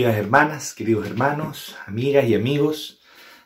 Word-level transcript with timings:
Queridas 0.00 0.16
hermanas, 0.16 0.72
queridos 0.72 1.06
hermanos, 1.06 1.76
amigas 1.86 2.26
y 2.26 2.34
amigos, 2.34 3.00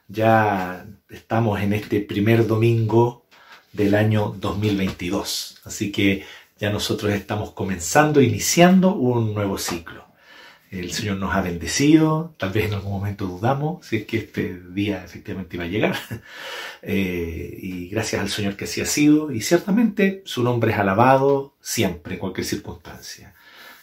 ya 0.06 0.86
estamos 1.10 1.60
en 1.60 1.72
este 1.72 1.98
primer 1.98 2.46
domingo 2.46 3.26
del 3.72 3.96
año 3.96 4.36
2022. 4.38 5.62
Así 5.64 5.90
que 5.90 6.24
ya 6.60 6.70
nosotros 6.70 7.12
estamos 7.12 7.50
comenzando, 7.50 8.20
iniciando 8.20 8.95
un 8.95 9.34
nuevo 9.34 9.59
ciclo. 9.59 10.06
El 10.70 10.92
Señor 10.92 11.16
nos 11.16 11.34
ha 11.34 11.40
bendecido, 11.40 12.32
tal 12.38 12.50
vez 12.52 12.66
en 12.66 12.74
algún 12.74 12.92
momento 12.92 13.26
dudamos 13.26 13.84
si 13.84 13.96
es 13.96 14.06
que 14.06 14.18
este 14.18 14.60
día 14.70 15.02
efectivamente 15.04 15.56
iba 15.56 15.64
a 15.64 15.68
llegar. 15.68 15.96
Eh, 16.86 17.59
y 17.62 17.88
gracias 17.88 18.20
al 18.20 18.28
Señor 18.28 18.56
que 18.56 18.66
así 18.66 18.80
ha 18.80 18.86
sido. 18.86 19.32
Y 19.32 19.40
ciertamente 19.40 20.23
su 20.24 20.45
nombre 20.45 20.70
es 20.70 20.78
alabado 20.78 21.56
siempre, 21.60 22.14
en 22.14 22.20
cualquier 22.20 22.46
circunstancia. 22.46 23.34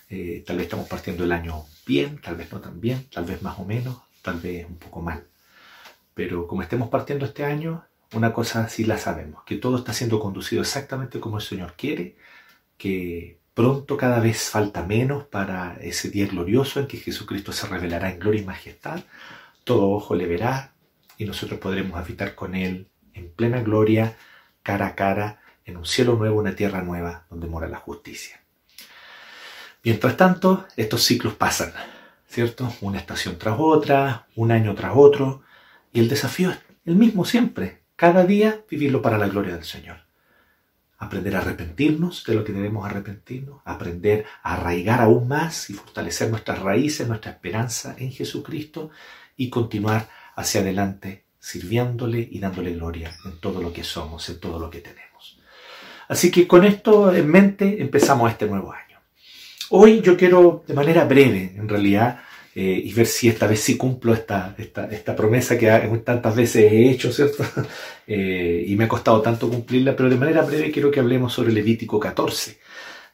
Eh, 0.08 0.44
tal 0.46 0.58
vez 0.58 0.66
estamos 0.66 0.88
partiendo 0.88 1.24
el 1.24 1.32
año 1.32 1.66
bien, 1.92 2.22
tal 2.22 2.38
vez 2.38 2.50
no 2.54 2.62
tan 2.62 2.80
bien, 2.80 3.06
tal 3.12 3.26
vez 3.26 3.42
más 3.42 3.60
o 3.60 3.66
menos, 3.66 3.98
tal 4.22 4.40
vez 4.40 4.66
un 4.66 4.78
poco 4.78 5.02
mal. 5.02 5.28
Pero 6.14 6.48
como 6.48 6.62
estemos 6.62 6.88
partiendo 6.90 7.26
este 7.26 7.44
año, 7.44 7.84
una 8.14 8.32
cosa 8.32 8.70
sí 8.70 8.86
la 8.86 8.98
sabemos, 8.98 9.44
que 9.44 9.58
todo 9.58 9.78
está 9.78 9.92
siendo 9.92 10.18
conducido 10.20 10.62
exactamente 10.62 11.20
como 11.20 11.38
el 11.38 11.44
Señor 11.44 11.74
quiere, 11.76 12.16
que 12.78 13.40
pronto 13.54 13.98
cada 13.98 14.20
vez 14.22 14.50
falta 14.50 14.84
menos 14.84 15.26
para 15.26 15.78
ese 15.82 16.10
día 16.10 16.28
glorioso 16.28 16.80
en 16.80 16.88
que 16.88 16.98
Jesucristo 16.98 17.52
se 17.52 17.68
revelará 17.68 18.10
en 18.10 18.20
gloria 18.20 18.42
y 18.42 18.46
majestad, 18.46 19.02
todo 19.66 19.90
ojo 19.90 20.16
le 20.16 20.28
verá 20.28 20.74
y 21.18 21.26
nosotros 21.26 21.60
podremos 21.60 22.00
habitar 22.00 22.36
con 22.36 22.56
Él 22.56 22.88
en 23.14 23.30
plena 23.34 23.62
gloria, 23.62 24.16
cara 24.64 24.88
a 24.88 24.96
cara, 24.96 25.42
en 25.66 25.76
un 25.76 25.86
cielo 25.86 26.16
nuevo, 26.16 26.40
una 26.40 26.56
tierra 26.56 26.82
nueva, 26.84 27.26
donde 27.30 27.48
mora 27.48 27.68
la 27.68 27.80
justicia. 27.80 28.41
Mientras 29.84 30.16
tanto, 30.16 30.68
estos 30.76 31.04
ciclos 31.04 31.34
pasan, 31.34 31.74
¿cierto? 32.28 32.72
Una 32.82 33.00
estación 33.00 33.40
tras 33.40 33.56
otra, 33.58 34.28
un 34.36 34.52
año 34.52 34.76
tras 34.76 34.94
otro, 34.96 35.42
y 35.92 36.00
el 36.00 36.08
desafío 36.08 36.52
es 36.52 36.60
el 36.86 36.96
mismo 36.96 37.26
siempre, 37.26 37.82
cada 37.96 38.26
día 38.26 38.64
vivirlo 38.70 39.02
para 39.02 39.18
la 39.18 39.28
gloria 39.28 39.56
del 39.56 39.64
Señor. 39.64 39.98
Aprender 40.98 41.36
a 41.36 41.40
arrepentirnos 41.40 42.24
de 42.26 42.36
lo 42.36 42.44
que 42.44 42.54
debemos 42.54 42.86
arrepentirnos, 42.86 43.62
aprender 43.66 44.26
a 44.44 44.54
arraigar 44.54 45.02
aún 45.02 45.28
más 45.28 45.70
y 45.70 45.74
fortalecer 45.74 46.30
nuestras 46.30 46.60
raíces, 46.60 47.08
nuestra 47.08 47.32
esperanza 47.32 47.96
en 47.98 48.12
Jesucristo 48.12 48.92
y 49.36 49.50
continuar 49.50 50.10
hacia 50.36 50.62
adelante 50.62 51.26
sirviéndole 51.40 52.28
y 52.32 52.40
dándole 52.40 52.74
gloria 52.74 53.12
en 53.26 53.40
todo 53.40 53.62
lo 53.62 53.74
que 53.74 53.84
somos, 53.84 54.30
en 54.30 54.40
todo 54.40 54.60
lo 54.60 54.70
que 54.70 54.80
tenemos. 54.80 55.40
Así 56.08 56.30
que 56.30 56.48
con 56.48 56.66
esto 56.66 57.14
en 57.14 57.28
mente 57.28 57.82
empezamos 57.82 58.30
este 58.32 58.46
nuevo 58.46 58.72
año. 58.72 58.81
Hoy 59.74 60.02
yo 60.02 60.18
quiero, 60.18 60.66
de 60.68 60.74
manera 60.74 61.06
breve, 61.06 61.54
en 61.56 61.70
realidad, 61.70 62.20
eh, 62.54 62.82
y 62.84 62.92
ver 62.92 63.06
si 63.08 63.30
esta 63.30 63.48
vez 63.48 63.62
sí 63.62 63.78
cumplo 63.78 64.14
esta, 64.14 64.54
esta, 64.58 65.16
promesa 65.16 65.58
que 65.58 65.68
tantas 66.04 66.36
veces 66.36 66.70
he 66.74 66.90
hecho, 66.90 67.12
¿cierto? 67.12 67.44
Eh, 68.14 68.66
y 68.68 68.76
me 68.76 68.84
ha 68.84 68.88
costado 68.90 69.22
tanto 69.22 69.48
cumplirla, 69.50 69.96
pero 69.96 70.10
de 70.10 70.18
manera 70.18 70.42
breve 70.42 70.70
quiero 70.70 70.92
que 70.92 71.00
hablemos 71.00 71.32
sobre 71.32 71.54
Levítico 71.54 71.98
14. 71.98 72.60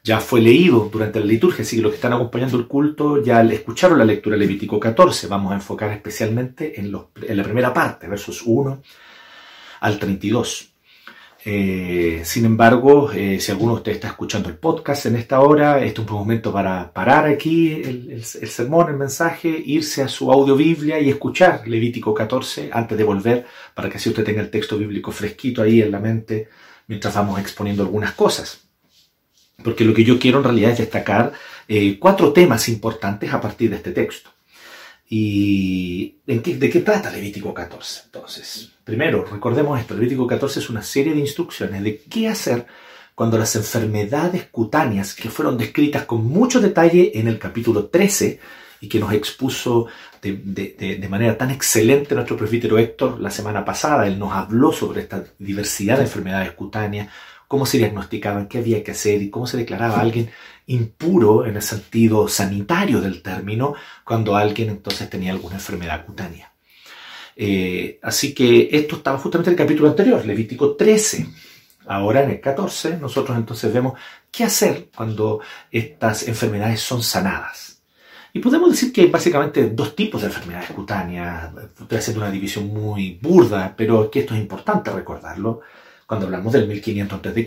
Ya 0.02 0.18
fue 0.18 0.40
leído 0.40 0.88
durante 0.92 1.20
la 1.20 1.26
liturgia, 1.26 1.62
así 1.62 1.76
que 1.76 1.82
los 1.82 1.92
que 1.92 1.96
están 1.96 2.14
acompañando 2.14 2.56
el 2.56 2.66
culto 2.66 3.22
ya 3.22 3.42
escucharon 3.42 3.96
la 3.96 4.04
lectura 4.04 4.34
de 4.34 4.40
Levítico 4.40 4.80
14. 4.80 5.28
Vamos 5.28 5.52
a 5.52 5.56
enfocar 5.56 5.92
especialmente 5.92 6.80
en, 6.80 6.90
los, 6.90 7.04
en 7.22 7.36
la 7.36 7.44
primera 7.44 7.72
parte, 7.72 8.08
versos 8.08 8.42
1 8.44 8.82
al 9.80 9.98
32. 10.00 10.77
Eh, 11.44 12.22
sin 12.24 12.44
embargo, 12.44 13.12
eh, 13.12 13.38
si 13.40 13.52
alguno 13.52 13.72
de 13.72 13.78
ustedes 13.78 13.96
está 13.96 14.08
escuchando 14.08 14.48
el 14.48 14.56
podcast 14.56 15.06
en 15.06 15.16
esta 15.16 15.40
hora, 15.40 15.82
este 15.84 16.02
es 16.02 16.08
un 16.08 16.14
momento 16.14 16.52
para 16.52 16.92
parar 16.92 17.26
aquí 17.26 17.72
el, 17.72 18.24
sermón, 18.24 18.88
el 18.90 18.96
mensaje, 18.96 19.62
irse 19.64 20.02
a 20.02 20.08
su 20.08 20.32
audio 20.32 20.56
Biblia 20.56 20.98
y 20.98 21.08
escuchar 21.08 21.66
Levítico 21.66 22.12
14 22.12 22.70
antes 22.72 22.98
de 22.98 23.04
volver, 23.04 23.46
para 23.74 23.88
que 23.88 23.98
así 23.98 24.08
usted 24.08 24.24
tenga 24.24 24.42
el 24.42 24.50
texto 24.50 24.76
bíblico 24.76 25.12
fresquito 25.12 25.62
ahí 25.62 25.80
en 25.80 25.92
la 25.92 26.00
mente 26.00 26.48
mientras 26.88 27.14
vamos 27.14 27.38
exponiendo 27.38 27.82
algunas 27.82 28.12
cosas. 28.12 28.68
Porque 29.62 29.84
lo 29.84 29.94
que 29.94 30.04
yo 30.04 30.18
quiero 30.18 30.38
en 30.38 30.44
realidad 30.44 30.72
es 30.72 30.78
destacar 30.78 31.32
eh, 31.68 31.98
cuatro 31.98 32.32
temas 32.32 32.68
importantes 32.68 33.32
a 33.32 33.40
partir 33.40 33.70
de 33.70 33.76
este 33.76 33.92
texto. 33.92 34.30
¿Y 35.10 36.16
de 36.26 36.70
qué 36.70 36.80
trata 36.80 37.10
Levítico 37.10 37.54
14? 37.54 38.02
Entonces, 38.06 38.72
primero, 38.84 39.24
recordemos 39.24 39.80
esto, 39.80 39.94
Levítico 39.94 40.26
14 40.26 40.60
es 40.60 40.68
una 40.68 40.82
serie 40.82 41.14
de 41.14 41.20
instrucciones 41.20 41.82
de 41.82 42.02
qué 42.02 42.28
hacer 42.28 42.66
cuando 43.14 43.38
las 43.38 43.56
enfermedades 43.56 44.46
cutáneas 44.50 45.14
que 45.14 45.30
fueron 45.30 45.58
descritas 45.58 46.04
con 46.04 46.24
mucho 46.24 46.60
detalle 46.60 47.18
en 47.18 47.26
el 47.26 47.38
capítulo 47.38 47.86
13 47.86 48.38
y 48.80 48.88
que 48.88 49.00
nos 49.00 49.12
expuso 49.12 49.86
de, 50.22 51.06
manera 51.10 51.36
tan 51.36 51.50
excelente 51.50 52.14
nuestro 52.14 52.36
presbítero 52.36 52.78
Héctor 52.78 53.20
la 53.20 53.30
semana 53.30 53.64
pasada, 53.64 54.06
él 54.06 54.18
nos 54.18 54.32
habló 54.32 54.72
sobre 54.72 55.00
esta 55.00 55.24
diversidad 55.38 55.96
de 55.96 56.04
enfermedades 56.04 56.52
cutáneas, 56.52 57.08
cómo 57.48 57.66
se 57.66 57.78
diagnosticaban, 57.78 58.46
qué 58.46 58.58
había 58.58 58.84
que 58.84 58.92
hacer 58.92 59.22
y 59.22 59.30
cómo 59.30 59.46
se 59.46 59.56
declaraba 59.56 59.96
a 59.96 60.02
alguien 60.02 60.30
impuro 60.66 61.46
en 61.46 61.56
el 61.56 61.62
sentido 61.62 62.28
sanitario 62.28 63.00
del 63.00 63.22
término 63.22 63.74
cuando 64.04 64.36
alguien 64.36 64.68
entonces 64.68 65.08
tenía 65.08 65.32
alguna 65.32 65.56
enfermedad 65.56 66.04
cutánea. 66.04 66.52
Eh, 67.34 67.98
así 68.02 68.34
que 68.34 68.68
esto 68.70 68.96
estaba 68.96 69.18
justamente 69.18 69.50
en 69.50 69.54
el 69.54 69.64
capítulo 69.64 69.88
anterior, 69.88 70.24
Levítico 70.24 70.76
13. 70.76 71.26
Ahora 71.86 72.22
en 72.22 72.30
el 72.30 72.40
14 72.40 72.98
nosotros 72.98 73.36
entonces 73.36 73.72
vemos 73.72 73.98
qué 74.30 74.44
hacer 74.44 74.90
cuando 74.94 75.40
estas 75.70 76.28
enfermedades 76.28 76.80
son 76.80 77.02
sanadas. 77.02 77.80
Y 78.34 78.40
podemos 78.40 78.70
decir 78.70 78.92
que 78.92 79.00
hay 79.00 79.06
básicamente 79.06 79.70
dos 79.70 79.96
tipos 79.96 80.20
de 80.20 80.26
enfermedades 80.26 80.70
cutáneas. 80.70 81.50
Estoy 81.80 81.98
haciendo 81.98 82.22
una 82.22 82.30
división 82.30 82.68
muy 82.68 83.18
burda, 83.22 83.74
pero 83.74 84.10
que 84.10 84.20
esto 84.20 84.34
es 84.34 84.40
importante 84.40 84.90
recordarlo. 84.90 85.62
Cuando 86.08 86.24
hablamos 86.24 86.54
del 86.54 86.66
1500 86.66 87.18
a.C., 87.18 87.44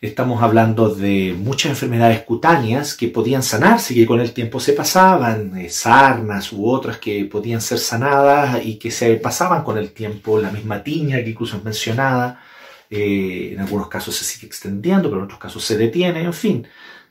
Estamos 0.00 0.40
hablando 0.40 0.94
de 0.94 1.34
muchas 1.36 1.70
enfermedades 1.70 2.22
cutáneas 2.22 2.94
que 2.94 3.08
podían 3.08 3.42
sanarse 3.42 3.92
y 3.92 3.96
que 3.96 4.06
con 4.06 4.20
el 4.20 4.32
tiempo 4.32 4.60
se 4.60 4.74
pasaban, 4.74 5.56
eh, 5.56 5.68
sarnas 5.68 6.52
u 6.52 6.68
otras 6.68 6.98
que 6.98 7.24
podían 7.24 7.60
ser 7.60 7.78
sanadas 7.78 8.64
y 8.64 8.76
que 8.78 8.92
se 8.92 9.16
pasaban 9.16 9.64
con 9.64 9.78
el 9.78 9.92
tiempo, 9.92 10.38
la 10.38 10.52
misma 10.52 10.84
tiña 10.84 11.24
que 11.24 11.30
incluso 11.30 11.56
es 11.56 11.64
mencionada, 11.64 12.40
eh, 12.88 13.50
en 13.54 13.60
algunos 13.60 13.88
casos 13.88 14.14
se 14.14 14.24
sigue 14.24 14.46
extendiendo, 14.46 15.08
pero 15.08 15.20
en 15.20 15.24
otros 15.24 15.40
casos 15.40 15.64
se 15.64 15.76
detiene, 15.76 16.22
en 16.22 16.34
fin, 16.34 16.68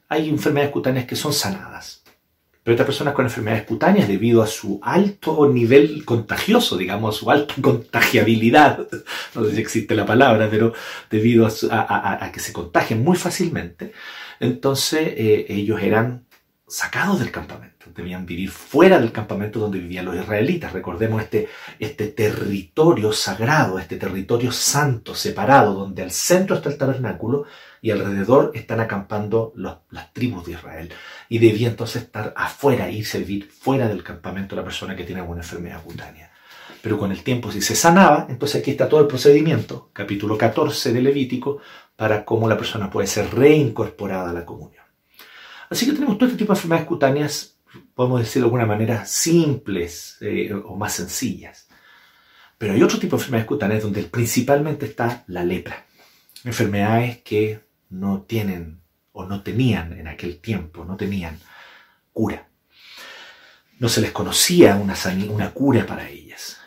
hay 0.07 0.29
enfermedades 0.29 0.72
cutáneas 0.72 1.06
que 1.06 1.17
son 1.17 1.33
sanadas. 1.33 2.02
Pero 2.63 2.75
estas 2.75 2.85
personas 2.85 3.13
con 3.13 3.25
enfermedades 3.25 3.66
cutáneas, 3.66 4.07
debido 4.07 4.41
a 4.41 4.47
su 4.47 4.79
alto 4.81 5.50
nivel 5.50 6.06
contagioso, 6.06 6.78
digamos, 6.78 7.16
a 7.16 7.19
su 7.19 7.29
alta 7.29 7.56
contagiabilidad, 7.62 8.88
no 9.35 9.44
sé 9.44 9.56
si 9.56 9.62
existe 9.62 9.96
la 9.96 10.06
palabra, 10.06 10.47
pero 10.50 10.74
debido 11.09 11.46
a, 11.46 12.31
que 12.34 12.40
se 12.40 12.53
contagien 12.53 13.03
muy 13.03 13.18
fácilmente, 13.18 13.91
entonces 14.40 15.13
eh, 15.18 15.45
ellos 15.50 15.81
eran 15.81 16.25
sacados 16.65 17.19
del 17.19 17.31
campamento, 17.31 17.88
debían 17.94 18.25
vivir 18.25 18.50
fuera 18.50 18.98
del 18.98 19.12
campamento 19.12 19.59
donde 19.59 19.80
vivían 19.80 20.06
los 20.06 20.16
israelitas. 20.16 20.71
Recordemos 20.71 21.21
este, 21.21 21.50
este 21.80 22.07
territorio 22.07 23.12
sagrado, 23.12 23.77
este 23.77 23.98
territorio 23.98 24.51
santo, 24.51 25.13
separado, 25.13 25.74
donde 25.74 26.01
al 26.01 26.12
centro 26.12 26.56
está 26.56 26.69
el 26.69 26.77
tabernáculo 26.77 27.45
y 27.83 27.91
alrededor 27.91 28.51
están 28.53 28.80
acampando 28.80 29.51
las 29.57 30.13
tribus 30.13 30.45
de 30.45 30.53
Israel. 30.53 30.89
Y 31.27 31.39
debía 31.39 31.68
entonces 31.68 32.03
estar 32.03 32.33
afuera, 32.38 32.89
y 32.89 33.03
servir 33.03 33.51
fuera 33.51 33.89
del 33.89 34.03
campamento 34.03 34.56
la 34.56 34.63
persona 34.63 34.95
que 34.95 35.03
tiene 35.03 35.19
alguna 35.19 35.41
enfermedad 35.41 35.83
cutánea. 35.83 36.31
Pero 36.81 36.97
con 36.97 37.12
el 37.12 37.24
tiempo, 37.24 37.51
si 37.51 37.62
se 37.62 37.75
sanaba, 37.75 38.27
entonces 38.30 38.62
aquí 38.62 38.71
está 38.71 38.88
todo 38.88 39.01
el 39.01 39.07
procedimiento, 39.07 39.89
capítulo 39.91 40.38
14 40.38 40.94
de 40.94 41.01
Levítico, 41.01 41.59
para 41.97 42.24
cómo 42.24 42.47
la 42.47 42.57
persona 42.57 42.89
puede 42.89 43.06
ser 43.06 43.35
reincorporada 43.35 44.30
a 44.30 44.33
la 44.33 44.45
comunión. 44.45 44.85
Así 45.69 45.85
que 45.85 45.91
tenemos 45.91 46.18
todo 46.18 46.27
este 46.27 46.38
tipo 46.38 46.53
de 46.53 46.59
enfermedades 46.59 46.88
cutáneas, 46.88 47.57
podemos 47.94 48.21
decir 48.21 48.41
de 48.41 48.45
alguna 48.45 48.65
manera, 48.65 49.06
simples 49.06 50.19
eh, 50.21 50.53
o 50.53 50.77
más 50.77 50.94
sencillas. 50.94 51.68
Pero 52.57 52.75
hay 52.75 52.81
otro 52.81 52.97
tipo 52.97 53.18
de 53.18 53.24
enfermedades 53.24 53.47
cutáneas 53.50 53.83
donde 53.83 54.03
principalmente 54.03 54.85
está 54.85 55.25
la 55.27 55.44
lepra. 55.44 55.85
Enfermedades 56.45 57.18
que 57.24 57.72
no 57.94 58.24
tienen 58.24 58.81
o 59.12 59.25
no 59.25 59.44
tenían 59.44 59.94
en 59.94 60.07
aquel 60.07 60.40
tiempo, 60.40 60.84
no 60.84 60.98
tenían 60.98 61.40
cura. 62.12 62.48
No 63.80 63.88
se 63.88 64.01
les 64.01 64.12
conocía 64.12 64.75
una, 64.75 64.95
una 65.30 65.51
cura 65.51 65.86
para 65.86 66.10
ellas. 66.10 66.57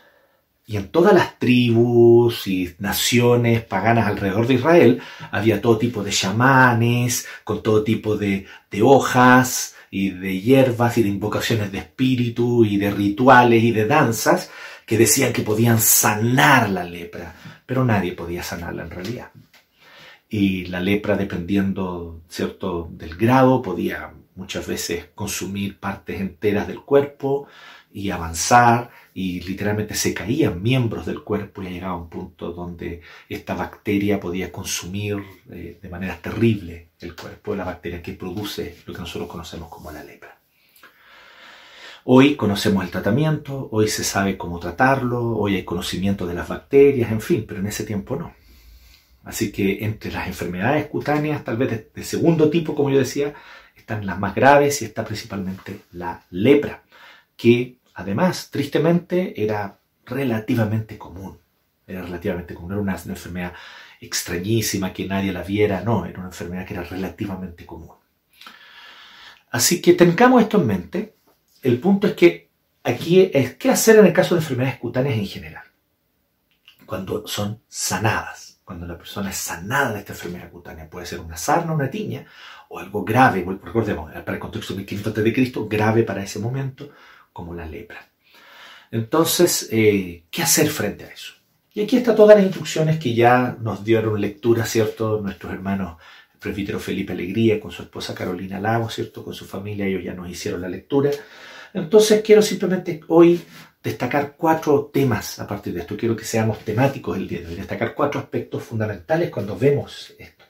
Y 0.67 0.77
en 0.77 0.89
todas 0.89 1.15
las 1.15 1.39
tribus 1.39 2.47
y 2.47 2.75
naciones 2.79 3.65
paganas 3.65 4.07
alrededor 4.07 4.47
de 4.47 4.55
Israel 4.55 5.01
había 5.31 5.61
todo 5.61 5.79
tipo 5.79 6.03
de 6.03 6.11
chamanes, 6.11 7.27
con 7.45 7.63
todo 7.63 7.85
tipo 7.85 8.17
de, 8.17 8.47
de 8.71 8.83
hojas 8.83 9.75
y 9.91 10.11
de 10.11 10.41
hierbas 10.41 10.99
y 10.99 11.03
de 11.03 11.09
invocaciones 11.09 11.71
de 11.71 11.79
espíritu 11.79 12.65
y 12.65 12.77
de 12.77 12.91
rituales 12.91 13.63
y 13.63 13.73
de 13.73 13.87
danzas 13.87 14.51
que 14.85 14.99
decían 14.99 15.33
que 15.33 15.43
podían 15.43 15.81
sanar 15.81 16.71
la 16.71 16.85
lepra, 16.85 17.35
pero 17.65 17.85
nadie 17.85 18.13
podía 18.13 18.43
sanarla 18.43 18.83
en 18.83 18.91
realidad 18.91 19.31
y 20.29 20.67
la 20.67 20.81
lepra, 20.81 21.17
dependiendo 21.17 22.23
¿cierto? 22.29 22.89
del 22.93 23.17
grado, 23.17 23.63
podía 23.63 24.13
muchas 24.35 24.67
veces 24.67 25.07
consumir 25.15 25.79
partes 25.79 26.21
enteras 26.21 26.67
del 26.67 26.81
cuerpo 26.81 27.47
y 27.93 28.11
avanzar 28.11 28.91
y 29.15 29.41
literalmente 29.41 29.95
se 29.95 30.13
caían 30.13 30.63
miembros 30.63 31.07
del 31.07 31.23
cuerpo 31.23 31.63
y 31.63 31.71
llegaba 31.71 31.95
a 31.95 31.97
un 31.97 32.11
punto 32.11 32.53
donde 32.53 33.01
esta 33.29 33.55
bacteria 33.55 34.21
podía 34.21 34.53
consumir 34.53 35.23
eh, 35.51 35.79
de 35.81 35.89
manera 35.89 36.21
terrible 36.21 36.91
el 37.01 37.17
cuerpo, 37.17 37.55
la 37.55 37.65
bacteria 37.65 38.03
que 38.03 38.13
produce 38.13 38.77
lo 38.85 38.93
que 38.93 39.01
nosotros 39.01 39.31
conocemos 39.31 39.71
como 39.71 39.91
la 39.91 40.05
lepra. 40.05 40.39
Hoy 42.05 42.37
conocemos 42.37 42.85
el 42.85 42.91
tratamiento, 42.91 43.69
hoy 43.73 43.89
se 43.89 44.05
sabe 44.05 44.37
cómo 44.37 44.61
tratarlo, 44.61 45.37
hoy 45.37 45.57
hay 45.57 45.65
conocimiento 45.65 46.27
de 46.27 46.35
las 46.35 46.49
bacterias, 46.49 47.11
en 47.11 47.21
fin, 47.21 47.45
pero 47.49 47.61
en 47.61 47.67
ese 47.67 47.85
tiempo 47.85 48.17
no. 48.17 48.35
Así 49.27 49.53
que 49.53 49.85
entre 49.85 50.11
las 50.11 50.27
enfermedades 50.27 50.87
cutáneas, 50.87 51.45
tal 51.45 51.59
vez 51.59 51.91
de, 51.95 52.03
segundo 52.03 52.49
tipo, 52.49 52.75
como 52.75 52.89
yo 52.89 52.99
decía, 52.99 53.35
están 53.77 54.07
las 54.07 54.19
más 54.19 54.35
graves 54.35 54.81
y 54.81 54.87
está 54.87 55.05
principalmente 55.05 55.81
la 55.93 56.23
lepra, 56.31 56.83
que 57.37 57.77
Además, 57.97 58.51
tristemente, 58.51 59.43
era 59.43 59.79
relativamente 60.05 60.99
común. 60.99 61.39
Era 61.87 62.03
relativamente 62.03 62.55
común. 62.55 62.73
Era 62.73 62.81
una, 62.83 62.93
enfermedad 62.95 63.55
extrañísima 64.01 64.93
que 64.93 65.07
nadie 65.07 65.33
la 65.33 65.43
viera. 65.43 65.81
No, 65.81 66.05
era 66.05 66.19
una 66.19 66.29
enfermedad 66.29 66.67
que 66.67 66.75
era 66.75 66.83
relativamente 66.83 67.65
común. 67.65 67.97
Así 69.51 69.81
que 69.81 69.95
tengamos 69.95 70.43
esto 70.43 70.61
en 70.61 70.67
mente. 70.67 71.15
El 71.63 71.79
punto 71.79 72.07
es 72.07 72.13
que 72.13 72.51
aquí 72.85 73.31
es 73.33 73.55
qué 73.55 73.71
hacer 73.71 73.97
en 73.97 74.07
el 74.07 74.13
caso 74.13 74.35
de 74.35 74.43
enfermedades 74.43 74.79
cutáneas 74.79 75.17
en 75.17 75.27
general. 75.27 75.65
Cuando 76.85 77.27
son 77.27 77.63
sanadas. 77.67 78.46
Cuando 78.67 78.85
la 78.85 78.99
persona 78.99 79.31
es 79.31 79.37
sanada 79.37 79.93
de 79.93 80.01
esta 80.01 80.13
enfermedad 80.13 80.51
cutánea. 80.51 80.91
Puede 80.91 81.07
ser 81.07 81.21
una 81.21 81.37
sarna, 81.37 81.73
una 81.73 81.89
tiña 81.89 82.27
o 82.69 82.81
algo 82.81 83.05
grave. 83.05 83.47
Recordemos, 83.63 84.13
para 84.13 84.33
el 84.33 84.41
contexto 84.41 84.75
de 84.75 84.79
1500 84.79 85.17
a.C., 85.17 85.67
grave 85.69 86.03
para 86.03 86.25
ese 86.25 86.41
momento 86.41 86.91
como 87.33 87.55
la 87.55 87.65
lepra. 87.65 88.11
Entonces, 88.91 89.69
eh, 89.71 90.25
¿qué 90.33 90.43
hacer 90.43 90.69
frente 90.69 91.05
a 91.05 91.09
eso? 91.09 91.35
Y 91.75 91.83
aquí 91.83 91.97
está 91.97 92.17
todas 92.17 92.37
las 92.37 92.45
instrucciones 92.45 92.99
que 92.99 93.15
ya 93.15 93.57
nos 93.61 93.85
dieron 93.85 94.21
lectura, 94.21 94.67
¿cierto? 94.67 95.21
Nuestros 95.21 95.53
hermanos, 95.53 95.99
el 96.35 96.41
presbítero 96.41 96.81
Felipe 96.81 97.13
Alegría, 97.13 97.61
con 97.61 97.71
su 97.71 97.83
esposa 97.83 98.17
Carolina 98.17 98.59
Lago, 98.59 98.91
¿cierto? 98.91 99.23
Con 99.23 99.33
su 99.33 99.45
familia, 99.45 99.87
ellos 99.87 100.03
ya 100.03 100.13
nos 100.13 100.29
hicieron 100.29 100.61
la 100.61 100.69
lectura. 100.69 101.13
Entonces, 101.73 102.21
quiero 102.23 102.43
simplemente 102.43 103.01
hoy 103.07 103.41
destacar 103.87 104.35
cuatro 104.37 104.91
temas 104.93 105.39
a 105.39 105.47
partir 105.47 105.73
de 105.73 105.81
esto. 105.81 105.97
Quiero 105.97 106.17
que 106.17 106.25
seamos 106.25 106.59
temáticos 106.65 107.17
el 107.17 107.29
día 107.29 107.41
de 107.41 107.47
hoy, 107.47 107.55
destacar 107.55 107.95
cuatro 107.95 108.19
aspectos 108.19 108.65
fundamentales 108.65 109.31
cuando 109.31 109.57
vemos 109.57 110.13
esto. 110.19 110.45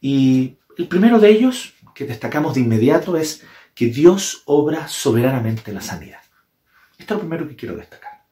Y 0.00 0.56
el 0.76 0.88
primero 0.88 1.20
de 1.20 1.30
ellos, 1.30 1.74
que 1.94 2.04
destacamos 2.04 2.54
de 2.54 2.62
inmediato, 2.62 3.16
es 3.16 3.44
que 3.76 3.86
Dios 3.86 4.42
obra 4.46 4.88
soberanamente 4.88 5.72
la 5.72 5.80
sanidad. 5.80 6.18
Esto 6.98 7.14
es 7.14 7.18
lo 7.18 7.28
primero 7.28 7.46
que 7.48 7.54
quiero 7.54 7.76
destacar. 7.76 8.24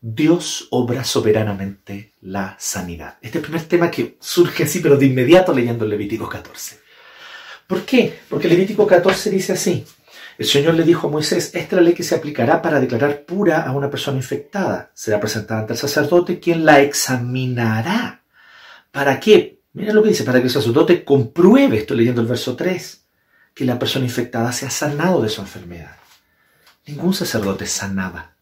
Dios 0.00 0.66
obra 0.72 1.04
soberanamente 1.04 2.14
la 2.20 2.56
sanidad. 2.58 3.18
Este 3.22 3.38
es 3.38 3.44
el 3.44 3.50
primer 3.50 3.68
tema 3.68 3.88
que 3.88 4.16
surge 4.18 4.64
así, 4.64 4.80
pero 4.80 4.96
de 4.96 5.06
inmediato 5.06 5.54
leyendo 5.54 5.84
el 5.84 5.90
Levítico 5.90 6.28
14. 6.28 6.80
¿Por 7.68 7.84
qué? 7.84 8.18
Porque 8.28 8.48
Levítico 8.48 8.84
14 8.84 9.30
dice 9.30 9.52
así. 9.52 9.84
El 10.38 10.46
Señor 10.46 10.74
le 10.74 10.84
dijo 10.84 11.08
a 11.08 11.10
Moisés, 11.10 11.50
esta 11.54 11.58
es 11.58 11.72
la 11.72 11.80
ley 11.80 11.94
que 11.94 12.04
se 12.04 12.14
aplicará 12.14 12.62
para 12.62 12.78
declarar 12.78 13.24
pura 13.24 13.62
a 13.62 13.72
una 13.72 13.90
persona 13.90 14.18
infectada. 14.18 14.92
Será 14.94 15.18
presentada 15.18 15.62
ante 15.62 15.72
el 15.72 15.78
sacerdote, 15.78 16.38
quien 16.38 16.64
la 16.64 16.80
examinará. 16.80 18.22
¿Para 18.92 19.18
qué? 19.18 19.60
Miren 19.72 19.96
lo 19.96 20.02
que 20.02 20.10
dice, 20.10 20.22
para 20.22 20.38
que 20.38 20.46
el 20.46 20.52
sacerdote 20.52 21.04
compruebe, 21.04 21.78
estoy 21.78 21.96
leyendo 21.98 22.20
el 22.20 22.28
verso 22.28 22.54
3, 22.54 23.04
que 23.52 23.64
la 23.64 23.80
persona 23.80 24.04
infectada 24.04 24.52
se 24.52 24.64
ha 24.64 24.70
sanado 24.70 25.20
de 25.20 25.28
su 25.28 25.40
enfermedad. 25.40 25.96
Ningún 26.86 27.14
sacerdote 27.14 27.66
sanaba. 27.66 28.34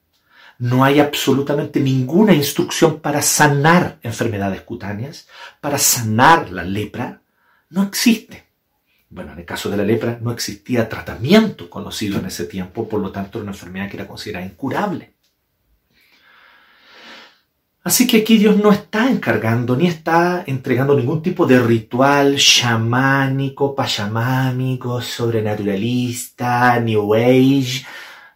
No 0.58 0.84
hay 0.84 1.00
absolutamente 1.00 1.80
ninguna 1.80 2.34
instrucción 2.34 3.00
para 3.00 3.22
sanar 3.22 3.98
enfermedades 4.02 4.60
cutáneas, 4.62 5.28
para 5.62 5.78
sanar 5.78 6.50
la 6.50 6.62
lepra. 6.62 7.22
No 7.70 7.82
existe. 7.82 8.45
Bueno, 9.08 9.32
en 9.32 9.38
el 9.38 9.44
caso 9.44 9.70
de 9.70 9.76
la 9.76 9.84
lepra 9.84 10.18
no 10.20 10.32
existía 10.32 10.88
tratamiento 10.88 11.70
conocido 11.70 12.18
en 12.18 12.26
ese 12.26 12.46
tiempo, 12.46 12.88
por 12.88 13.00
lo 13.00 13.12
tanto 13.12 13.38
era 13.38 13.44
una 13.44 13.52
enfermedad 13.52 13.88
que 13.88 13.96
era 13.96 14.08
considerada 14.08 14.44
incurable. 14.44 15.14
Así 17.84 18.04
que 18.08 18.16
aquí 18.16 18.36
Dios 18.36 18.56
no 18.56 18.72
está 18.72 19.08
encargando 19.08 19.76
ni 19.76 19.86
está 19.86 20.42
entregando 20.44 20.96
ningún 20.96 21.22
tipo 21.22 21.46
de 21.46 21.60
ritual 21.60 22.34
chamánico, 22.36 23.76
pachamánico, 23.76 25.00
sobrenaturalista, 25.00 26.80
New 26.80 27.14
Age. 27.14 27.86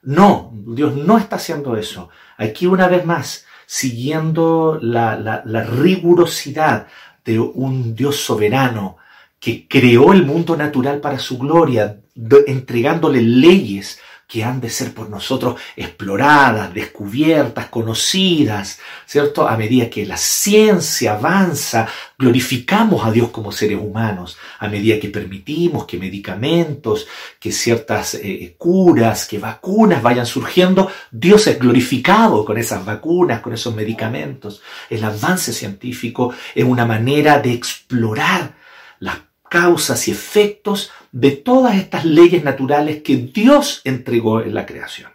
No, 0.03 0.53
Dios 0.55 0.95
no 0.95 1.19
está 1.19 1.35
haciendo 1.35 1.77
eso. 1.77 2.11
Aquí 2.39 2.67
una 2.67 2.87
vez 2.87 3.05
más, 3.05 3.45
siguiendo 3.67 4.79
la 4.81 5.43
rigurosidad 5.65 6.87
de 7.25 7.41
un 7.41 7.97
Dios 7.97 8.19
soberano 8.19 9.00
que 9.41 9.67
creó 9.67 10.13
el 10.13 10.25
mundo 10.25 10.57
natural 10.57 11.01
para 11.01 11.19
su 11.19 11.39
gloria, 11.39 12.01
entregándole 12.47 13.23
leyes 13.23 13.99
que 14.31 14.45
han 14.45 14.61
de 14.61 14.71
ser 14.71 14.95
por 14.95 15.11
nosotros 15.11 15.61
exploradas, 15.75 16.73
descubiertas, 16.73 17.67
conocidas, 17.67 18.79
¿cierto? 19.05 19.49
A 19.49 19.57
medida 19.57 19.91
que 19.91 20.07
la 20.07 20.17
ciencia 20.17 21.15
avanza, 21.15 21.89
glorificamos 22.17 23.05
a 23.05 23.11
Dios 23.11 23.31
como 23.31 23.51
seres 23.51 23.79
humanos, 23.81 24.39
a 24.61 24.69
medida 24.69 25.01
que 25.01 25.09
permitimos 25.09 25.85
que 25.85 25.99
medicamentos, 25.99 27.09
que 27.41 27.51
ciertas 27.51 28.15
eh, 28.15 28.55
curas, 28.57 29.27
que 29.27 29.41
vacunas 29.41 30.01
vayan 30.01 30.27
surgiendo, 30.27 30.89
Dios 31.11 31.49
es 31.49 31.59
glorificado 31.59 32.45
con 32.45 32.57
esas 32.57 32.85
vacunas, 32.85 33.41
con 33.41 33.53
esos 33.53 33.75
medicamentos. 33.75 34.63
El 34.89 35.03
avance 35.03 35.53
científico 35.53 36.33
es 36.55 36.65
una 36.65 36.87
manera 36.87 37.41
de 37.41 37.53
explorar 37.53 38.55
las 39.01 39.17
causas 39.51 40.09
y 40.09 40.13
efectos 40.13 40.91
de 41.13 41.33
todas 41.33 41.77
estas 41.77 42.07
leyes 42.07 42.43
naturales 42.43 43.03
que 43.03 43.17
Dios 43.17 43.83
entregó 43.85 44.41
en 44.41 44.55
la 44.55 44.65
creación. 44.65 45.11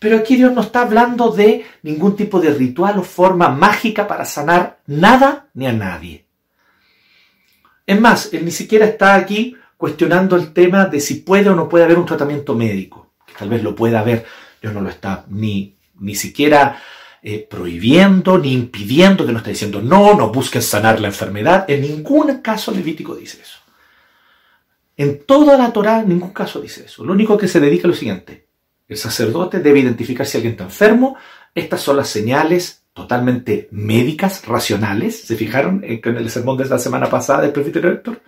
Pero 0.00 0.16
aquí 0.16 0.36
Dios 0.36 0.52
no 0.52 0.62
está 0.62 0.82
hablando 0.82 1.30
de 1.30 1.64
ningún 1.82 2.16
tipo 2.16 2.40
de 2.40 2.52
ritual 2.52 2.98
o 2.98 3.02
forma 3.02 3.48
mágica 3.50 4.08
para 4.08 4.24
sanar 4.24 4.80
nada 4.86 5.48
ni 5.54 5.66
a 5.66 5.72
nadie. 5.72 6.24
Es 7.86 8.00
más, 8.00 8.32
Él 8.32 8.44
ni 8.44 8.50
siquiera 8.50 8.86
está 8.86 9.14
aquí 9.14 9.56
cuestionando 9.76 10.36
el 10.36 10.52
tema 10.52 10.86
de 10.86 10.98
si 10.98 11.16
puede 11.16 11.50
o 11.50 11.54
no 11.54 11.68
puede 11.68 11.84
haber 11.84 11.98
un 11.98 12.06
tratamiento 12.06 12.54
médico. 12.54 13.12
tal 13.38 13.50
vez 13.50 13.62
lo 13.62 13.74
pueda 13.74 14.00
haber. 14.00 14.24
Dios 14.60 14.72
no 14.72 14.80
lo 14.80 14.88
está 14.88 15.26
ni, 15.28 15.76
ni 16.00 16.14
siquiera 16.14 16.80
eh, 17.22 17.46
prohibiendo 17.48 18.38
ni 18.38 18.52
impidiendo, 18.52 19.26
que 19.26 19.32
no 19.32 19.38
está 19.38 19.50
diciendo 19.50 19.82
no, 19.82 20.14
no 20.14 20.30
busquen 20.30 20.62
sanar 20.62 20.98
la 20.98 21.08
enfermedad. 21.08 21.64
En 21.68 21.82
ningún 21.82 22.38
caso 22.38 22.72
Levítico 22.72 23.14
dice 23.14 23.42
eso. 23.42 23.65
En 24.96 25.24
toda 25.24 25.58
la 25.58 25.72
Torá 25.72 26.02
ningún 26.02 26.30
caso 26.30 26.60
dice 26.60 26.84
eso. 26.86 27.04
Lo 27.04 27.12
único 27.12 27.36
que 27.36 27.48
se 27.48 27.60
dedica 27.60 27.82
es 27.82 27.88
lo 27.88 27.94
siguiente. 27.94 28.48
El 28.88 28.96
sacerdote 28.96 29.60
debe 29.60 29.80
identificar 29.80 30.26
si 30.26 30.38
alguien 30.38 30.52
está 30.52 30.64
enfermo. 30.64 31.16
Estas 31.54 31.80
son 31.80 31.96
las 31.96 32.08
señales 32.08 32.84
totalmente 32.94 33.68
médicas, 33.72 34.46
racionales. 34.46 35.20
¿Se 35.20 35.36
fijaron 35.36 35.82
en 35.84 36.16
el 36.16 36.30
sermón 36.30 36.56
de 36.56 36.64
la 36.66 36.78
semana 36.78 37.10
pasada 37.10 37.42
del 37.42 37.52
presbítero 37.52 37.92
Héctor? 37.92 38.22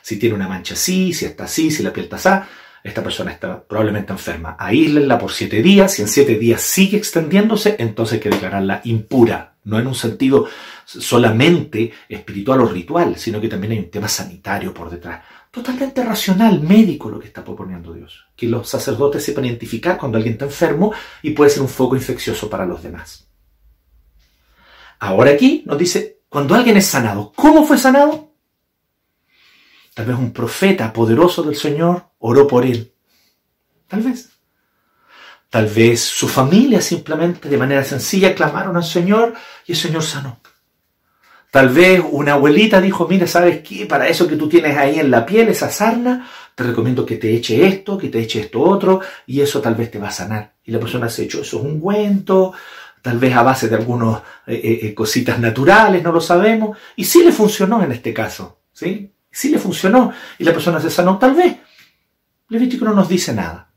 Si 0.00 0.18
tiene 0.18 0.34
una 0.34 0.48
mancha 0.48 0.74
así, 0.74 1.12
si 1.12 1.26
está 1.26 1.44
así, 1.44 1.70
si 1.70 1.82
la 1.82 1.92
piel 1.92 2.04
está 2.04 2.16
así, 2.16 2.48
esta 2.82 3.02
persona 3.02 3.32
está 3.32 3.62
probablemente 3.62 4.12
enferma. 4.12 4.56
Aíslenla 4.58 5.18
por 5.18 5.32
siete 5.32 5.60
días. 5.60 5.92
Si 5.92 6.00
en 6.00 6.08
siete 6.08 6.36
días 6.36 6.62
sigue 6.62 6.96
extendiéndose, 6.96 7.76
entonces 7.78 8.14
hay 8.14 8.20
que 8.20 8.30
declararla 8.30 8.80
impura. 8.84 9.56
No 9.64 9.78
en 9.78 9.86
un 9.86 9.94
sentido 9.94 10.48
solamente 10.86 11.92
espiritual 12.08 12.62
o 12.62 12.66
ritual, 12.66 13.16
sino 13.16 13.38
que 13.38 13.48
también 13.48 13.74
hay 13.74 13.78
un 13.80 13.90
tema 13.90 14.08
sanitario 14.08 14.72
por 14.72 14.88
detrás 14.88 15.20
totalmente 15.50 16.04
racional, 16.04 16.60
médico 16.60 17.10
lo 17.10 17.18
que 17.18 17.26
está 17.26 17.44
proponiendo 17.44 17.92
Dios. 17.92 18.26
Que 18.36 18.46
los 18.46 18.68
sacerdotes 18.68 19.24
sepan 19.24 19.46
identificar 19.46 19.98
cuando 19.98 20.16
alguien 20.16 20.34
está 20.34 20.44
enfermo 20.44 20.92
y 21.22 21.30
puede 21.30 21.50
ser 21.50 21.62
un 21.62 21.68
foco 21.68 21.96
infeccioso 21.96 22.48
para 22.48 22.66
los 22.66 22.82
demás. 22.82 23.28
Ahora 25.00 25.30
aquí 25.30 25.62
nos 25.66 25.78
dice, 25.78 26.20
cuando 26.28 26.54
alguien 26.54 26.76
es 26.76 26.86
sanado, 26.86 27.32
¿cómo 27.34 27.64
fue 27.64 27.78
sanado? 27.78 28.32
Tal 29.94 30.06
vez 30.06 30.16
un 30.16 30.32
profeta 30.32 30.92
poderoso 30.92 31.42
del 31.42 31.56
Señor 31.56 32.10
oró 32.18 32.46
por 32.46 32.64
él. 32.64 32.92
Tal 33.88 34.02
vez. 34.02 34.30
Tal 35.48 35.66
vez 35.66 36.00
su 36.00 36.28
familia 36.28 36.80
simplemente 36.80 37.48
de 37.48 37.58
manera 37.58 37.82
sencilla 37.82 38.34
clamaron 38.36 38.76
al 38.76 38.84
Señor 38.84 39.34
y 39.66 39.72
el 39.72 39.78
Señor 39.78 40.04
sanó. 40.04 40.38
Tal 41.50 41.68
vez 41.70 42.00
una 42.10 42.34
abuelita 42.34 42.80
dijo, 42.80 43.08
mira, 43.08 43.26
¿sabes 43.26 43.60
qué? 43.62 43.84
Para 43.86 44.06
eso 44.06 44.28
que 44.28 44.36
tú 44.36 44.48
tienes 44.48 44.76
ahí 44.76 45.00
en 45.00 45.10
la 45.10 45.26
piel, 45.26 45.48
esa 45.48 45.68
sarna, 45.68 46.28
te 46.54 46.62
recomiendo 46.62 47.04
que 47.04 47.16
te 47.16 47.34
eche 47.34 47.66
esto, 47.66 47.98
que 47.98 48.08
te 48.08 48.20
eche 48.20 48.40
esto 48.40 48.60
otro, 48.60 49.00
y 49.26 49.40
eso 49.40 49.60
tal 49.60 49.74
vez 49.74 49.90
te 49.90 49.98
va 49.98 50.08
a 50.08 50.12
sanar. 50.12 50.54
Y 50.64 50.70
la 50.70 50.78
persona 50.78 51.08
se 51.08 51.24
echó 51.24 51.40
eso 51.40 51.58
es 51.58 51.64
un 51.64 51.72
ungüento, 51.72 52.52
tal 53.02 53.18
vez 53.18 53.34
a 53.34 53.42
base 53.42 53.68
de 53.68 53.74
algunas 53.74 54.20
eh, 54.46 54.60
eh, 54.62 54.78
eh, 54.82 54.94
cositas 54.94 55.40
naturales, 55.40 56.02
no 56.02 56.12
lo 56.12 56.20
sabemos, 56.20 56.78
y 56.94 57.04
sí 57.04 57.24
le 57.24 57.32
funcionó 57.32 57.82
en 57.82 57.92
este 57.92 58.14
caso, 58.14 58.60
¿sí? 58.72 59.12
Sí 59.28 59.48
le 59.48 59.58
funcionó, 59.58 60.12
y 60.38 60.44
la 60.44 60.52
persona 60.52 60.80
se 60.80 60.90
sanó, 60.90 61.18
tal 61.18 61.34
vez. 61.34 61.56
Levítico 62.48 62.84
no 62.84 62.94
nos 62.94 63.08
dice 63.08 63.32
nada. 63.34 63.72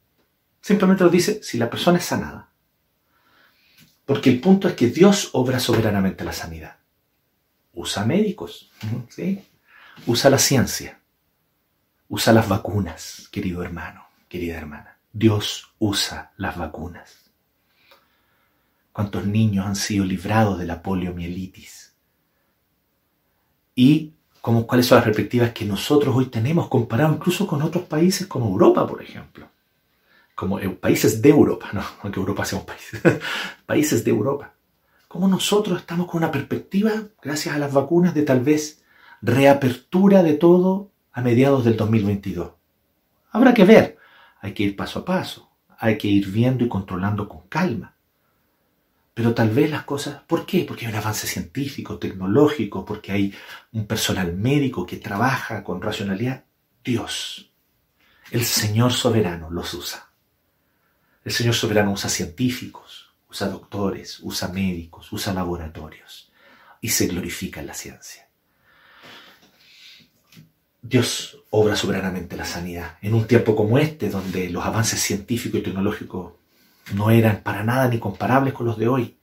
Simplemente 0.62 1.04
nos 1.04 1.12
dice 1.12 1.42
si 1.42 1.58
la 1.58 1.70
persona 1.70 1.98
es 1.98 2.06
sanada. 2.06 2.50
Porque 4.06 4.30
el 4.30 4.40
punto 4.40 4.68
es 4.68 4.76
que 4.76 4.88
Dios 4.88 5.30
obra 5.34 5.60
soberanamente 5.60 6.24
la 6.24 6.34
sanidad. 6.34 6.83
Usa 7.74 8.06
médicos, 8.06 8.70
¿sí? 9.10 9.44
usa 10.06 10.30
la 10.30 10.38
ciencia, 10.38 11.00
usa 12.08 12.34
las 12.34 12.48
vacunas, 12.48 13.28
querido 13.32 13.64
hermano, 13.64 14.06
querida 14.30 14.58
hermana. 14.58 15.00
Dios 15.12 15.74
usa 15.80 16.32
las 16.38 16.58
vacunas. 16.58 17.32
¿Cuántos 18.92 19.26
niños 19.26 19.66
han 19.66 19.76
sido 19.76 20.06
librados 20.06 20.60
de 20.60 20.66
la 20.66 20.82
poliomielitis? 20.82 21.96
Y 23.76 24.14
cómo, 24.42 24.68
cuáles 24.68 24.86
son 24.86 24.98
las 24.98 25.06
perspectivas 25.06 25.52
que 25.52 25.66
nosotros 25.66 26.16
hoy 26.16 26.28
tenemos 26.28 26.70
comparado 26.70 27.14
incluso 27.14 27.48
con 27.48 27.62
otros 27.64 27.86
países 27.86 28.28
como 28.28 28.48
Europa, 28.48 28.88
por 28.88 29.02
ejemplo 29.02 29.50
como 30.36 30.60
países 30.80 31.22
de 31.22 31.30
Europa, 31.30 31.70
no, 31.74 31.84
no 32.04 32.12
que 32.12 32.20
Europa 32.20 32.46
sea 32.46 32.60
un 32.60 32.66
país, 32.66 32.92
países 33.66 34.04
de 34.04 34.12
Europa. 34.12 34.53
Como 35.14 35.28
nosotros 35.28 35.80
estamos 35.82 36.08
con 36.08 36.24
una 36.24 36.32
perspectiva, 36.32 36.92
gracias 37.22 37.54
a 37.54 37.60
las 37.60 37.72
vacunas, 37.72 38.16
de 38.16 38.24
tal 38.24 38.40
vez 38.40 38.84
reapertura 39.22 40.24
de 40.24 40.34
todo 40.34 40.90
a 41.12 41.22
mediados 41.22 41.64
del 41.64 41.78
2022. 41.78 42.54
Habrá 43.30 43.54
que 43.54 43.64
ver, 43.64 44.00
hay 44.42 44.56
que 44.56 44.64
ir 44.64 44.76
paso 44.76 45.02
a 45.02 45.06
paso, 45.06 45.52
hay 45.78 46.00
que 46.00 46.08
ir 46.08 46.32
viendo 46.32 46.66
y 46.66 46.68
controlando 46.68 47.30
con 47.30 47.48
calma. 47.48 47.96
Pero 49.14 49.36
tal 49.36 49.52
vez 49.52 49.70
las 49.70 49.84
cosas, 49.84 50.24
¿por 50.24 50.48
qué? 50.48 50.66
Porque 50.68 50.88
hay 50.88 50.92
un 50.92 50.98
avance 50.98 51.28
científico, 51.28 52.00
tecnológico, 52.00 52.84
porque 52.84 53.12
hay 53.12 53.36
un 53.72 53.86
personal 53.86 54.34
médico 54.36 54.84
que 54.84 54.98
trabaja 54.98 55.64
con 55.64 55.80
racionalidad. 55.80 56.46
Dios, 56.84 57.52
el 58.32 58.44
Señor 58.44 58.92
soberano, 58.92 59.52
los 59.52 59.76
usa. 59.76 60.10
El 61.24 61.32
Señor 61.32 61.54
soberano 61.54 61.92
usa 61.92 62.10
científicos, 62.10 63.03
usa 63.34 63.48
doctores, 63.50 64.20
usa 64.22 64.48
médicos, 64.50 65.12
usa 65.12 65.34
laboratorios 65.34 66.32
y 66.82 66.90
se 66.90 67.08
glorifica 67.08 67.62
en 67.62 67.68
la 67.68 67.74
ciencia. 67.74 68.30
Dios 70.84 71.40
obra 71.50 71.76
soberanamente 71.76 72.38
la 72.38 72.46
sanidad. 72.46 72.98
En 73.02 73.16
un 73.16 73.26
tiempo 73.26 73.56
como 73.56 73.80
este, 73.80 74.10
donde 74.10 74.52
los 74.52 74.64
avances 74.64 75.02
científicos 75.02 75.62
y 75.62 75.64
tecnológicos 75.64 76.34
no 76.94 77.10
eran 77.10 77.42
para 77.42 77.64
nada 77.64 77.88
ni 77.88 77.98
comparables 77.98 78.54
con 78.54 78.68
los 78.68 78.78
de 78.78 78.88
hoy, 78.88 79.18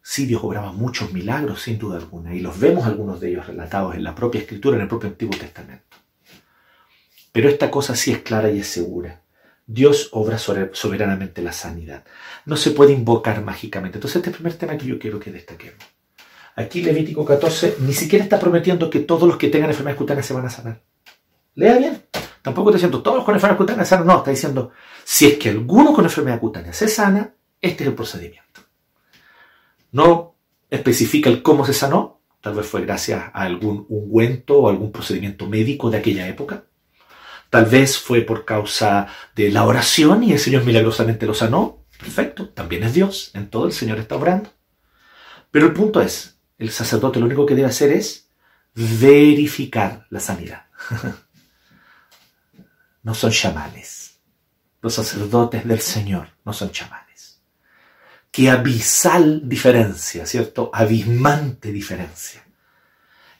sí 0.00 0.24
Dios 0.24 0.42
obraba 0.42 0.72
muchos 0.72 1.12
milagros, 1.12 1.60
sin 1.60 1.78
duda 1.78 1.98
alguna, 1.98 2.34
y 2.34 2.40
los 2.40 2.58
vemos 2.58 2.86
algunos 2.86 3.20
de 3.20 3.28
ellos 3.28 3.46
relatados 3.46 3.96
en 3.96 4.02
la 4.02 4.14
propia 4.14 4.40
escritura, 4.40 4.76
en 4.76 4.82
el 4.82 4.88
propio 4.88 5.10
Antiguo 5.10 5.36
Testamento. 5.36 5.98
Pero 7.32 7.50
esta 7.50 7.70
cosa 7.70 7.94
sí 7.96 8.12
es 8.12 8.22
clara 8.22 8.50
y 8.50 8.60
es 8.60 8.68
segura. 8.68 9.23
Dios 9.66 10.10
obra 10.12 10.38
soberanamente 10.38 11.42
la 11.42 11.52
sanidad. 11.52 12.04
No 12.44 12.56
se 12.56 12.72
puede 12.72 12.92
invocar 12.92 13.42
mágicamente. 13.42 13.98
Entonces, 13.98 14.16
este 14.16 14.30
es 14.30 14.34
el 14.34 14.42
primer 14.42 14.58
tema 14.58 14.76
que 14.76 14.86
yo 14.86 14.98
quiero 14.98 15.18
que 15.18 15.32
destaquemos. 15.32 15.78
Aquí 16.56 16.82
Levítico 16.82 17.24
14 17.24 17.78
ni 17.80 17.92
siquiera 17.92 18.24
está 18.24 18.38
prometiendo 18.38 18.88
que 18.88 19.00
todos 19.00 19.26
los 19.26 19.36
que 19.36 19.48
tengan 19.48 19.70
enfermedades 19.70 19.98
cutáneas 19.98 20.26
se 20.26 20.34
van 20.34 20.46
a 20.46 20.50
sanar. 20.50 20.82
Lea 21.54 21.78
bien. 21.78 22.02
Tampoco 22.42 22.70
está 22.70 22.76
diciendo 22.76 23.02
todos 23.02 23.24
con 23.24 23.34
enfermedades 23.34 23.58
cutáneas 23.58 23.88
se 23.88 23.94
sanan. 23.94 24.06
No, 24.06 24.18
está 24.18 24.30
diciendo 24.30 24.70
si 25.04 25.26
es 25.26 25.38
que 25.38 25.50
alguno 25.50 25.92
con 25.92 26.04
enfermedad 26.04 26.40
cutánea 26.40 26.72
se 26.72 26.88
sana, 26.88 27.34
este 27.60 27.84
es 27.84 27.88
el 27.88 27.94
procedimiento. 27.94 28.60
No 29.92 30.34
especifica 30.70 31.30
el 31.30 31.42
cómo 31.42 31.64
se 31.64 31.74
sanó. 31.74 32.20
Tal 32.40 32.54
vez 32.54 32.66
fue 32.66 32.82
gracias 32.82 33.22
a 33.32 33.42
algún 33.42 33.86
ungüento 33.88 34.58
o 34.58 34.68
algún 34.68 34.92
procedimiento 34.92 35.46
médico 35.46 35.90
de 35.90 35.98
aquella 35.98 36.28
época. 36.28 36.64
Tal 37.54 37.66
vez 37.66 37.98
fue 37.98 38.22
por 38.22 38.44
causa 38.44 39.06
de 39.36 39.48
la 39.48 39.64
oración 39.64 40.24
y 40.24 40.32
el 40.32 40.40
Señor 40.40 40.64
milagrosamente 40.64 41.24
lo 41.24 41.34
sanó. 41.34 41.86
Perfecto, 41.96 42.48
también 42.48 42.82
es 42.82 42.94
Dios, 42.94 43.30
en 43.32 43.48
todo 43.48 43.66
el 43.66 43.72
Señor 43.72 44.00
está 44.00 44.16
obrando. 44.16 44.50
Pero 45.52 45.66
el 45.66 45.72
punto 45.72 46.00
es, 46.00 46.40
el 46.58 46.72
sacerdote 46.72 47.20
lo 47.20 47.26
único 47.26 47.46
que 47.46 47.54
debe 47.54 47.68
hacer 47.68 47.92
es 47.92 48.28
verificar 48.74 50.04
la 50.10 50.18
sanidad. 50.18 50.64
no 53.04 53.14
son 53.14 53.30
chamanes. 53.30 54.18
Los 54.82 54.94
sacerdotes 54.94 55.64
del 55.64 55.80
Señor 55.80 56.30
no 56.44 56.52
son 56.52 56.72
chamanes. 56.72 57.40
Qué 58.32 58.50
abisal 58.50 59.48
diferencia, 59.48 60.26
¿cierto? 60.26 60.72
Abismante 60.74 61.70
diferencia 61.70 62.43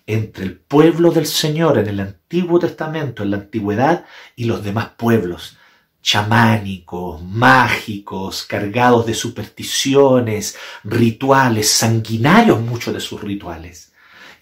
entre 0.06 0.44
el 0.44 0.56
pueblo 0.58 1.11
del 1.11 1.26
Señor 1.26 1.78
en 1.78 1.88
el 1.88 2.00
Antiguo 2.00 2.58
Testamento, 2.58 3.23
en 3.23 3.30
la 3.30 3.37
antigüedad, 3.38 4.04
y 4.37 4.44
los 4.44 4.62
demás 4.62 4.90
pueblos 4.96 5.56
chamánicos, 6.04 7.23
mágicos, 7.23 8.44
cargados 8.44 9.06
de 9.06 9.14
supersticiones, 9.14 10.54
rituales, 10.84 11.70
sanguinarios 11.70 12.61
muchos 12.61 12.92
de 12.92 13.00
sus 13.00 13.23
rituales. 13.23 13.92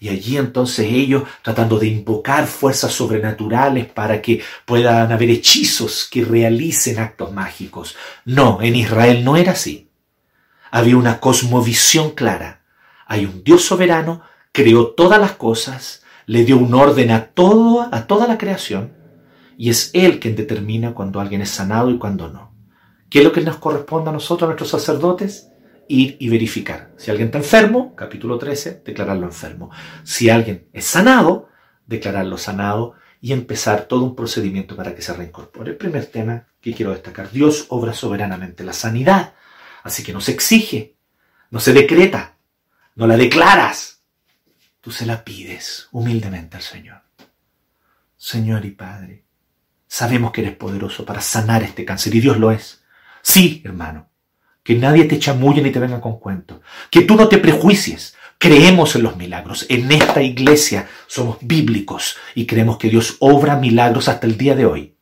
Y 0.01 0.09
allí 0.09 0.35
entonces 0.35 0.85
ellos 0.91 1.23
tratando 1.41 1.79
de 1.79 1.87
invocar 1.87 2.47
fuerzas 2.47 2.91
sobrenaturales 2.91 3.85
para 3.85 4.21
que 4.21 4.43
puedan 4.65 5.13
haber 5.13 5.29
hechizos 5.29 6.09
que 6.11 6.25
realicen 6.25 6.99
actos 6.99 7.31
mágicos. 7.31 7.95
No, 8.25 8.61
en 8.61 8.75
Israel 8.75 9.23
no 9.23 9.37
era 9.37 9.53
así. 9.53 9.87
Había 10.69 10.97
una 10.97 11.21
cosmovisión 11.21 12.11
clara. 12.11 12.63
Hay 13.07 13.23
un 13.23 13.41
Dios 13.45 13.63
soberano 13.63 14.21
creó 14.53 14.91
todas 14.91 15.19
las 15.19 15.33
cosas, 15.33 16.03
le 16.27 16.45
dio 16.45 16.57
un 16.57 16.73
orden 16.73 17.11
a, 17.11 17.25
todo, 17.25 17.89
a 17.91 18.07
toda 18.07 18.27
la 18.27 18.37
creación, 18.37 18.93
y 19.57 19.69
es 19.69 19.89
Él 19.93 20.19
quien 20.19 20.35
determina 20.35 20.93
cuando 20.93 21.19
alguien 21.19 21.41
es 21.41 21.49
sanado 21.49 21.89
y 21.89 21.97
cuando 21.97 22.29
no. 22.29 22.53
¿Qué 23.09 23.19
es 23.19 23.25
lo 23.25 23.31
que 23.31 23.41
nos 23.41 23.57
corresponde 23.57 24.11
a 24.11 24.13
nosotros, 24.13 24.43
a 24.43 24.51
nuestros 24.51 24.69
sacerdotes? 24.69 25.49
Ir 25.87 26.17
y 26.19 26.29
verificar. 26.29 26.93
Si 26.97 27.11
alguien 27.11 27.27
está 27.27 27.39
enfermo, 27.39 27.95
capítulo 27.95 28.37
13, 28.37 28.83
declararlo 28.85 29.25
enfermo. 29.25 29.69
Si 30.03 30.29
alguien 30.29 30.67
es 30.71 30.85
sanado, 30.85 31.49
declararlo 31.85 32.37
sanado 32.37 32.93
y 33.21 33.33
empezar 33.33 33.85
todo 33.85 34.03
un 34.03 34.15
procedimiento 34.15 34.75
para 34.75 34.95
que 34.95 35.01
se 35.01 35.13
reincorpore. 35.13 35.71
El 35.71 35.77
primer 35.77 36.05
tema 36.05 36.47
que 36.61 36.73
quiero 36.73 36.91
destacar, 36.91 37.31
Dios 37.31 37.65
obra 37.69 37.93
soberanamente 37.93 38.63
la 38.63 38.73
sanidad, 38.73 39.33
así 39.83 40.03
que 40.03 40.13
no 40.13 40.21
se 40.21 40.31
exige, 40.31 40.95
no 41.49 41.59
se 41.59 41.73
decreta, 41.73 42.37
no 42.95 43.07
la 43.07 43.17
declaras, 43.17 43.92
tú 44.83 44.91
se 44.91 45.05
la 45.05 45.23
pides 45.23 45.87
humildemente 45.93 46.57
al 46.57 46.61
Señor. 46.61 47.01
Señor 48.17 48.65
y 48.65 48.71
Padre, 48.71 49.23
sabemos 49.87 50.33
que 50.33 50.41
eres 50.41 50.57
poderoso 50.57 51.05
para 51.05 51.21
sanar 51.21 51.63
este 51.63 51.85
cáncer 51.85 52.13
y 52.15 52.19
Dios 52.19 52.37
lo 52.37 52.51
es. 52.51 52.83
Sí, 53.21 53.61
hermano, 53.63 54.09
que 54.61 54.75
nadie 54.75 55.05
te 55.05 55.19
chamulle 55.19 55.61
ni 55.61 55.71
te 55.71 55.79
venga 55.79 56.01
con 56.01 56.19
cuentos, 56.19 56.59
que 56.91 57.03
tú 57.03 57.15
no 57.15 57.29
te 57.29 57.37
prejuicies. 57.37 58.17
Creemos 58.37 58.97
en 58.97 59.03
los 59.03 59.15
milagros. 59.15 59.65
En 59.69 59.89
esta 59.89 60.21
iglesia 60.21 60.89
somos 61.07 61.37
bíblicos 61.39 62.17
y 62.35 62.45
creemos 62.45 62.77
que 62.77 62.89
Dios 62.89 63.15
obra 63.19 63.55
milagros 63.55 64.09
hasta 64.09 64.27
el 64.27 64.37
día 64.37 64.53
de 64.53 64.65
hoy. 64.65 64.95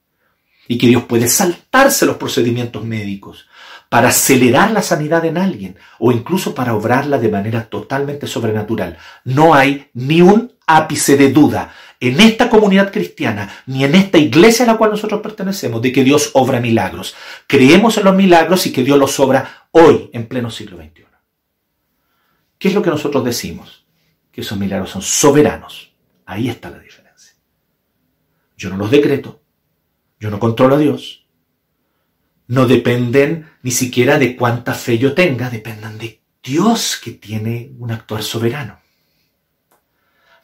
Y 0.67 0.77
que 0.77 0.85
Dios 0.85 1.05
puede 1.05 1.27
saltarse 1.27 2.05
los 2.05 2.17
procedimientos 2.17 2.85
médicos 2.85 3.47
para 3.91 4.07
acelerar 4.07 4.71
la 4.71 4.81
sanidad 4.81 5.25
en 5.25 5.37
alguien 5.37 5.75
o 5.99 6.13
incluso 6.13 6.55
para 6.55 6.75
obrarla 6.75 7.19
de 7.19 7.27
manera 7.27 7.65
totalmente 7.65 8.25
sobrenatural. 8.25 8.97
No 9.25 9.53
hay 9.53 9.89
ni 9.93 10.21
un 10.21 10.53
ápice 10.65 11.17
de 11.17 11.29
duda 11.29 11.73
en 11.99 12.21
esta 12.21 12.49
comunidad 12.49 12.89
cristiana 12.89 13.53
ni 13.65 13.83
en 13.83 13.95
esta 13.95 14.17
iglesia 14.17 14.63
a 14.63 14.69
la 14.69 14.77
cual 14.77 14.91
nosotros 14.91 15.19
pertenecemos 15.19 15.81
de 15.81 15.91
que 15.91 16.05
Dios 16.05 16.29
obra 16.35 16.61
milagros. 16.61 17.15
Creemos 17.47 17.97
en 17.97 18.05
los 18.05 18.15
milagros 18.15 18.65
y 18.65 18.71
que 18.71 18.85
Dios 18.85 18.97
los 18.97 19.19
obra 19.19 19.67
hoy 19.71 20.09
en 20.13 20.25
pleno 20.25 20.49
siglo 20.49 20.77
XXI. 20.77 21.03
¿Qué 22.57 22.69
es 22.69 22.73
lo 22.73 22.81
que 22.81 22.91
nosotros 22.91 23.25
decimos? 23.25 23.85
Que 24.31 24.39
esos 24.39 24.57
milagros 24.57 24.89
son 24.89 25.01
soberanos. 25.01 25.91
Ahí 26.25 26.47
está 26.47 26.69
la 26.69 26.79
diferencia. 26.79 27.35
Yo 28.55 28.69
no 28.69 28.77
los 28.77 28.89
decreto. 28.89 29.41
Yo 30.17 30.29
no 30.29 30.39
controlo 30.39 30.75
a 30.75 30.79
Dios 30.79 31.20
no 32.51 32.67
dependen 32.67 33.49
ni 33.61 33.71
siquiera 33.71 34.19
de 34.19 34.35
cuánta 34.35 34.73
fe 34.73 34.97
yo 34.97 35.13
tenga, 35.13 35.49
dependan 35.49 35.97
de 35.97 36.19
Dios 36.43 36.99
que 37.01 37.11
tiene 37.11 37.71
un 37.79 37.91
actuar 37.91 38.23
soberano. 38.23 38.77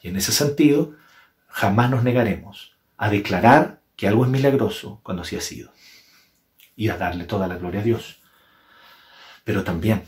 Y 0.01 0.07
en 0.07 0.15
ese 0.15 0.31
sentido, 0.31 0.93
jamás 1.49 1.89
nos 1.89 2.03
negaremos 2.03 2.77
a 2.95 3.09
declarar 3.09 3.81
que 3.97 4.07
algo 4.07 4.23
es 4.23 4.31
milagroso 4.31 5.01
cuando 5.03 5.23
así 5.23 5.35
ha 5.35 5.41
sido. 5.41 5.73
Y 6.77 6.87
a 6.87 6.95
darle 6.95 7.25
toda 7.25 7.45
la 7.45 7.57
gloria 7.57 7.81
a 7.81 7.83
Dios. 7.83 8.19
Pero 9.43 9.65
también 9.65 10.03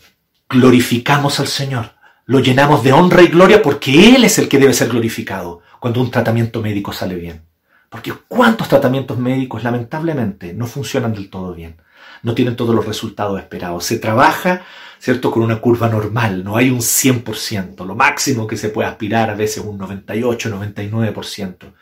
glorificamos 0.48 1.41
al 1.41 1.48
Señor, 1.48 1.96
lo 2.27 2.39
llenamos 2.39 2.82
de 2.82 2.94
honra 2.94 3.24
y 3.24 3.27
gloria 3.27 3.62
porque 3.62 4.15
Él 4.15 4.24
es 4.24 4.39
el 4.39 4.48
que 4.48 4.58
debe 4.58 4.74
ser 4.74 4.88
glorificado 4.88 5.63
cuando 5.82 6.00
un 6.00 6.12
tratamiento 6.12 6.62
médico 6.62 6.94
sale 6.94 7.15
bien. 7.15 7.44
Porque 7.89 8.13
cuántos 8.29 8.70
tratamientos 8.70 9.18
médicos 9.18 9.65
lamentablemente 9.65 10.53
no 10.53 10.65
funcionan 10.65 11.13
del 11.13 11.29
todo 11.29 11.53
bien 11.53 11.75
no 12.23 12.33
tienen 12.33 12.55
todos 12.55 12.75
los 12.75 12.85
resultados 12.85 13.39
esperados. 13.39 13.85
Se 13.85 13.99
trabaja, 13.99 14.63
¿cierto?, 14.99 15.31
con 15.31 15.43
una 15.43 15.61
curva 15.61 15.89
normal, 15.89 16.43
no 16.43 16.57
hay 16.57 16.69
un 16.69 16.79
100%, 16.81 17.85
lo 17.85 17.95
máximo 17.95 18.47
que 18.47 18.57
se 18.57 18.69
puede 18.69 18.89
aspirar 18.89 19.29
a 19.29 19.35
veces 19.35 19.63
un 19.63 19.77
98, 19.77 20.49
99%. 20.49 21.73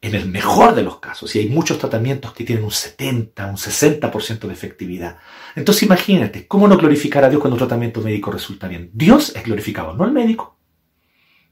en 0.00 0.14
el 0.14 0.26
mejor 0.26 0.74
de 0.74 0.82
los 0.82 1.00
casos, 1.00 1.34
y 1.34 1.40
hay 1.40 1.48
muchos 1.48 1.78
tratamientos 1.78 2.32
que 2.32 2.44
tienen 2.44 2.64
un 2.64 2.70
70, 2.70 3.46
un 3.46 3.56
60% 3.56 4.46
de 4.46 4.52
efectividad. 4.52 5.18
Entonces 5.56 5.82
imagínate, 5.82 6.46
¿cómo 6.46 6.68
no 6.68 6.76
glorificar 6.76 7.24
a 7.24 7.28
Dios 7.28 7.40
cuando 7.40 7.56
un 7.56 7.58
tratamiento 7.58 8.00
médico 8.00 8.30
resulta 8.30 8.68
bien? 8.68 8.90
Dios 8.92 9.32
es 9.34 9.42
glorificado, 9.42 9.94
no 9.94 10.04
el 10.04 10.12
médico, 10.12 10.56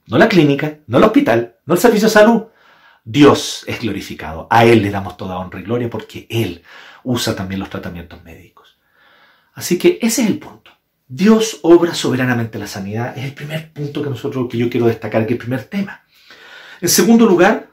no 0.06 0.16
la 0.16 0.28
clínica, 0.28 0.78
no 0.86 0.98
el 0.98 1.04
hospital, 1.04 1.56
no 1.66 1.74
el 1.74 1.80
servicio 1.80 2.06
de 2.06 2.14
salud. 2.14 2.44
Dios 3.04 3.64
es 3.66 3.80
glorificado. 3.80 4.46
A 4.50 4.64
Él 4.64 4.82
le 4.82 4.90
damos 4.90 5.16
toda 5.16 5.38
honra 5.38 5.60
y 5.60 5.64
gloria 5.64 5.90
porque 5.90 6.26
Él 6.30 6.62
usa 7.06 7.36
también 7.36 7.60
los 7.60 7.70
tratamientos 7.70 8.22
médicos. 8.24 8.76
Así 9.54 9.78
que 9.78 9.98
ese 10.02 10.22
es 10.22 10.28
el 10.28 10.38
punto. 10.38 10.72
Dios 11.08 11.60
obra 11.62 11.94
soberanamente 11.94 12.58
la 12.58 12.66
sanidad. 12.66 13.16
Es 13.16 13.24
el 13.24 13.32
primer 13.32 13.72
punto 13.72 14.02
que 14.02 14.10
nosotros 14.10 14.48
que 14.50 14.58
yo 14.58 14.68
quiero 14.68 14.86
destacar, 14.86 15.24
que 15.24 15.34
el 15.34 15.38
primer 15.38 15.64
tema. 15.64 16.02
En 16.80 16.88
segundo 16.88 17.24
lugar, 17.24 17.70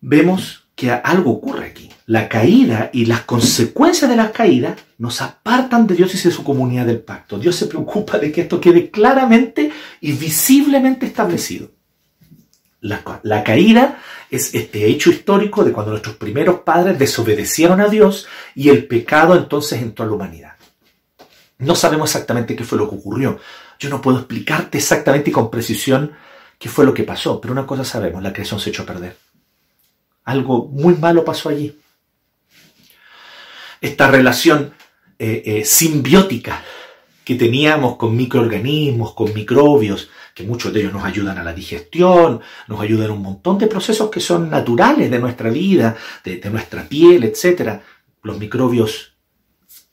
vemos 0.00 0.68
que 0.76 0.90
algo 0.90 1.32
ocurre 1.32 1.66
aquí. 1.66 1.90
La 2.06 2.28
caída 2.28 2.90
y 2.92 3.06
las 3.06 3.22
consecuencias 3.22 4.08
de 4.08 4.16
la 4.16 4.30
caída 4.30 4.76
nos 4.98 5.20
apartan 5.20 5.86
de 5.88 5.96
Dios 5.96 6.14
y 6.14 6.28
de 6.28 6.34
su 6.34 6.44
comunidad 6.44 6.86
del 6.86 7.00
pacto. 7.00 7.38
Dios 7.38 7.56
se 7.56 7.66
preocupa 7.66 8.18
de 8.18 8.30
que 8.30 8.42
esto 8.42 8.60
quede 8.60 8.90
claramente 8.90 9.72
y 10.00 10.12
visiblemente 10.12 11.06
establecido. 11.06 11.73
La, 12.84 13.42
caída 13.42 13.98
es 14.30 14.54
este 14.54 14.84
hecho 14.84 15.08
histórico 15.08 15.64
de 15.64 15.72
cuando 15.72 15.92
nuestros 15.92 16.16
primeros 16.16 16.60
padres 16.60 16.98
desobedecieron 16.98 17.80
a 17.80 17.88
Dios 17.88 18.26
y 18.54 18.68
el 18.68 18.86
pecado 18.86 19.34
entonces 19.34 19.80
entró 19.80 20.04
a 20.04 20.08
la 20.08 20.12
humanidad. 20.12 20.52
No 21.56 21.74
sabemos 21.74 22.10
exactamente 22.10 22.54
qué 22.54 22.62
fue 22.62 22.76
lo 22.76 22.90
que 22.90 22.96
ocurrió. 22.96 23.38
Yo 23.78 23.88
no 23.88 24.02
puedo 24.02 24.18
explicarte 24.18 24.76
exactamente 24.76 25.30
y 25.30 25.32
con 25.32 25.50
precisión 25.50 26.12
qué 26.58 26.68
fue 26.68 26.84
lo 26.84 26.92
que 26.92 27.04
pasó, 27.04 27.40
pero 27.40 27.52
una 27.52 27.66
cosa 27.66 27.86
sabemos, 27.86 28.22
la 28.22 28.34
creación 28.34 28.60
se 28.60 28.68
echó 28.68 28.82
a 28.82 28.86
perder. 28.86 29.16
Algo 30.24 30.66
muy 30.66 30.94
malo 30.94 31.24
pasó 31.24 31.48
allí. 31.48 31.80
Esta 33.80 34.08
relación 34.10 34.74
eh, 35.18 35.42
eh, 35.46 35.64
simbiótica 35.64 36.62
que 37.24 37.36
teníamos 37.36 37.96
con 37.96 38.14
microorganismos, 38.14 39.14
con 39.14 39.32
microbios, 39.32 40.10
que 40.34 40.42
muchos 40.42 40.72
de 40.72 40.80
ellos 40.80 40.92
nos 40.92 41.04
ayudan 41.04 41.38
a 41.38 41.44
la 41.44 41.52
digestión, 41.52 42.40
nos 42.66 42.80
ayudan 42.80 43.10
a 43.10 43.12
un 43.12 43.22
montón 43.22 43.56
de 43.56 43.68
procesos 43.68 44.10
que 44.10 44.20
son 44.20 44.50
naturales 44.50 45.10
de 45.10 45.20
nuestra 45.20 45.48
vida, 45.48 45.96
de, 46.24 46.40
nuestra 46.50 46.88
piel, 46.88 47.22
etc. 47.22 47.80
Los 48.22 48.38
microbios 48.38 49.14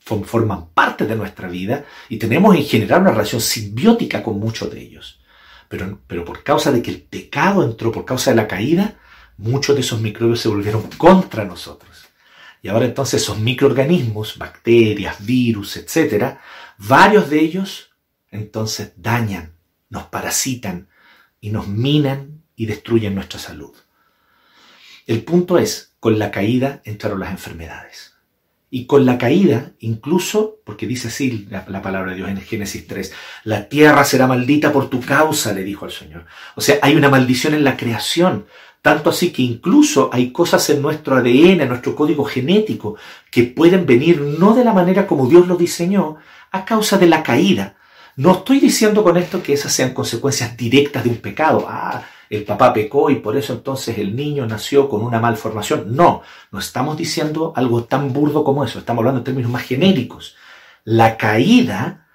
forman 0.00 0.70
parte 0.70 1.06
de 1.06 1.14
nuestra 1.14 1.48
vida 1.48 1.84
y 2.08 2.16
tenemos 2.16 2.56
en 2.56 2.64
general 2.64 3.02
una 3.02 3.12
relación 3.12 3.40
simbiótica 3.40 4.22
con 4.22 4.40
muchos 4.40 4.70
de 4.70 4.80
ellos. 4.80 5.20
Pero, 5.68 6.00
pero 6.06 6.24
por 6.24 6.42
causa 6.42 6.72
de 6.72 6.82
que 6.82 6.90
el 6.90 7.02
pecado 7.02 7.62
entró, 7.62 7.92
por 7.92 8.04
causa 8.04 8.32
de 8.32 8.36
la 8.36 8.48
caída, 8.48 8.96
muchos 9.38 9.76
de 9.76 9.82
esos 9.82 10.00
microbios 10.00 10.40
se 10.40 10.48
volvieron 10.48 10.82
contra 10.98 11.44
nosotros. 11.44 12.08
Y 12.62 12.68
ahora 12.68 12.86
entonces 12.86 13.22
esos 13.22 13.38
microorganismos, 13.38 14.38
bacterias, 14.38 15.24
virus, 15.24 15.76
etcétera, 15.76 16.40
varios 16.78 17.30
de 17.30 17.40
ellos 17.40 17.90
entonces 18.30 18.92
dañan, 18.96 19.52
nos 19.92 20.04
parasitan 20.04 20.88
y 21.38 21.50
nos 21.50 21.68
minan 21.68 22.42
y 22.56 22.64
destruyen 22.64 23.14
nuestra 23.14 23.38
salud. 23.38 23.74
El 25.06 25.22
punto 25.22 25.58
es, 25.58 25.92
con 26.00 26.18
la 26.18 26.30
caída 26.30 26.80
entraron 26.84 27.20
las 27.20 27.30
enfermedades. 27.30 28.14
Y 28.70 28.86
con 28.86 29.04
la 29.04 29.18
caída, 29.18 29.72
incluso, 29.80 30.60
porque 30.64 30.86
dice 30.86 31.08
así 31.08 31.46
la, 31.50 31.82
palabra 31.82 32.12
de 32.12 32.16
Dios 32.16 32.30
en 32.30 32.40
Génesis 32.40 32.86
3, 32.86 33.12
la 33.44 33.68
tierra 33.68 34.02
será 34.06 34.26
maldita 34.26 34.72
por 34.72 34.88
tu 34.88 35.02
causa, 35.02 35.52
le 35.52 35.62
dijo 35.62 35.84
al 35.84 35.92
Señor. 35.92 36.24
O 36.56 36.62
sea, 36.62 36.78
hay 36.80 36.96
una 36.96 37.10
maldición 37.10 37.52
en 37.52 37.64
la 37.64 37.76
creación. 37.76 38.46
Tanto 38.80 39.10
así 39.10 39.30
que 39.30 39.42
incluso 39.42 40.08
hay 40.10 40.32
cosas 40.32 40.70
en 40.70 40.80
nuestro 40.80 41.16
ADN, 41.16 41.60
en 41.60 41.68
nuestro 41.68 41.94
código 41.94 42.24
genético, 42.24 42.96
que 43.30 43.42
pueden 43.42 43.84
venir 43.84 44.22
no 44.22 44.54
de 44.54 44.64
la 44.64 44.72
manera 44.72 45.06
como 45.06 45.28
Dios 45.28 45.46
lo 45.46 45.56
diseñó, 45.56 46.16
a 46.50 46.64
causa 46.64 46.96
de 46.96 47.08
la 47.08 47.22
caída. 47.22 47.76
No 48.16 48.32
estoy 48.32 48.60
diciendo 48.60 49.02
con 49.02 49.16
esto 49.16 49.42
que 49.42 49.54
esas 49.54 49.72
sean 49.72 49.94
consecuencias 49.94 50.56
directas 50.56 51.04
de 51.04 51.10
un 51.10 51.16
pecado. 51.16 51.66
Ah, 51.68 52.04
el 52.28 52.44
papá 52.44 52.72
pecó 52.72 53.10
y 53.10 53.16
por 53.16 53.36
eso 53.36 53.52
entonces 53.52 53.98
el 53.98 54.14
niño 54.16 54.46
nació 54.46 54.88
con 54.88 55.02
una 55.02 55.20
malformación. 55.20 55.94
No, 55.94 56.22
no 56.50 56.58
estamos 56.58 56.96
diciendo 56.96 57.52
algo 57.56 57.84
tan 57.84 58.12
burdo 58.12 58.44
como 58.44 58.64
eso, 58.64 58.78
estamos 58.78 59.00
hablando 59.00 59.20
en 59.20 59.24
términos 59.24 59.50
más 59.50 59.62
genéricos. 59.64 60.36
La 60.84 61.16
caída 61.16 62.06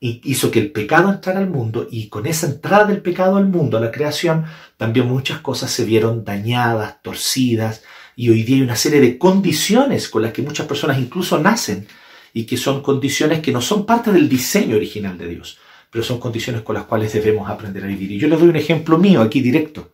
hizo 0.00 0.50
que 0.50 0.60
el 0.60 0.72
pecado 0.72 1.10
entrara 1.10 1.40
al 1.40 1.50
mundo 1.50 1.86
y 1.90 2.08
con 2.08 2.26
esa 2.26 2.46
entrada 2.46 2.86
del 2.86 3.02
pecado 3.02 3.36
al 3.36 3.46
mundo, 3.46 3.76
a 3.76 3.80
la 3.80 3.90
creación, 3.90 4.46
también 4.76 5.06
muchas 5.06 5.40
cosas 5.40 5.70
se 5.70 5.84
vieron 5.84 6.24
dañadas, 6.24 7.02
torcidas 7.02 7.82
y 8.16 8.30
hoy 8.30 8.42
día 8.42 8.56
hay 8.56 8.62
una 8.62 8.76
serie 8.76 9.00
de 9.00 9.18
condiciones 9.18 10.08
con 10.08 10.22
las 10.22 10.32
que 10.32 10.42
muchas 10.42 10.66
personas 10.66 10.98
incluso 10.98 11.38
nacen 11.38 11.86
y 12.32 12.46
que 12.46 12.56
son 12.56 12.82
condiciones 12.82 13.40
que 13.40 13.52
no 13.52 13.60
son 13.60 13.84
parte 13.84 14.12
del 14.12 14.28
diseño 14.28 14.76
original 14.76 15.18
de 15.18 15.28
Dios 15.28 15.58
pero 15.90 16.04
son 16.04 16.20
condiciones 16.20 16.62
con 16.62 16.74
las 16.74 16.84
cuales 16.84 17.12
debemos 17.12 17.50
aprender 17.50 17.82
a 17.84 17.88
vivir. 17.88 18.12
Y 18.12 18.18
yo 18.18 18.28
les 18.28 18.38
doy 18.38 18.48
un 18.48 18.56
ejemplo 18.56 18.96
mío 18.96 19.20
aquí 19.20 19.40
directo. 19.40 19.92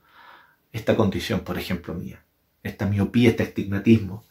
Esta 0.71 0.95
condición, 0.95 1.41
por 1.41 1.59
ejemplo, 1.59 1.95
mía. 1.95 2.23
Esta 2.63 2.87
miopía, 2.87 3.31
este 3.31 3.45
estigmatismo, 3.45 4.27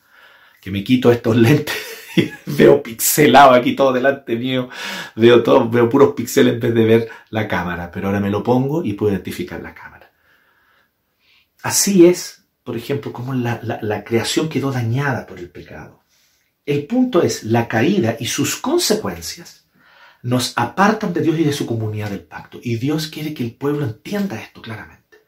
que 0.61 0.69
me 0.69 0.83
quito 0.83 1.11
estos 1.11 1.35
lentes 1.35 1.75
y 2.15 2.31
veo 2.45 2.81
pixelado 2.83 3.51
aquí 3.51 3.75
todo 3.75 3.91
delante 3.91 4.35
mío, 4.35 4.69
veo 5.15 5.43
todo, 5.43 5.67
veo 5.67 5.89
puros 5.89 6.13
píxeles 6.15 6.53
en 6.53 6.59
vez 6.59 6.73
de 6.73 6.85
ver 6.85 7.09
la 7.29 7.47
cámara, 7.47 7.91
pero 7.91 8.07
ahora 8.07 8.19
me 8.19 8.29
lo 8.29 8.43
pongo 8.43 8.83
y 8.83 8.93
puedo 8.93 9.11
identificar 9.11 9.61
la 9.61 9.73
cámara. 9.73 10.11
Así 11.63 12.05
es, 12.05 12.45
por 12.63 12.77
ejemplo, 12.77 13.11
como 13.11 13.33
la, 13.33 13.59
la 13.81 14.03
creación 14.03 14.49
quedó 14.49 14.71
dañada 14.71 15.25
por 15.25 15.39
el 15.39 15.49
pecado. 15.49 16.04
El 16.65 16.87
punto 16.87 17.21
es 17.21 17.43
la 17.43 17.67
caída 17.67 18.17
y 18.19 18.25
sus 18.25 18.55
consecuencias 18.55 19.67
nos 20.23 20.53
apartan 20.55 21.13
de 21.13 21.21
Dios 21.21 21.37
y 21.37 21.43
de 21.43 21.53
su 21.53 21.67
comunidad 21.67 22.09
del 22.09 22.23
pacto. 22.23 22.59
Y 22.61 22.77
Dios 22.77 23.07
quiere 23.07 23.35
que 23.35 23.43
el 23.43 23.53
pueblo 23.53 23.85
entienda 23.85 24.41
esto 24.41 24.61
claramente. 24.63 25.19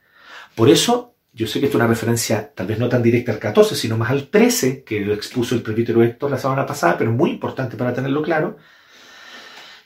Por 0.55 0.69
eso, 0.69 1.15
yo 1.33 1.45
sé 1.45 1.59
que 1.59 1.67
esto 1.67 1.77
es 1.77 1.83
una 1.83 1.93
referencia 1.93 2.51
tal 2.55 2.65
vez 2.65 2.79
no 2.79 2.89
tan 2.89 3.03
directa 3.03 3.31
al 3.31 3.37
14, 3.37 3.75
sino 3.75 3.95
más 3.95 4.09
al 4.09 4.29
13, 4.29 4.83
que 4.83 5.01
lo 5.01 5.13
expuso 5.13 5.53
el 5.53 5.61
presbítero 5.61 6.01
Héctor 6.01 6.31
la 6.31 6.39
semana 6.39 6.65
pasada, 6.65 6.97
pero 6.97 7.11
muy 7.11 7.29
importante 7.29 7.77
para 7.77 7.93
tenerlo 7.93 8.23
claro. 8.23 8.57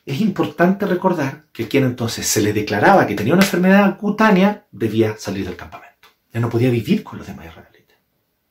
Es 0.06 0.22
importante 0.22 0.86
recordar 0.86 1.44
que 1.52 1.68
quien 1.68 1.84
entonces 1.84 2.26
se 2.26 2.42
le 2.42 2.54
declaraba 2.54 3.06
que 3.06 3.16
tenía 3.16 3.34
una 3.34 3.44
enfermedad 3.44 3.98
cutánea 3.98 4.66
debía 4.72 5.18
salir 5.18 5.46
del 5.46 5.58
campamento. 5.58 6.08
Ya 6.34 6.40
no 6.40 6.50
podía 6.50 6.70
vivir 6.70 7.04
con 7.04 7.18
los 7.20 7.28
demás 7.28 7.48
israelitas. 7.48 7.71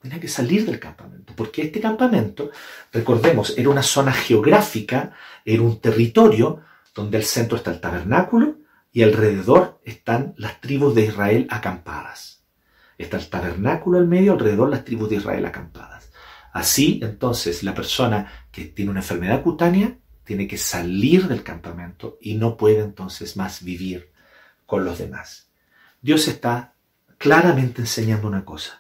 Tenía 0.01 0.19
que 0.19 0.29
salir 0.29 0.65
del 0.65 0.81
campamento, 0.81 1.35
porque 1.37 1.63
este 1.63 1.81
campamento, 1.81 2.51
recordemos, 2.93 3.55
era 3.59 3.69
una 3.69 3.83
zona 3.83 4.13
geográfica 4.13 5.13
era 5.45 5.63
un 5.63 5.81
territorio 5.81 6.61
donde 6.95 7.17
al 7.17 7.25
centro 7.25 7.57
está 7.57 7.71
el 7.71 7.81
tabernáculo 7.81 8.59
y 8.93 9.03
alrededor 9.03 9.81
están 9.85 10.35
las 10.37 10.61
tribus 10.61 10.95
de 10.95 11.05
Israel 11.07 11.47
acampadas. 11.51 12.45
Está 12.99 13.17
el 13.17 13.29
tabernáculo 13.29 13.99
al 13.99 14.07
medio, 14.07 14.33
alrededor 14.33 14.69
las 14.69 14.85
tribus 14.85 15.09
de 15.11 15.17
Israel 15.17 15.47
acampadas. 15.47 16.11
Así, 16.53 17.01
entonces, 17.03 17.63
la 17.63 17.75
persona 17.75 18.47
que 18.51 18.65
tiene 18.65 18.91
una 18.91 19.01
enfermedad 19.01 19.43
cutánea 19.43 19.97
tiene 20.25 20.47
que 20.47 20.59
salir 20.59 21.29
del 21.29 21.43
campamento 21.43 22.19
y 22.21 22.35
no 22.35 22.57
puede 22.57 22.81
entonces 22.81 23.37
más 23.37 23.63
vivir 23.63 24.13
con 24.67 24.85
los 24.85 24.99
demás. 24.99 25.51
Dios 26.03 26.29
está 26.29 26.75
claramente 27.19 27.81
enseñando 27.81 28.29
una 28.29 28.45
cosa. 28.45 28.80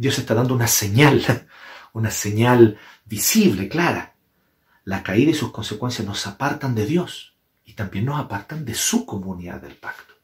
Dios 0.00 0.18
está 0.18 0.34
dando 0.34 0.54
una 0.54 0.66
señal, 0.66 1.22
una 1.92 2.10
señal 2.10 2.78
visible, 3.04 3.68
clara 3.68 4.14
la 4.84 5.02
caída 5.02 5.30
y 5.30 5.34
sus 5.34 5.52
consecuencias 5.52 6.06
nos 6.08 6.26
apartan 6.26 6.74
de 6.74 6.86
Dios 6.86 7.36
y 7.66 7.74
también 7.74 8.06
nos 8.06 8.18
apartan 8.18 8.64
de 8.64 8.74
su 8.74 9.04
comunidad 9.04 9.60
del 9.60 9.76
pacto. 9.76 10.14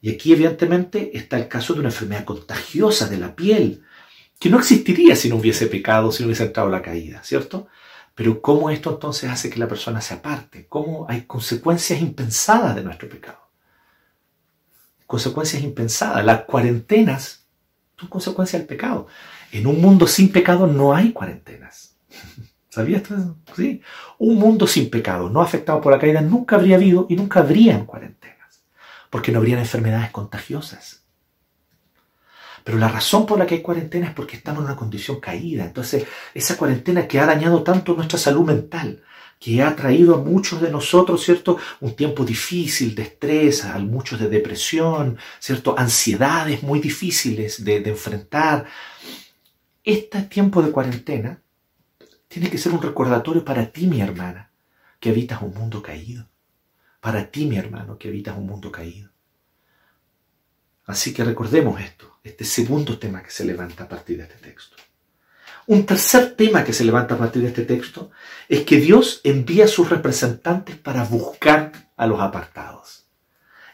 Y 0.00 0.10
aquí 0.10 0.32
evidentemente 0.32 1.16
está 1.16 1.38
el 1.38 1.46
caso 1.46 1.72
de 1.72 1.80
una 1.80 1.90
enfermedad 1.90 2.24
contagiosa 2.24 3.08
de 3.08 3.18
la 3.18 3.36
piel, 3.36 3.84
que 4.40 4.50
no 4.50 4.58
existiría 4.58 5.14
si 5.14 5.28
no 5.28 5.36
hubiese 5.36 5.68
pecado, 5.68 6.10
si 6.10 6.22
no 6.22 6.26
hubiese 6.26 6.44
entrado 6.44 6.68
la 6.68 6.82
caída, 6.82 7.22
¿cierto? 7.22 7.68
Pero 8.16 8.42
¿cómo 8.42 8.70
esto 8.70 8.90
entonces 8.90 9.30
hace 9.30 9.48
que 9.48 9.60
la 9.60 9.68
persona 9.68 10.00
se 10.00 10.14
aparte? 10.14 10.66
¿Cómo 10.68 11.06
hay 11.08 11.22
consecuencias 11.22 12.00
impensadas 12.00 12.74
de 12.74 12.82
nuestro 12.82 13.08
pecado? 13.08 13.48
Consecuencias 15.06 15.62
impensadas. 15.62 16.24
Las 16.24 16.42
cuarentenas 16.42 17.41
son 18.02 18.08
consecuencias 18.08 18.60
del 18.60 18.66
pecado. 18.66 19.06
En 19.52 19.66
un 19.66 19.80
mundo 19.80 20.06
sin 20.06 20.32
pecado 20.32 20.66
no 20.66 20.94
hay 20.94 21.12
cuarentenas. 21.12 21.96
¿Sabías 22.68 23.02
esto? 23.02 23.36
Sí. 23.54 23.80
Un 24.18 24.36
mundo 24.36 24.66
sin 24.66 24.90
pecado, 24.90 25.28
no 25.28 25.40
afectado 25.40 25.80
por 25.80 25.92
la 25.92 25.98
caída, 25.98 26.20
nunca 26.20 26.56
habría 26.56 26.76
habido 26.76 27.06
y 27.08 27.16
nunca 27.16 27.40
habrían 27.40 27.84
cuarentenas, 27.84 28.64
porque 29.10 29.30
no 29.30 29.38
habrían 29.38 29.58
enfermedades 29.58 30.10
contagiosas. 30.10 31.04
Pero 32.64 32.78
la 32.78 32.88
razón 32.88 33.26
por 33.26 33.38
la 33.38 33.46
que 33.46 33.56
hay 33.56 33.62
cuarentena 33.62 34.08
es 34.08 34.14
porque 34.14 34.36
estamos 34.36 34.60
en 34.60 34.66
una 34.66 34.76
condición 34.76 35.20
caída. 35.20 35.64
Entonces, 35.64 36.06
esa 36.32 36.56
cuarentena 36.56 37.06
que 37.06 37.20
ha 37.20 37.26
dañado 37.26 37.62
tanto 37.62 37.94
nuestra 37.94 38.18
salud 38.18 38.46
mental, 38.46 39.02
que 39.42 39.60
ha 39.60 39.74
traído 39.74 40.14
a 40.14 40.18
muchos 40.18 40.60
de 40.60 40.70
nosotros, 40.70 41.24
¿cierto? 41.24 41.58
Un 41.80 41.96
tiempo 41.96 42.24
difícil 42.24 42.94
de 42.94 43.02
estrés, 43.02 43.64
a 43.64 43.76
muchos 43.80 44.20
de 44.20 44.28
depresión, 44.28 45.18
¿cierto? 45.40 45.76
Ansiedades 45.76 46.62
muy 46.62 46.78
difíciles 46.78 47.64
de, 47.64 47.80
de 47.80 47.90
enfrentar. 47.90 48.66
Este 49.82 50.22
tiempo 50.22 50.62
de 50.62 50.70
cuarentena 50.70 51.42
tiene 52.28 52.50
que 52.50 52.56
ser 52.56 52.70
un 52.72 52.80
recordatorio 52.80 53.44
para 53.44 53.66
ti, 53.72 53.88
mi 53.88 54.00
hermana, 54.00 54.52
que 55.00 55.10
habitas 55.10 55.42
un 55.42 55.52
mundo 55.54 55.82
caído. 55.82 56.30
Para 57.00 57.28
ti, 57.28 57.46
mi 57.46 57.56
hermano, 57.56 57.98
que 57.98 58.10
habitas 58.10 58.38
un 58.38 58.46
mundo 58.46 58.70
caído. 58.70 59.10
Así 60.84 61.12
que 61.12 61.24
recordemos 61.24 61.80
esto, 61.80 62.20
este 62.22 62.44
segundo 62.44 62.96
tema 62.96 63.24
que 63.24 63.32
se 63.32 63.44
levanta 63.44 63.84
a 63.84 63.88
partir 63.88 64.18
de 64.18 64.22
este 64.22 64.36
texto. 64.36 64.76
Un 65.66 65.86
tercer 65.86 66.34
tema 66.36 66.64
que 66.64 66.72
se 66.72 66.84
levanta 66.84 67.14
a 67.14 67.18
partir 67.18 67.42
de 67.42 67.48
este 67.48 67.62
texto 67.62 68.10
es 68.48 68.62
que 68.62 68.78
Dios 68.78 69.20
envía 69.22 69.66
a 69.66 69.68
sus 69.68 69.88
representantes 69.90 70.76
para 70.76 71.04
buscar 71.04 71.70
a 71.96 72.06
los 72.06 72.20
apartados. 72.20 73.06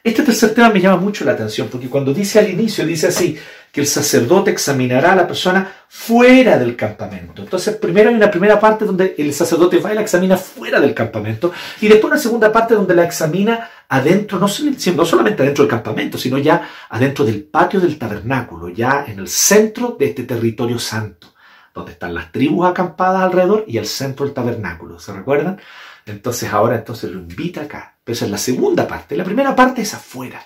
Este 0.05 0.22
tercer 0.22 0.55
tema 0.55 0.68
me 0.68 0.81
llama 0.81 0.98
mucho 0.98 1.24
la 1.24 1.33
atención 1.33 1.68
porque 1.70 1.88
cuando 1.88 2.12
dice 2.12 2.38
al 2.38 2.51
inicio, 2.51 2.87
dice 2.87 3.09
así, 3.09 3.38
que 3.72 3.81
el 3.81 3.87
sacerdote 3.87 4.51
examinará 4.51 5.12
a 5.12 5.16
la 5.16 5.27
persona 5.27 5.72
fuera 5.88 6.59
del 6.59 6.77
campamento. 6.77 7.42
Entonces, 7.42 7.77
primero 7.77 8.11
hay 8.11 8.16
una 8.16 8.31
primera 8.31 8.61
parte 8.61 8.85
donde 8.85 9.14
el 9.18 9.33
sacerdote 9.35 9.79
va 9.79 9.92
y 9.92 9.96
la 9.96 10.03
examina 10.03 10.37
fuera 10.37 10.81
del 10.81 10.94
campamento, 10.94 11.53
y 11.81 11.88
después 11.88 12.12
una 12.12 12.20
segunda 12.20 12.53
parte 12.53 12.74
donde 12.74 12.94
la 12.94 13.05
examina 13.05 13.70
adentro, 13.88 14.38
no, 14.38 14.46
no 14.46 15.05
solamente 15.05 15.42
adentro 15.42 15.64
del 15.64 15.70
campamento, 15.70 16.16
sino 16.16 16.38
ya 16.38 16.68
adentro 16.88 17.24
del 17.24 17.42
patio 17.44 17.81
del 17.81 17.98
tabernáculo, 17.98 18.68
ya 18.68 19.05
en 19.07 19.18
el 19.18 19.29
centro 19.29 19.96
de 19.98 20.07
este 20.07 20.24
territorio 20.24 20.79
santo 20.79 21.35
donde 21.79 21.93
están 21.93 22.14
las 22.14 22.33
tribus 22.33 22.67
acampadas 22.67 23.23
alrededor 23.23 23.64
y 23.67 23.79
el 23.79 23.87
centro 23.87 24.25
del 24.25 24.35
tabernáculo. 24.35 24.99
¿Se 24.99 25.12
recuerdan? 25.12 25.61
Entonces 26.07 26.53
ahora 26.53 26.77
entonces 26.77 27.11
lo 27.11 27.19
invita 27.19 27.62
acá. 27.62 27.97
Pero 28.05 28.14
esa 28.14 28.25
es 28.25 28.31
la 28.31 28.38
segunda 28.38 28.87
parte. 28.87 29.17
La 29.17 29.25
primera 29.25 29.55
parte 29.55 29.83
es 29.83 29.95
afuera. 29.95 30.41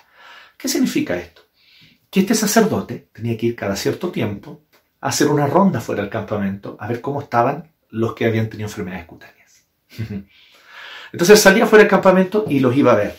¿Qué 0.57 0.67
significa 0.67 1.15
esto? 1.15 1.41
Que 2.09 2.21
este 2.21 2.35
sacerdote 2.35 3.09
tenía 3.11 3.37
que 3.37 3.47
ir 3.47 3.55
cada 3.55 3.75
cierto 3.75 4.11
tiempo 4.11 4.63
a 5.01 5.09
hacer 5.09 5.27
una 5.27 5.47
ronda 5.47 5.81
fuera 5.81 6.01
del 6.01 6.11
campamento 6.11 6.77
a 6.79 6.87
ver 6.87 7.01
cómo 7.01 7.21
estaban 7.21 7.71
los 7.89 8.13
que 8.15 8.25
habían 8.25 8.49
tenido 8.49 8.67
enfermedades 8.67 9.05
cutáneas. 9.05 9.63
Entonces 11.11 11.39
salía 11.39 11.67
fuera 11.67 11.83
del 11.83 11.91
campamento 11.91 12.45
y 12.49 12.59
los 12.59 12.75
iba 12.75 12.93
a 12.93 12.95
ver. 12.95 13.15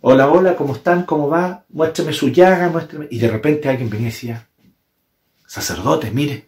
Hola, 0.00 0.28
hola, 0.28 0.54
¿cómo 0.54 0.74
están? 0.76 1.04
¿Cómo 1.04 1.28
va? 1.28 1.64
Muéstrame 1.70 2.12
su 2.12 2.28
llaga, 2.28 2.68
muéstrame. 2.68 3.08
Y 3.10 3.18
de 3.18 3.28
repente 3.28 3.68
alguien 3.68 3.90
venía 3.90 4.08
y 4.08 4.10
decía, 4.10 4.48
sacerdote, 5.46 6.10
mire, 6.12 6.47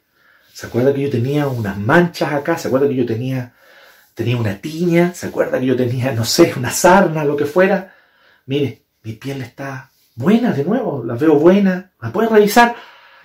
¿Se 0.60 0.66
acuerda 0.66 0.92
que 0.92 1.00
yo 1.00 1.08
tenía 1.08 1.48
unas 1.48 1.78
manchas 1.78 2.34
acá? 2.34 2.58
¿Se 2.58 2.68
acuerda 2.68 2.86
que 2.86 2.94
yo 2.94 3.06
tenía, 3.06 3.54
tenía 4.12 4.36
una 4.36 4.60
tiña? 4.60 5.14
¿Se 5.14 5.28
acuerda 5.28 5.58
que 5.58 5.64
yo 5.64 5.74
tenía, 5.74 6.12
no 6.12 6.26
sé, 6.26 6.52
una 6.54 6.70
sarna, 6.70 7.24
lo 7.24 7.34
que 7.34 7.46
fuera? 7.46 7.94
Mire, 8.44 8.84
mi 9.02 9.14
piel 9.14 9.40
está 9.40 9.90
buena 10.16 10.52
de 10.52 10.62
nuevo, 10.64 11.02
la 11.02 11.14
veo 11.14 11.36
buena, 11.36 11.92
¿la 12.02 12.12
puede 12.12 12.28
revisar? 12.28 12.76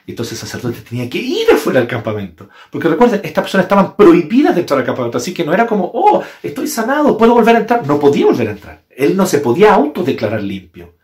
Y 0.05 0.11
entonces 0.11 0.41
el 0.41 0.47
sacerdote 0.47 0.79
tenía 0.89 1.09
que 1.09 1.17
ir 1.17 1.51
afuera 1.51 1.81
del 1.81 1.89
campamento. 1.89 2.47
Porque 2.71 2.87
recuerden, 2.87 3.19
estas 3.21 3.43
personas 3.43 3.65
estaban 3.65 3.97
prohibidas 3.97 4.55
de 4.55 4.61
entrar 4.61 4.79
al 4.79 4.85
campamento. 4.85 5.17
Así 5.17 5.33
que 5.33 5.43
no 5.43 5.53
era 5.53 5.67
como, 5.67 5.91
oh, 5.93 6.23
estoy 6.41 6.69
sanado, 6.69 7.17
puedo 7.17 7.33
volver 7.33 7.57
a 7.57 7.59
entrar. 7.59 7.85
No 7.85 7.99
podía 7.99 8.27
volver 8.27 8.47
a 8.47 8.51
entrar. 8.51 8.83
Él 8.89 9.17
no 9.17 9.25
se 9.25 9.39
podía 9.39 9.73
autodeclarar 9.73 10.41
limpio. 10.41 10.95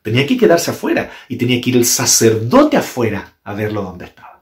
Tenía 0.00 0.24
que 0.28 0.38
quedarse 0.38 0.70
afuera 0.70 1.10
y 1.28 1.34
tenía 1.34 1.60
que 1.60 1.70
ir 1.70 1.76
el 1.76 1.86
sacerdote 1.86 2.76
afuera 2.76 3.38
a 3.42 3.52
verlo 3.52 3.82
donde 3.82 4.04
estaba. 4.04 4.35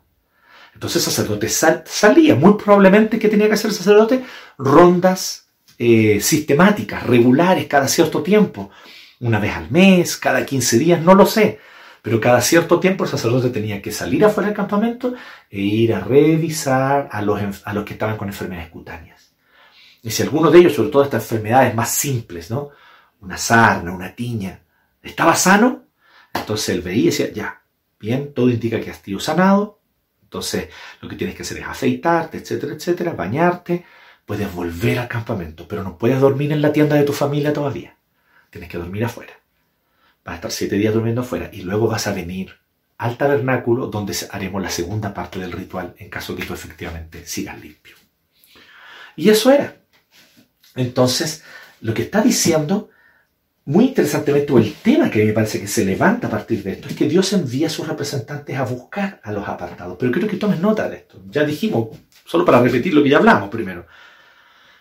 Entonces 0.85 1.03
sacerdote 1.03 1.49
salía, 1.49 2.35
muy 2.35 2.59
probablemente 2.63 3.19
que 3.19 3.31
tenía 3.31 3.47
que 3.47 3.55
hacer 3.55 3.71
el 3.71 3.77
sacerdote 3.77 4.23
rondas 4.59 5.49
eh, 5.79 6.21
sistemáticas, 6.21 7.05
regulares, 7.05 7.67
cada 7.69 7.89
cierto 7.89 8.23
tiempo, 8.23 8.69
una 9.21 9.39
vez 9.39 9.55
al 9.55 9.71
mes, 9.71 10.19
cada 10.19 10.45
15 10.45 10.79
días, 10.79 11.01
no 11.01 11.15
lo 11.15 11.25
sé, 11.25 11.59
pero 12.03 12.21
cada 12.21 12.43
cierto 12.43 12.81
tiempo 12.81 13.05
el 13.05 13.11
sacerdote 13.11 13.49
tenía 13.49 13.81
que 13.81 13.91
salir 13.93 14.27
afuera 14.27 14.49
del 14.49 14.57
campamento 14.57 15.15
e 15.49 15.59
ir 15.59 15.95
a 15.95 16.01
revisar 16.01 17.09
a 17.11 17.23
los, 17.23 17.41
a 17.65 17.73
los 17.73 17.83
que 17.83 17.95
estaban 17.95 18.19
con 18.19 18.29
enfermedades 18.29 18.69
cutáneas. 18.69 19.33
Y 20.03 20.11
si 20.11 20.23
alguno 20.23 20.51
de 20.51 20.59
ellos, 20.59 20.75
sobre 20.75 20.91
todo 20.91 21.05
estas 21.05 21.23
enfermedades 21.23 21.75
más 21.75 21.95
simples, 21.95 22.51
¿no? 22.51 22.69
Una 23.23 23.39
sarna, 23.39 23.91
una 23.91 24.15
tiña, 24.15 24.61
estaba 25.03 25.35
sano, 25.35 25.85
entonces 26.35 26.69
él 26.69 26.83
veía 26.83 27.01
y 27.01 27.07
decía, 27.07 27.33
ya, 27.33 27.63
bien, 27.99 28.35
todo 28.35 28.51
indica 28.51 28.79
que 28.83 28.91
has 28.91 28.99
sido 28.99 29.19
sanado, 29.19 29.81
entonces, 30.35 30.69
lo 31.01 31.09
que 31.09 31.15
tienes 31.15 31.37
que 31.37 31.43
hacer 31.43 31.59
es 31.59 31.65
afeitarte, 31.65 32.39
etcétera, 32.39 32.75
etcétera, 32.75 33.13
bañarte, 33.13 33.85
puedes 34.27 34.53
volver 34.53 34.99
al 34.99 35.07
campamento, 35.07 35.69
pero 35.69 35.85
no 35.85 35.97
puedes 35.97 36.19
dormir 36.19 36.51
en 36.51 36.61
la 36.61 36.73
tienda 36.73 36.97
de 36.97 37.05
tu 37.05 37.13
familia 37.13 37.53
todavía. 37.53 37.97
Tienes 38.51 38.69
que 38.69 38.79
dormir 38.79 39.05
afuera. 39.05 39.33
Vas 40.25 40.33
a 40.33 40.35
estar 40.35 40.51
siete 40.51 40.75
días 40.75 40.93
durmiendo 40.93 41.21
afuera 41.21 41.51
y 41.53 41.63
luego 41.63 41.87
vas 41.87 42.09
a 42.09 42.13
venir 42.13 42.57
al 42.99 43.17
tabernáculo 43.17 43.87
donde 43.87 44.13
haremos 44.33 44.61
la 44.61 44.71
segunda 44.71 45.15
parte 45.15 45.39
del 45.39 45.53
ritual 45.53 45.95
en 45.99 46.11
caso 46.11 46.35
que 46.35 46.45
tú 46.45 46.53
efectivamente 46.53 47.25
sigas 47.27 47.61
limpio. 47.61 47.95
Y 49.15 49.31
eso 49.31 49.53
era. 49.53 49.77
Entonces, 50.75 51.45
lo 51.81 51.95
que 51.95 52.03
está 52.03 52.23
diciendo 52.23 52.91
muy 53.67 53.87
interesantemente, 53.87 54.53
o 54.53 54.59
el 54.59 54.75
tema 54.75 55.11
que 55.11 55.25
me 55.25 55.33
parece 55.33 55.61
que 55.61 55.67
se 55.67 55.85
levanta 55.85 56.27
a 56.27 56.31
partir 56.31 56.63
de 56.63 56.73
esto, 56.73 56.89
es 56.89 56.95
que 56.95 57.09
Dios 57.09 57.33
envía 57.33 57.69
a 57.69 57.71
sus 57.71 57.89
representantes 57.89 58.57
a 58.57 58.65
buscar 58.65 59.21
a 59.23 59.33
los 59.33 59.49
apartados. 59.49 59.97
Pero 59.99 60.13
quiero 60.13 60.29
que 60.29 60.37
tomes 60.37 60.61
nota 60.61 60.89
de 60.89 60.97
esto. 60.97 61.23
Ya 61.31 61.45
dijimos, 61.45 61.89
solo 62.27 62.45
para 62.45 62.61
repetir 62.61 62.93
lo 62.93 63.03
que 63.03 63.09
ya 63.09 63.17
hablamos 63.17 63.49
primero, 63.49 63.87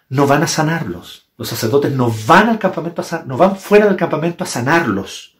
no 0.10 0.28
van 0.28 0.44
a 0.44 0.48
sanarlos. 0.48 1.32
Los 1.38 1.48
sacerdotes 1.48 1.92
no 1.94 2.14
van 2.28 2.50
al 2.50 2.60
campamento 2.60 3.02
a 3.02 3.06
san 3.06 3.28
no 3.28 3.38
van 3.38 3.56
fuera 3.56 3.88
del 3.88 3.96
campamento 3.96 4.44
a 4.44 4.48
sanarlos. 4.48 5.38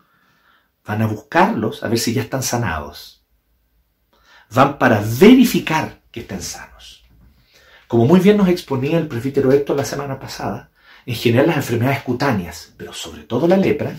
Van 0.86 1.02
a 1.02 1.08
buscarlos 1.08 1.84
a 1.84 1.90
ver 1.90 2.00
si 2.00 2.14
ya 2.14 2.22
están 2.22 2.44
sanados. 2.44 3.26
Van 4.54 4.78
para 4.78 5.04
verificar 5.20 6.02
que 6.12 6.22
estén 6.22 6.42
sanos. 6.42 7.04
Como 7.88 8.06
muy 8.06 8.20
bien 8.20 8.38
nos 8.38 8.48
exponía 8.48 8.98
el 8.98 9.08
presbítero 9.08 9.52
Héctor 9.52 9.78
la 9.78 9.86
semana 9.86 10.20
pasada, 10.20 10.72
en 11.06 11.16
general 11.16 11.48
las 11.48 11.58
enfermedades 11.58 12.02
cutáneas, 12.04 12.74
pero 12.78 12.94
sobre 12.94 13.24
todo 13.24 13.48
la 13.48 13.58
lepra, 13.58 13.96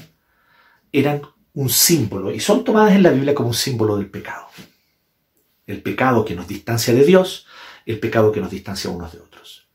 eran 0.93 1.23
un 1.55 1.69
símbolo 1.69 2.33
y 2.33 2.41
son 2.41 2.65
tomadas 2.65 2.95
en 2.95 3.03
la 3.03 3.11
Biblia 3.11 3.35
como 3.35 3.49
un 3.49 3.55
símbolo 3.55 3.97
del 3.97 4.11
pecado. 4.11 4.47
El 5.67 5.83
pecado 5.83 6.25
que 6.25 6.35
nos 6.35 6.47
distancia 6.47 6.93
de 6.95 7.05
Dios, 7.05 7.47
el 7.87 7.99
pecado 7.99 8.33
que 8.33 8.41
nos 8.41 8.51
distancia 8.51 8.91
unos 8.91 9.13
de 9.13 9.21
otros. 9.21 9.69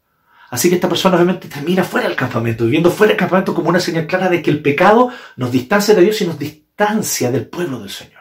Así 0.49 0.69
que 0.69 0.75
esta 0.75 0.89
persona 0.89 1.15
obviamente 1.15 1.47
termina 1.47 1.83
fuera 1.83 2.07
del 2.07 2.17
campamento, 2.17 2.65
viviendo 2.65 2.89
fuera 2.89 3.11
del 3.11 3.19
campamento 3.19 3.53
como 3.53 3.69
una 3.69 3.79
señal 3.79 4.07
clara 4.07 4.29
de 4.29 4.41
que 4.41 4.49
el 4.49 4.61
pecado 4.61 5.11
nos 5.35 5.51
distancia 5.51 5.93
de 5.93 6.01
Dios 6.01 6.19
y 6.21 6.25
nos 6.25 6.39
distancia 6.39 7.31
del 7.31 7.47
pueblo 7.47 7.79
del 7.79 7.89
Señor. 7.89 8.19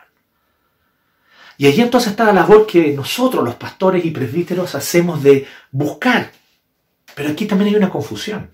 Y 1.57 1.66
allí 1.66 1.81
entonces 1.81 2.12
está 2.12 2.25
la 2.25 2.33
labor 2.33 2.66
que 2.66 2.92
nosotros, 2.92 3.44
los 3.44 3.57
pastores 3.57 4.05
y 4.05 4.11
presbíteros, 4.12 4.75
hacemos 4.75 5.23
de 5.23 5.47
buscar. 5.73 6.31
Pero 7.16 7.31
aquí 7.31 7.47
también 7.47 7.71
hay 7.71 7.77
una 7.77 7.90
confusión. 7.90 8.51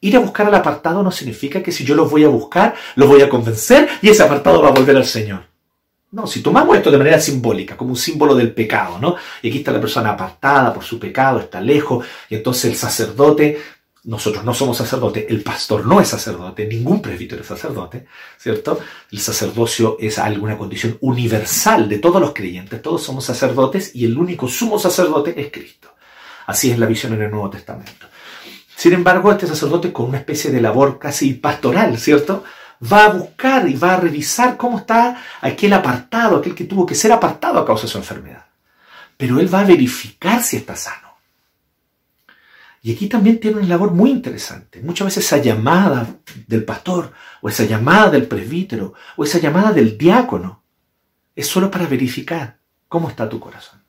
Ir 0.00 0.16
a 0.16 0.20
buscar 0.20 0.46
al 0.46 0.54
apartado 0.54 1.02
no 1.02 1.10
significa 1.10 1.62
que 1.62 1.72
si 1.72 1.84
yo 1.84 1.94
los 1.94 2.10
voy 2.10 2.24
a 2.24 2.28
buscar, 2.28 2.74
los 2.94 3.08
voy 3.08 3.22
a 3.22 3.28
convencer 3.28 3.88
y 4.00 4.08
ese 4.08 4.22
apartado 4.22 4.62
va 4.62 4.68
a 4.68 4.72
volver 4.72 4.96
al 4.96 5.06
Señor. 5.06 5.42
No, 6.10 6.26
si 6.26 6.40
tomamos 6.40 6.76
esto 6.76 6.90
de 6.90 6.96
manera 6.96 7.20
simbólica, 7.20 7.76
como 7.76 7.90
un 7.90 7.96
símbolo 7.96 8.34
del 8.34 8.54
pecado, 8.54 8.98
¿no? 8.98 9.16
Y 9.42 9.48
aquí 9.48 9.58
está 9.58 9.72
la 9.72 9.80
persona 9.80 10.10
apartada 10.10 10.72
por 10.72 10.82
su 10.82 10.98
pecado, 10.98 11.40
está 11.40 11.60
lejos, 11.60 12.06
y 12.30 12.36
entonces 12.36 12.64
el 12.70 12.76
sacerdote, 12.76 13.60
nosotros 14.04 14.42
no 14.42 14.54
somos 14.54 14.78
sacerdotes, 14.78 15.26
el 15.28 15.42
pastor 15.42 15.84
no 15.84 16.00
es 16.00 16.08
sacerdote, 16.08 16.64
ningún 16.66 17.02
presbítero 17.02 17.42
es 17.42 17.48
sacerdote, 17.48 18.06
¿cierto? 18.38 18.80
El 19.12 19.18
sacerdocio 19.18 19.98
es 20.00 20.18
alguna 20.18 20.56
condición 20.56 20.96
universal 21.02 21.90
de 21.90 21.98
todos 21.98 22.22
los 22.22 22.32
creyentes, 22.32 22.80
todos 22.80 23.02
somos 23.02 23.26
sacerdotes 23.26 23.94
y 23.94 24.06
el 24.06 24.16
único 24.16 24.48
sumo 24.48 24.78
sacerdote 24.78 25.38
es 25.38 25.50
Cristo. 25.52 25.94
Así 26.46 26.70
es 26.70 26.78
la 26.78 26.86
visión 26.86 27.12
en 27.12 27.20
el 27.20 27.30
Nuevo 27.30 27.50
Testamento. 27.50 28.06
Sin 28.78 28.92
embargo, 28.92 29.32
este 29.32 29.48
sacerdote 29.48 29.92
con 29.92 30.10
una 30.10 30.18
especie 30.18 30.52
de 30.52 30.60
labor 30.60 31.00
casi 31.00 31.34
pastoral, 31.34 31.98
¿cierto? 31.98 32.44
Va 32.80 33.06
a 33.06 33.08
buscar 33.08 33.68
y 33.68 33.74
va 33.74 33.94
a 33.94 33.96
revisar 33.96 34.56
cómo 34.56 34.78
está 34.78 35.20
aquel 35.40 35.72
apartado, 35.72 36.36
aquel 36.36 36.54
que 36.54 36.62
tuvo 36.62 36.86
que 36.86 36.94
ser 36.94 37.10
apartado 37.10 37.58
a 37.58 37.66
causa 37.66 37.86
de 37.86 37.88
su 37.88 37.98
enfermedad. 37.98 38.46
Pero 39.16 39.40
él 39.40 39.52
va 39.52 39.62
a 39.62 39.64
verificar 39.64 40.44
si 40.44 40.58
está 40.58 40.76
sano. 40.76 41.08
Y 42.80 42.92
aquí 42.92 43.08
también 43.08 43.40
tiene 43.40 43.56
una 43.56 43.66
labor 43.66 43.90
muy 43.90 44.12
interesante. 44.12 44.80
Muchas 44.80 45.06
veces 45.06 45.24
esa 45.24 45.38
llamada 45.38 46.06
del 46.46 46.64
pastor, 46.64 47.12
o 47.40 47.48
esa 47.48 47.64
llamada 47.64 48.10
del 48.10 48.28
presbítero, 48.28 48.94
o 49.16 49.24
esa 49.24 49.40
llamada 49.40 49.72
del 49.72 49.98
diácono, 49.98 50.62
es 51.34 51.48
solo 51.48 51.68
para 51.68 51.88
verificar 51.88 52.60
cómo 52.86 53.08
está 53.08 53.28
tu 53.28 53.40
corazón. 53.40 53.82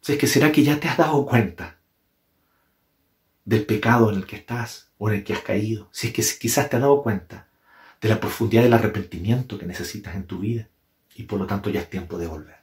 Si 0.00 0.14
es 0.14 0.18
que 0.18 0.26
será 0.26 0.50
que 0.50 0.64
ya 0.64 0.80
te 0.80 0.88
has 0.88 0.96
dado 0.96 1.24
cuenta 1.24 1.78
del 3.44 3.66
pecado 3.66 4.10
en 4.10 4.16
el 4.16 4.26
que 4.26 4.36
estás 4.36 4.90
o 4.98 5.08
en 5.08 5.16
el 5.16 5.24
que 5.24 5.34
has 5.34 5.40
caído, 5.40 5.88
si 5.92 6.08
es 6.08 6.12
que 6.12 6.38
quizás 6.38 6.68
te 6.68 6.76
has 6.76 6.82
dado 6.82 7.02
cuenta 7.02 7.48
de 8.00 8.08
la 8.08 8.20
profundidad 8.20 8.62
del 8.62 8.72
arrepentimiento 8.72 9.58
que 9.58 9.66
necesitas 9.66 10.14
en 10.14 10.26
tu 10.26 10.38
vida 10.38 10.68
y 11.14 11.24
por 11.24 11.38
lo 11.38 11.46
tanto 11.46 11.70
ya 11.70 11.80
es 11.80 11.90
tiempo 11.90 12.18
de 12.18 12.26
volver. 12.26 12.56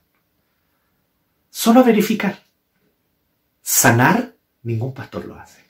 Solo 1.50 1.84
verificar. 1.84 2.44
Sanar 3.62 4.36
ningún 4.64 4.94
pastor 4.94 5.26
lo 5.26 5.36
hace. 5.36 5.64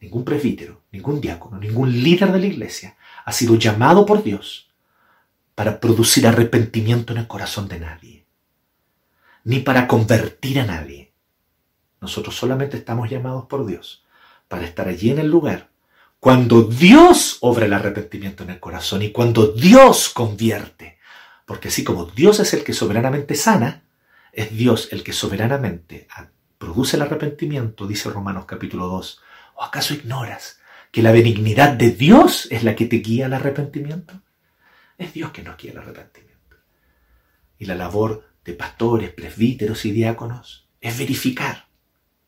Ningún 0.00 0.24
presbítero, 0.24 0.82
ningún 0.92 1.20
diácono, 1.20 1.58
ningún 1.58 1.92
líder 2.02 2.32
de 2.32 2.38
la 2.38 2.46
iglesia 2.46 2.96
ha 3.24 3.32
sido 3.32 3.56
llamado 3.56 4.06
por 4.06 4.22
Dios 4.22 4.70
para 5.54 5.80
producir 5.80 6.26
arrepentimiento 6.26 7.12
en 7.12 7.18
el 7.18 7.26
corazón 7.26 7.68
de 7.68 7.80
nadie, 7.80 8.24
ni 9.42 9.58
para 9.58 9.88
convertir 9.88 10.60
a 10.60 10.64
nadie. 10.64 11.12
Nosotros 12.00 12.36
solamente 12.36 12.76
estamos 12.76 13.10
llamados 13.10 13.46
por 13.46 13.66
Dios 13.66 14.04
para 14.48 14.64
estar 14.64 14.88
allí 14.88 15.10
en 15.10 15.18
el 15.18 15.28
lugar 15.28 15.68
cuando 16.20 16.64
Dios 16.64 17.38
obra 17.40 17.66
el 17.66 17.72
arrepentimiento 17.72 18.42
en 18.42 18.50
el 18.50 18.60
corazón 18.60 19.02
y 19.02 19.12
cuando 19.12 19.48
Dios 19.48 20.08
convierte. 20.08 20.98
Porque 21.46 21.68
así 21.68 21.84
como 21.84 22.06
Dios 22.06 22.40
es 22.40 22.52
el 22.54 22.64
que 22.64 22.72
soberanamente 22.72 23.34
sana, 23.34 23.84
es 24.32 24.50
Dios 24.50 24.88
el 24.90 25.02
que 25.02 25.12
soberanamente 25.12 26.08
produce 26.58 26.96
el 26.96 27.02
arrepentimiento, 27.02 27.86
dice 27.86 28.10
Romanos 28.10 28.46
capítulo 28.46 28.88
2. 28.88 29.20
¿O 29.54 29.64
acaso 29.64 29.94
ignoras 29.94 30.60
que 30.90 31.02
la 31.02 31.12
benignidad 31.12 31.72
de 31.72 31.90
Dios 31.90 32.48
es 32.50 32.64
la 32.64 32.74
que 32.74 32.86
te 32.86 32.96
guía 32.96 33.26
al 33.26 33.34
arrepentimiento? 33.34 34.20
Es 34.98 35.14
Dios 35.14 35.30
que 35.30 35.42
nos 35.42 35.56
guía 35.56 35.70
al 35.72 35.78
arrepentimiento. 35.78 36.56
Y 37.58 37.66
la 37.66 37.76
labor 37.76 38.28
de 38.44 38.54
pastores, 38.54 39.10
presbíteros 39.10 39.84
y 39.84 39.92
diáconos 39.92 40.68
es 40.80 40.98
verificar 40.98 41.67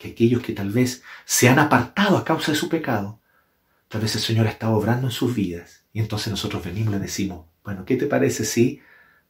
que 0.00 0.08
aquellos 0.08 0.42
que 0.42 0.54
tal 0.54 0.70
vez 0.70 1.02
se 1.26 1.50
han 1.50 1.58
apartado 1.58 2.16
a 2.16 2.24
causa 2.24 2.52
de 2.52 2.58
su 2.58 2.70
pecado, 2.70 3.20
tal 3.86 4.00
vez 4.00 4.14
el 4.14 4.22
Señor 4.22 4.46
está 4.46 4.70
obrando 4.70 5.08
en 5.08 5.12
sus 5.12 5.34
vidas. 5.34 5.84
Y 5.92 6.00
entonces 6.00 6.28
nosotros 6.28 6.64
venimos 6.64 6.94
y 6.94 6.96
le 6.96 7.02
decimos, 7.02 7.44
bueno, 7.62 7.84
¿qué 7.84 7.96
te 7.96 8.06
parece 8.06 8.46
si 8.46 8.80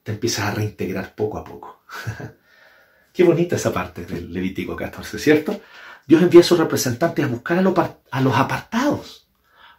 te 0.04 0.12
empiezas 0.12 0.44
a 0.44 0.52
reintegrar 0.52 1.16
poco 1.16 1.38
a 1.38 1.44
poco? 1.44 1.82
Qué 3.12 3.24
bonita 3.24 3.56
esa 3.56 3.72
parte 3.72 4.06
del 4.06 4.32
Levítico 4.32 4.76
14, 4.76 5.18
¿cierto? 5.18 5.60
Dios 6.06 6.22
envía 6.22 6.40
a 6.40 6.44
sus 6.44 6.58
representantes 6.58 7.24
a 7.24 7.28
buscar 7.28 7.58
a 7.58 8.20
los 8.20 8.36
apartados, 8.36 9.28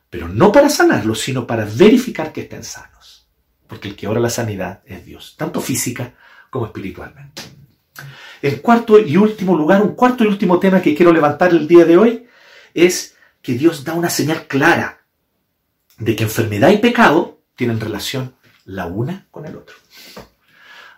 pero 0.10 0.27
no 0.27 0.51
para 0.51 0.67
sanarlos, 0.67 1.21
sino 1.21 1.47
para 1.47 1.63
verificar 1.63 2.34
que 2.34 2.41
estén 2.41 2.65
sanos. 2.65 3.30
Porque 3.65 3.88
el 3.88 3.95
que 3.95 4.10
obra 4.10 4.19
la 4.19 4.30
sanidad 4.30 4.82
es 4.86 5.06
Dios, 5.06 5.36
tanto 5.38 5.62
física 5.62 6.15
como 6.49 6.65
espiritualmente. 6.65 7.43
En 8.41 8.58
cuarto 8.58 8.99
y 8.99 9.17
último 9.17 9.56
lugar, 9.56 9.82
un 9.84 9.95
cuarto 9.95 10.23
y 10.23 10.27
último 10.27 10.60
tema 10.60 10.82
que 10.82 10.95
quiero 10.95 11.13
levantar 11.13 11.51
el 11.51 11.67
día 11.67 11.86
de 11.86 11.97
hoy 11.97 12.27
es 12.73 13.15
que 13.41 13.54
Dios 13.54 13.84
da 13.84 13.93
una 13.93 14.10
señal 14.10 14.47
clara 14.47 15.01
de 15.97 16.15
que 16.15 16.23
enfermedad 16.23 16.69
y 16.69 16.77
pecado 16.77 17.41
tienen 17.56 17.80
relación 17.80 18.36
la 18.65 18.88
una 18.88 19.27
con 19.32 19.45
el 19.45 19.56
otro. 19.56 19.75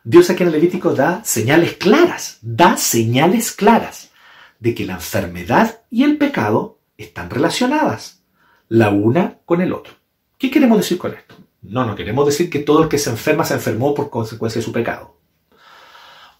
Dios 0.05 0.29
aquí 0.29 0.43
en 0.43 0.49
el 0.49 0.53
Levítico 0.53 0.93
da 0.93 1.23
señales 1.23 1.73
claras, 1.73 2.37
da 2.41 2.77
señales 2.77 3.51
claras 3.51 4.11
de 4.59 4.75
que 4.75 4.85
la 4.85 4.93
enfermedad 4.93 5.81
y 5.89 6.03
el 6.03 6.17
pecado 6.17 6.79
están 6.97 7.29
relacionadas, 7.29 8.23
la 8.69 8.89
una 8.89 9.39
con 9.45 9.61
el 9.61 9.73
otro. 9.73 9.93
¿Qué 10.37 10.51
queremos 10.51 10.77
decir 10.77 10.97
con 10.97 11.13
esto? 11.13 11.35
No, 11.61 11.85
no 11.85 11.95
queremos 11.95 12.25
decir 12.25 12.49
que 12.49 12.59
todo 12.59 12.83
el 12.83 12.89
que 12.89 12.97
se 12.97 13.09
enferma 13.09 13.45
se 13.45 13.53
enfermó 13.53 13.93
por 13.93 14.09
consecuencia 14.09 14.59
de 14.59 14.65
su 14.65 14.73
pecado, 14.73 15.17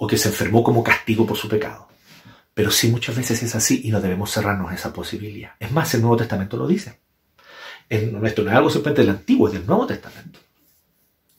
o 0.03 0.07
que 0.07 0.17
se 0.17 0.29
enfermó 0.29 0.63
como 0.63 0.83
castigo 0.83 1.25
por 1.25 1.37
su 1.37 1.47
pecado. 1.47 1.87
Pero 2.53 2.69
sí 2.71 2.89
muchas 2.89 3.15
veces 3.15 3.41
es 3.41 3.55
así 3.55 3.81
y 3.85 3.91
no 3.91 4.01
debemos 4.01 4.31
cerrarnos 4.31 4.71
a 4.71 4.75
esa 4.75 4.91
posibilidad. 4.91 5.53
Es 5.59 5.71
más, 5.71 5.93
el 5.93 6.01
Nuevo 6.01 6.17
Testamento 6.17 6.57
lo 6.57 6.67
dice. 6.67 6.99
Esto 7.89 8.43
no 8.43 8.49
es 8.51 8.55
algo 8.55 8.69
simplemente 8.69 9.01
del 9.01 9.11
Antiguo, 9.11 9.47
es 9.47 9.53
del 9.53 9.65
Nuevo 9.65 9.87
Testamento 9.87 10.39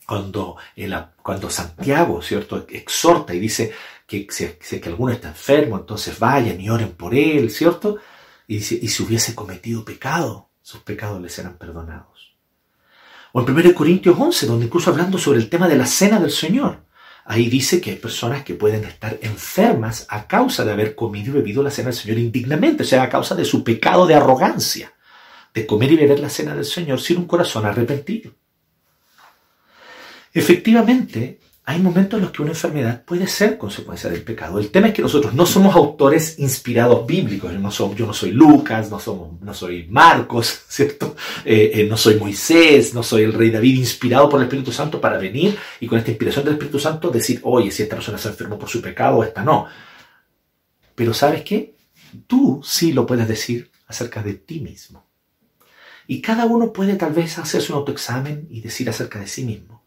cuando, 0.07 1.51
Santiago, 1.51 2.23
¿cierto?, 2.23 2.67
exhorta 2.69 3.35
y 3.35 3.41
dice 3.41 3.73
que 4.07 4.27
si, 4.31 4.47
que 4.81 4.89
alguno 4.89 5.13
está 5.13 5.29
enfermo, 5.29 5.79
entonces 5.79 6.19
vayan 6.19 6.61
y 6.61 6.69
oren 6.69 6.93
por 6.93 7.15
él, 7.15 7.51
¿cierto? 7.51 7.99
Y 8.47 8.61
si 8.61 9.03
hubiese 9.03 9.35
cometido 9.35 9.85
pecado, 9.85 10.51
sus 10.61 10.81
pecados 10.81 11.21
le 11.21 11.29
serán 11.29 11.57
perdonados. 11.57 12.35
O 13.33 13.41
en 13.41 13.51
1 13.51 13.75
Corintios 13.75 14.17
11, 14.19 14.47
donde 14.47 14.67
incluso 14.67 14.91
hablando 14.91 15.19
sobre 15.19 15.39
el 15.39 15.49
tema 15.49 15.69
de 15.69 15.77
la 15.77 15.87
cena 15.87 16.21
del 16.21 16.31
Señor, 16.31 16.85
ahí 17.25 17.49
dice 17.49 17.81
que 17.81 17.91
hay 17.91 17.97
personas 17.97 18.45
que 18.45 18.55
pueden 18.55 18.85
estar 18.85 19.19
enfermas 19.23 20.07
a 20.09 20.27
causa 20.27 20.65
de 20.65 20.73
haber 20.73 20.95
comido 20.95 21.31
y 21.31 21.35
bebido 21.41 21.63
la 21.63 21.71
cena 21.71 21.91
del 21.91 21.99
Señor 21.99 22.19
indignamente, 22.19 22.83
o 22.83 22.87
sea, 22.87 23.03
a 23.03 23.09
causa 23.09 23.35
de 23.35 23.45
su 23.45 23.65
pecado 23.65 24.07
de 24.07 24.15
arrogancia, 24.15 24.93
de 25.53 25.67
comer 25.67 25.93
y 25.93 25.97
beber 25.97 26.21
la 26.21 26.29
cena 26.29 26.55
del 26.55 26.65
Señor 26.65 27.01
sin 27.01 27.19
un 27.19 27.27
corazón 27.27 27.65
arrepentido. 27.65 28.33
Efectivamente, 30.33 31.39
hay 31.67 31.81
momentos 31.81 32.19
en 32.19 32.25
los 32.25 32.33
que 32.33 32.43
una 32.43 32.51
enfermedad 32.51 33.03
puede 33.05 33.27
ser 33.27 33.57
consecuencia 33.57 34.11
del 34.11 34.23
pecado. 34.23 34.59
El 34.59 34.71
tema 34.71 34.89
es 34.89 34.95
que 34.95 35.01
nosotros 35.01 35.33
no 35.33 35.47
somos 35.47 35.75
autores 35.75 36.39
inspirados 36.39 37.07
bíblicos. 37.07 37.51
Yo 37.53 37.59
no 37.59 37.71
soy, 37.71 37.95
yo 37.95 38.07
no 38.07 38.13
soy 38.13 38.33
Lucas, 38.33 38.91
no, 38.91 39.01
somos, 39.01 39.41
no 39.41 39.55
soy 39.55 39.87
Marcos, 39.89 40.65
¿cierto? 40.69 41.17
Eh, 41.43 41.71
eh, 41.75 41.87
no 41.89 41.97
soy 41.97 42.17
Moisés, 42.17 42.93
no 42.93 43.03
soy 43.03 43.23
el 43.23 43.33
rey 43.33 43.51
David 43.51 43.79
inspirado 43.79 44.29
por 44.29 44.41
el 44.41 44.45
Espíritu 44.45 44.73
Santo 44.73 45.01
para 45.01 45.17
venir 45.17 45.57
y 45.81 45.87
con 45.87 45.99
esta 45.99 46.11
inspiración 46.11 46.45
del 46.45 46.55
Espíritu 46.55 46.79
Santo 46.79 47.09
decir, 47.09 47.41
oye, 47.45 47.71
si 47.71 47.83
esta 47.83 47.97
persona 47.97 48.19
se 48.19 48.29
enfermó 48.29 48.59
por 48.59 48.69
su 48.69 48.83
pecado, 48.83 49.25
esta 49.25 49.43
no. 49.43 49.67
Pero 50.95 51.15
¿sabes 51.15 51.43
qué? 51.45 51.77
Tú 52.27 52.61
sí 52.63 52.93
lo 52.93 53.07
puedes 53.07 53.27
decir 53.27 53.71
acerca 53.87 54.23
de 54.23 54.35
ti 54.35 54.61
mismo. 54.61 55.07
Y 56.07 56.21
cada 56.21 56.45
uno 56.45 56.75
puede 56.75 56.97
tal 56.97 57.15
vez 57.15 57.39
hacerse 57.39 57.73
un 57.73 57.79
autoexamen 57.79 58.49
y 58.51 58.61
decir 58.61 58.91
acerca 58.91 59.19
de 59.19 59.27
sí 59.27 59.45
mismo. 59.45 59.84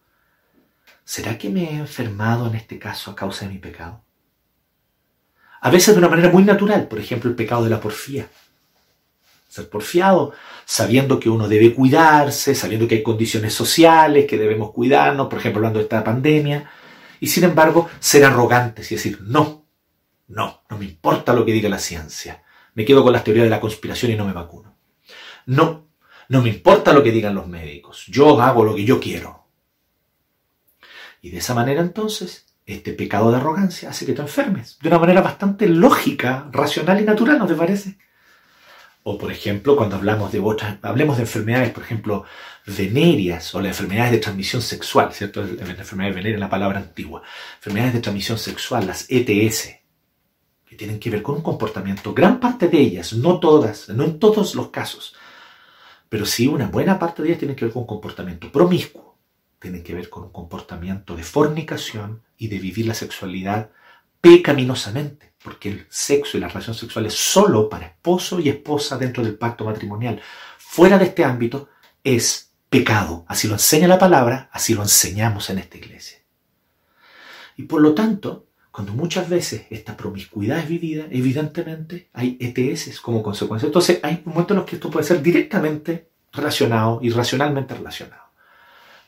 ¿Será 1.07 1.37
que 1.37 1.49
me 1.49 1.63
he 1.63 1.75
enfermado 1.77 2.47
en 2.47 2.55
este 2.55 2.77
caso 2.77 3.09
a 3.09 3.15
causa 3.15 3.45
de 3.45 3.53
mi 3.53 3.59
pecado? 3.59 4.03
A 5.61 5.69
veces 5.69 5.95
de 5.95 5.99
una 5.99 6.09
manera 6.09 6.29
muy 6.29 6.43
natural, 6.43 6.89
por 6.89 6.99
ejemplo, 6.99 7.29
el 7.29 7.35
pecado 7.35 7.63
de 7.63 7.69
la 7.69 7.79
porfía. 7.79 8.27
Ser 9.47 9.69
porfiado, 9.69 10.33
sabiendo 10.65 11.17
que 11.17 11.29
uno 11.29 11.47
debe 11.47 11.73
cuidarse, 11.73 12.53
sabiendo 12.53 12.89
que 12.89 12.95
hay 12.95 13.03
condiciones 13.03 13.53
sociales, 13.53 14.27
que 14.27 14.37
debemos 14.37 14.71
cuidarnos, 14.73 15.27
por 15.27 15.39
ejemplo, 15.39 15.59
hablando 15.59 15.79
de 15.79 15.83
esta 15.83 16.03
pandemia, 16.03 16.69
y 17.21 17.27
sin 17.27 17.45
embargo, 17.45 17.89
ser 17.99 18.25
arrogantes 18.25 18.91
y 18.91 18.95
decir, 18.95 19.19
no, 19.21 19.65
no, 20.27 20.61
no 20.69 20.77
me 20.77 20.85
importa 20.85 21.33
lo 21.33 21.45
que 21.45 21.53
diga 21.53 21.69
la 21.69 21.79
ciencia, 21.79 22.43
me 22.73 22.83
quedo 22.83 23.01
con 23.01 23.13
las 23.13 23.23
teorías 23.23 23.45
de 23.45 23.49
la 23.49 23.61
conspiración 23.61 24.11
y 24.11 24.15
no 24.15 24.25
me 24.25 24.33
vacuno. 24.33 24.75
No, 25.45 25.87
no 26.27 26.41
me 26.41 26.49
importa 26.49 26.91
lo 26.91 27.01
que 27.01 27.13
digan 27.13 27.33
los 27.33 27.47
médicos, 27.47 28.05
yo 28.07 28.41
hago 28.41 28.65
lo 28.65 28.75
que 28.75 28.83
yo 28.83 28.99
quiero. 28.99 29.46
Y 31.21 31.31
de 31.31 31.37
esa 31.37 31.53
manera 31.53 31.81
entonces, 31.81 32.45
este 32.67 32.93
pecado 32.93 33.31
de 33.31 33.37
arrogancia 33.37 33.89
hace 33.89 34.05
que 34.05 34.13
te 34.13 34.21
enfermes. 34.21 34.77
De 34.81 34.89
una 34.89 34.99
manera 34.99 35.21
bastante 35.21 35.67
lógica, 35.67 36.49
racional 36.51 37.01
y 37.01 37.05
natural, 37.05 37.39
¿no 37.39 37.47
te 37.47 37.55
parece? 37.55 37.97
O 39.03 39.17
por 39.17 39.31
ejemplo, 39.31 39.77
cuando 39.77 39.95
hablamos 39.95 40.33
de 40.33 40.39
otras, 40.41 40.77
hablemos 40.81 41.15
de 41.15 41.23
enfermedades, 41.23 41.71
por 41.71 41.83
ejemplo, 41.83 42.25
venéreas 42.65 43.55
o 43.55 43.61
las 43.61 43.69
enfermedades 43.69 44.11
de 44.11 44.17
transmisión 44.17 44.61
sexual, 44.61 45.13
¿cierto? 45.13 45.41
La 45.41 45.69
enfermedad 45.69 46.09
venérea 46.09 46.33
es 46.33 46.39
la 46.41 46.49
palabra 46.49 46.79
antigua. 46.79 47.21
Enfermedades 47.55 47.93
de 47.93 48.01
transmisión 48.01 48.37
sexual, 48.37 48.85
las 48.85 49.05
ETS, 49.09 49.77
que 50.65 50.75
tienen 50.75 50.99
que 50.99 51.09
ver 51.09 51.23
con 51.23 51.35
un 51.35 51.41
comportamiento, 51.41 52.13
gran 52.13 52.41
parte 52.41 52.67
de 52.67 52.79
ellas, 52.79 53.13
no 53.13 53.39
todas, 53.39 53.87
no 53.87 54.03
en 54.03 54.19
todos 54.19 54.55
los 54.55 54.71
casos, 54.71 55.15
pero 56.09 56.25
sí 56.25 56.47
una 56.47 56.67
buena 56.67 56.99
parte 56.99 57.21
de 57.21 57.29
ellas 57.29 57.39
tienen 57.39 57.55
que 57.55 57.63
ver 57.63 57.73
con 57.73 57.87
comportamiento 57.87 58.51
promiscuo 58.51 59.16
tienen 59.59 59.83
que 59.83 59.95
ver 59.95 60.09
con 60.09 60.23
un 60.23 60.31
comportamiento 60.31 61.15
de 61.15 61.23
fornicación 61.23 62.23
y 62.37 62.47
de 62.47 62.59
vivir 62.59 62.87
la 62.87 62.93
sexualidad 62.93 63.71
pecaminosamente, 64.21 65.33
porque 65.43 65.69
el 65.69 65.87
sexo 65.89 66.37
y 66.37 66.41
la 66.41 66.47
relación 66.47 66.75
sexual 66.75 67.05
es 67.05 67.13
solo 67.13 67.69
para 67.69 67.87
esposo 67.87 68.39
y 68.39 68.49
esposa 68.49 68.97
dentro 68.97 69.23
del 69.23 69.37
pacto 69.37 69.65
matrimonial. 69.65 70.21
Fuera 70.57 70.97
de 70.97 71.05
este 71.05 71.23
ámbito 71.23 71.69
es 72.03 72.51
pecado. 72.69 73.25
Así 73.27 73.47
lo 73.47 73.53
enseña 73.53 73.87
la 73.87 73.99
palabra, 73.99 74.49
así 74.51 74.73
lo 74.73 74.81
enseñamos 74.81 75.49
en 75.49 75.59
esta 75.59 75.77
iglesia. 75.77 76.19
Y 77.55 77.63
por 77.63 77.81
lo 77.81 77.93
tanto, 77.93 78.47
cuando 78.71 78.93
muchas 78.93 79.27
veces 79.27 79.65
esta 79.71 79.97
promiscuidad 79.97 80.59
es 80.59 80.69
vivida, 80.69 81.07
evidentemente 81.09 82.09
hay 82.13 82.37
ETS 82.39 82.99
como 82.99 83.23
consecuencia. 83.23 83.65
Entonces 83.65 83.99
hay 84.03 84.21
momentos 84.25 84.51
en 84.51 84.57
los 84.57 84.65
que 84.65 84.75
esto 84.75 84.91
puede 84.91 85.05
ser 85.05 85.21
directamente 85.21 86.09
relacionado 86.31 86.99
y 87.01 87.09
racionalmente 87.09 87.73
relacionado. 87.73 88.26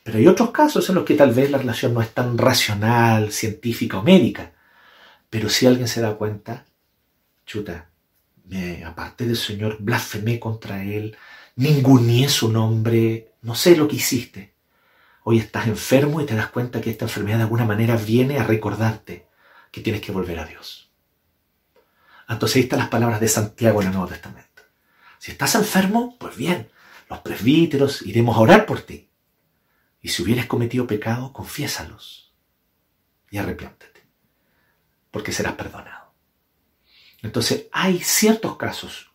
Pero 0.04 0.18
hay 0.18 0.28
otros 0.28 0.52
casos 0.52 0.88
en 0.90 0.96
los 0.96 1.04
que 1.04 1.16
tal 1.16 1.34
vez 1.34 1.52
la 1.52 1.58
relación 1.58 1.94
no 1.94 2.02
es 2.02 2.14
tan 2.14 2.38
racional, 2.38 3.32
científica 3.32 4.00
o 4.00 4.04
médica. 4.04 4.54
Pero 5.30 5.50
si 5.50 5.68
alguien 5.68 5.88
se 5.88 6.02
da 6.02 6.16
cuenta, 6.16 6.66
chuta, 7.46 7.90
me, 8.46 8.84
aparte 8.84 9.26
del 9.26 9.38
Señor, 9.38 9.78
blasfemé 9.80 10.40
contra 10.40 10.84
Él, 10.84 11.16
ninguneé 11.56 12.30
su 12.30 12.52
nombre, 12.52 13.34
no 13.42 13.56
sé 13.56 13.76
lo 13.76 13.88
que 13.88 13.98
hiciste. 13.98 14.54
Hoy 15.24 15.38
estás 15.38 15.68
enfermo 15.68 16.22
y 16.22 16.26
te 16.26 16.36
das 16.36 16.48
cuenta 16.48 16.82
que 16.82 16.90
esta 16.90 17.06
enfermedad 17.06 17.38
de 17.38 17.44
alguna 17.44 17.66
manera 17.66 17.96
viene 17.96 18.40
a 18.40 18.44
recordarte 18.44 19.28
que 19.72 19.82
tienes 19.82 20.02
que 20.02 20.12
volver 20.12 20.40
a 20.40 20.46
Dios. 20.46 20.90
Entonces 22.28 22.58
ahí 22.58 22.64
están 22.64 22.80
las 22.80 22.90
palabras 22.90 23.20
de 23.20 23.28
Santiago 23.28 23.82
en 23.82 23.88
el 23.88 23.94
Nuevo 23.94 24.10
Testamento. 24.10 24.64
Si 25.18 25.32
estás 25.32 25.56
enfermo, 25.56 26.16
pues 26.20 26.36
bien, 26.36 26.70
los 27.10 27.20
presbíteros 27.20 28.04
iremos 28.04 28.38
a 28.38 28.42
orar 28.42 28.66
por 28.66 28.82
ti. 28.82 29.09
Y 30.02 30.10
si 30.10 30.24
hubieras 30.24 30.46
cometido 30.46 30.88
pecado, 30.88 31.34
confiésalos 31.34 32.34
y 33.30 33.38
arrepiéntete, 33.38 34.08
porque 35.12 35.32
serás 35.32 35.54
perdonado. 35.54 36.14
Entonces, 37.22 37.68
hay 37.72 38.00
ciertos 38.00 38.56
casos 38.58 39.12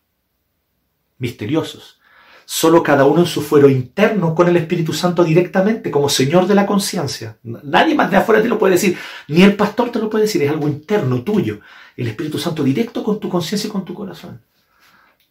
misteriosos. 1.17 1.99
Solo 2.47 2.83
cada 2.83 3.05
uno 3.05 3.21
en 3.21 3.25
su 3.25 3.41
fuero 3.41 3.67
interno 3.69 4.35
con 4.35 4.47
el 4.47 4.57
Espíritu 4.57 4.93
Santo 4.93 5.23
directamente 5.23 5.89
como 5.89 6.09
Señor 6.09 6.45
de 6.45 6.53
la 6.53 6.67
conciencia. 6.67 7.37
Nadie 7.41 7.95
más 7.95 8.11
de 8.11 8.17
afuera 8.17 8.41
te 8.41 8.47
lo 8.47 8.59
puede 8.59 8.73
decir, 8.73 8.97
ni 9.27 9.41
el 9.41 9.55
pastor 9.55 9.91
te 9.91 9.97
lo 9.97 10.09
puede 10.11 10.25
decir, 10.25 10.43
es 10.43 10.51
algo 10.51 10.67
interno 10.67 11.23
tuyo. 11.23 11.61
El 11.97 12.07
Espíritu 12.07 12.37
Santo 12.37 12.63
directo 12.63 13.03
con 13.03 13.19
tu 13.19 13.29
conciencia 13.29 13.67
y 13.67 13.71
con 13.71 13.83
tu 13.83 13.95
corazón. 13.95 14.41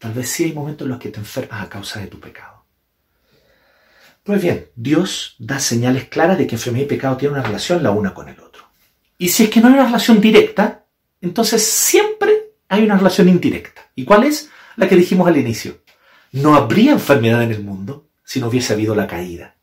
Tal 0.01 0.13
vez 0.13 0.29
sí 0.29 0.45
hay 0.45 0.53
momentos 0.53 0.87
en 0.87 0.91
los 0.91 0.99
que 0.99 1.11
te 1.11 1.21
enfermas 1.21 1.63
a 1.63 1.69
causa 1.69 2.01
de 2.01 2.09
tu 2.09 2.19
pecado. 2.19 2.54
Pues 4.25 4.41
bien, 4.41 4.71
Dios 4.75 5.37
da 5.39 5.61
señales 5.61 6.09
claras 6.09 6.39
de 6.39 6.47
que 6.47 6.55
enfermedad 6.55 6.87
y 6.87 6.89
pecado 6.89 7.19
tienen 7.19 7.37
una 7.37 7.47
relación 7.47 7.83
la 7.83 7.91
una 7.91 8.15
con 8.15 8.31
el 8.31 8.41
otro. 8.41 8.65
Y 9.19 9.29
si 9.29 9.45
es 9.45 9.51
que 9.51 9.61
no 9.61 9.69
hay 9.69 9.75
una 9.75 9.85
relación 9.85 10.19
directa, 10.19 10.87
entonces 11.21 11.63
siempre 11.65 12.55
hay 12.69 12.85
una 12.85 12.97
relación 12.97 13.29
indirecta. 13.29 13.83
¿Y 13.95 14.05
cuál 14.05 14.25
es? 14.25 14.51
La 14.77 14.89
que 14.89 14.97
dijimos 14.97 15.29
al 15.29 15.37
inicio. 15.37 15.83
No 16.33 16.55
habría 16.55 16.93
enfermedad 16.93 17.43
en 17.43 17.53
el 17.53 17.63
mundo 17.63 18.09
si 18.25 18.41
no 18.41 18.49
hubiese 18.49 18.73
habido 18.73 18.95
la 18.95 19.07
caída. 19.07 19.57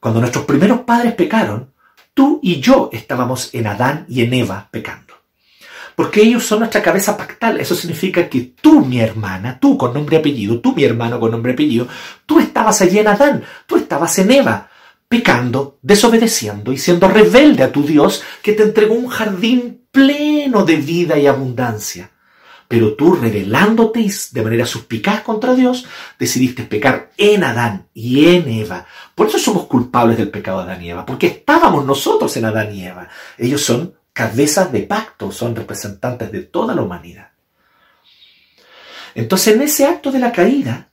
Cuando 0.00 0.18
nuestros 0.20 0.46
primeros 0.46 0.80
padres 0.80 1.14
pecaron, 1.14 1.72
tú 2.12 2.40
y 2.42 2.60
yo 2.60 2.90
estábamos 2.92 3.54
en 3.54 3.68
Adán 3.68 4.04
y 4.08 4.22
en 4.22 4.34
Eva 4.34 4.68
pecando. 4.72 5.09
Porque 6.00 6.22
ellos 6.22 6.46
son 6.46 6.60
nuestra 6.60 6.80
cabeza 6.80 7.14
pactal. 7.14 7.60
Eso 7.60 7.74
significa 7.74 8.26
que 8.26 8.54
tú, 8.58 8.86
mi 8.86 9.00
hermana, 9.00 9.60
tú 9.60 9.76
con 9.76 9.92
nombre 9.92 10.16
y 10.16 10.18
apellido, 10.18 10.58
tú, 10.58 10.74
mi 10.74 10.82
hermano 10.82 11.20
con 11.20 11.30
nombre 11.30 11.52
y 11.52 11.54
apellido, 11.54 11.88
tú 12.24 12.38
estabas 12.38 12.80
allí 12.80 13.00
en 13.00 13.08
Adán, 13.08 13.44
tú 13.66 13.76
estabas 13.76 14.18
en 14.18 14.30
Eva, 14.30 14.70
pecando, 15.06 15.78
desobedeciendo 15.82 16.72
y 16.72 16.78
siendo 16.78 17.06
rebelde 17.06 17.64
a 17.64 17.70
tu 17.70 17.82
Dios 17.82 18.22
que 18.40 18.54
te 18.54 18.62
entregó 18.62 18.94
un 18.94 19.08
jardín 19.08 19.82
pleno 19.90 20.64
de 20.64 20.76
vida 20.76 21.18
y 21.18 21.26
abundancia. 21.26 22.10
Pero 22.66 22.94
tú, 22.94 23.16
revelándote 23.16 24.10
de 24.32 24.42
manera 24.42 24.64
suspicaz 24.64 25.20
contra 25.20 25.54
Dios, 25.54 25.84
decidiste 26.18 26.62
pecar 26.62 27.10
en 27.18 27.44
Adán 27.44 27.88
y 27.92 28.24
en 28.28 28.48
Eva. 28.48 28.86
Por 29.14 29.26
eso 29.26 29.38
somos 29.38 29.66
culpables 29.66 30.16
del 30.16 30.30
pecado 30.30 30.64
de 30.64 30.72
Adán 30.72 30.82
y 30.82 30.92
Eva, 30.92 31.04
porque 31.04 31.26
estábamos 31.26 31.84
nosotros 31.84 32.34
en 32.38 32.46
Adán 32.46 32.74
y 32.74 32.86
Eva. 32.86 33.06
Ellos 33.36 33.60
son 33.60 33.99
cabezas 34.20 34.70
de 34.70 34.82
pacto, 34.82 35.32
son 35.32 35.56
representantes 35.56 36.30
de 36.30 36.42
toda 36.42 36.74
la 36.74 36.82
humanidad. 36.82 37.30
Entonces, 39.14 39.54
en 39.54 39.62
ese 39.62 39.86
acto 39.86 40.12
de 40.12 40.18
la 40.18 40.30
caída, 40.30 40.90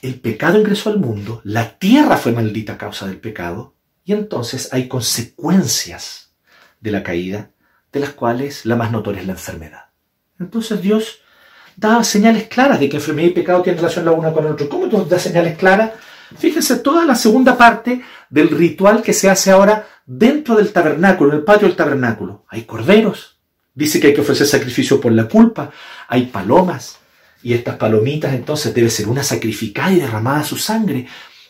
el 0.00 0.18
pecado 0.18 0.58
ingresó 0.58 0.88
al 0.88 0.98
mundo, 0.98 1.42
la 1.44 1.78
tierra 1.78 2.16
fue 2.16 2.32
maldita 2.32 2.72
a 2.72 2.78
causa 2.78 3.06
del 3.06 3.18
pecado, 3.18 3.74
y 4.06 4.14
entonces 4.14 4.72
hay 4.72 4.88
consecuencias 4.88 6.32
de 6.80 6.90
la 6.92 7.02
caída, 7.02 7.50
de 7.92 8.00
las 8.00 8.14
cuales 8.14 8.64
la 8.64 8.76
más 8.76 8.90
notoria 8.90 9.20
es 9.20 9.26
la 9.26 9.34
enfermedad. 9.34 9.84
Entonces 10.40 10.80
Dios 10.80 11.20
da 11.76 12.02
señales 12.02 12.48
claras 12.48 12.80
de 12.80 12.88
que 12.88 12.96
enfermedad 12.96 13.28
y 13.28 13.32
pecado 13.32 13.60
tienen 13.60 13.82
relación 13.82 14.06
la 14.06 14.12
una 14.12 14.32
con 14.32 14.46
la 14.46 14.52
otra. 14.52 14.66
¿Cómo 14.70 14.86
Dios 14.86 15.10
da 15.10 15.18
señales 15.18 15.58
claras? 15.58 15.92
Fíjense 16.38 16.76
toda 16.76 17.04
la 17.04 17.16
segunda 17.16 17.58
parte 17.58 18.00
del 18.30 18.48
ritual 18.48 19.02
que 19.02 19.12
se 19.12 19.28
hace 19.28 19.50
ahora 19.50 19.86
dentro 20.18 20.56
del 20.56 20.72
tabernáculo, 20.72 21.32
en 21.32 21.38
el 21.38 21.44
patio 21.44 21.68
del 21.68 21.76
tabernáculo. 21.76 22.44
Hay 22.48 22.62
corderos. 22.62 23.38
Dice 23.74 24.00
que 24.00 24.08
hay 24.08 24.14
que 24.14 24.20
ofrecer 24.20 24.46
sacrificio 24.46 25.00
por 25.00 25.12
la 25.12 25.28
culpa. 25.28 25.70
Hay 26.08 26.26
palomas. 26.26 26.98
Y 27.42 27.54
estas 27.54 27.76
palomitas 27.76 28.34
entonces 28.34 28.74
debe 28.74 28.90
ser 28.90 29.08
una 29.08 29.22
sacrificada 29.22 29.92
y 29.92 30.00
derramada 30.00 30.44
su 30.44 30.56
sangre. 30.56 31.06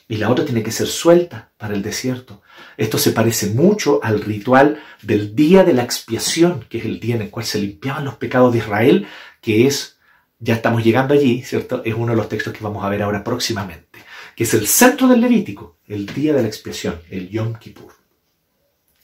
Y 0.09 0.17
la 0.17 0.31
otra 0.31 0.45
tiene 0.45 0.63
que 0.63 0.71
ser 0.71 0.87
suelta 0.87 1.53
para 1.57 1.75
el 1.75 1.83
desierto. 1.83 2.43
Esto 2.77 2.99
se 2.99 3.13
parece 3.13 3.49
mucho 3.49 4.01
al 4.03 4.21
ritual 4.21 4.81
del 5.03 5.35
día 5.35 5.65
de 5.65 5.73
la 5.73 5.83
expiación, 5.83 6.65
que 6.69 6.79
es 6.79 6.85
el 6.85 7.01
día 7.01 7.17
en 7.17 7.23
el 7.23 7.31
cual 7.31 7.45
se 7.45 7.59
limpiaban 7.59 8.05
los 8.05 8.15
pecados 8.15 8.53
de 8.53 8.59
Israel, 8.59 9.07
que 9.41 9.67
es, 9.67 9.99
ya 10.39 10.55
estamos 10.55 10.85
llegando 10.85 11.15
allí, 11.15 11.43
¿cierto? 11.43 11.83
Es 11.85 11.95
uno 11.95 12.13
de 12.13 12.17
los 12.17 12.29
textos 12.29 12.53
que 12.53 12.65
vamos 12.65 12.85
a 12.85 12.89
ver 12.89 13.03
ahora 13.03 13.25
próximamente, 13.25 13.99
que 14.37 14.45
es 14.45 14.55
el 14.55 14.67
centro 14.67 15.09
del 15.09 15.21
Levítico, 15.21 15.79
el 15.87 16.07
día 16.07 16.33
de 16.33 16.43
la 16.43 16.49
expiación, 16.49 17.01
el 17.11 17.29
Yom 17.29 17.55
Kippur. 17.55 18.02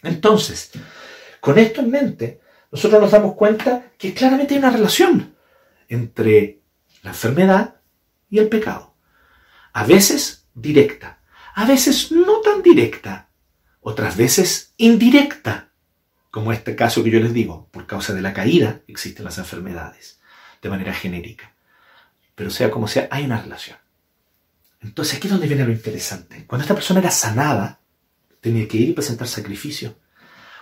Entonces, 0.02 0.70
con 1.40 1.58
esto 1.58 1.80
en 1.80 1.90
mente, 1.90 2.40
nosotros 2.70 3.00
nos 3.00 3.10
damos 3.10 3.34
cuenta 3.34 3.92
que 3.96 4.14
claramente 4.14 4.54
hay 4.54 4.58
una 4.58 4.70
relación 4.70 5.34
entre 5.88 6.60
la 7.02 7.10
enfermedad 7.10 7.76
y 8.30 8.38
el 8.38 8.48
pecado. 8.48 8.94
A 9.72 9.84
veces 9.84 10.46
directa, 10.54 11.20
a 11.54 11.66
veces 11.66 12.12
no 12.12 12.40
tan 12.40 12.62
directa, 12.62 13.30
otras 13.80 14.16
veces 14.16 14.74
indirecta, 14.76 15.70
como 16.30 16.52
este 16.52 16.76
caso 16.76 17.02
que 17.02 17.10
yo 17.10 17.20
les 17.20 17.32
digo, 17.32 17.68
por 17.70 17.86
causa 17.86 18.12
de 18.12 18.20
la 18.20 18.34
caída 18.34 18.82
existen 18.86 19.24
las 19.24 19.38
enfermedades, 19.38 20.20
de 20.60 20.68
manera 20.68 20.92
genérica. 20.92 21.54
Pero 22.34 22.50
sea 22.50 22.70
como 22.70 22.86
sea, 22.86 23.08
hay 23.10 23.24
una 23.24 23.40
relación. 23.40 23.78
Entonces 24.80 25.16
aquí 25.16 25.26
es 25.26 25.32
donde 25.32 25.48
viene 25.48 25.64
lo 25.64 25.72
interesante. 25.72 26.44
Cuando 26.46 26.62
esta 26.62 26.74
persona 26.74 27.00
era 27.00 27.10
sanada, 27.10 27.80
tenía 28.40 28.66
que 28.68 28.76
ir 28.76 28.90
y 28.90 28.92
presentar 28.92 29.28
sacrificio. 29.28 29.94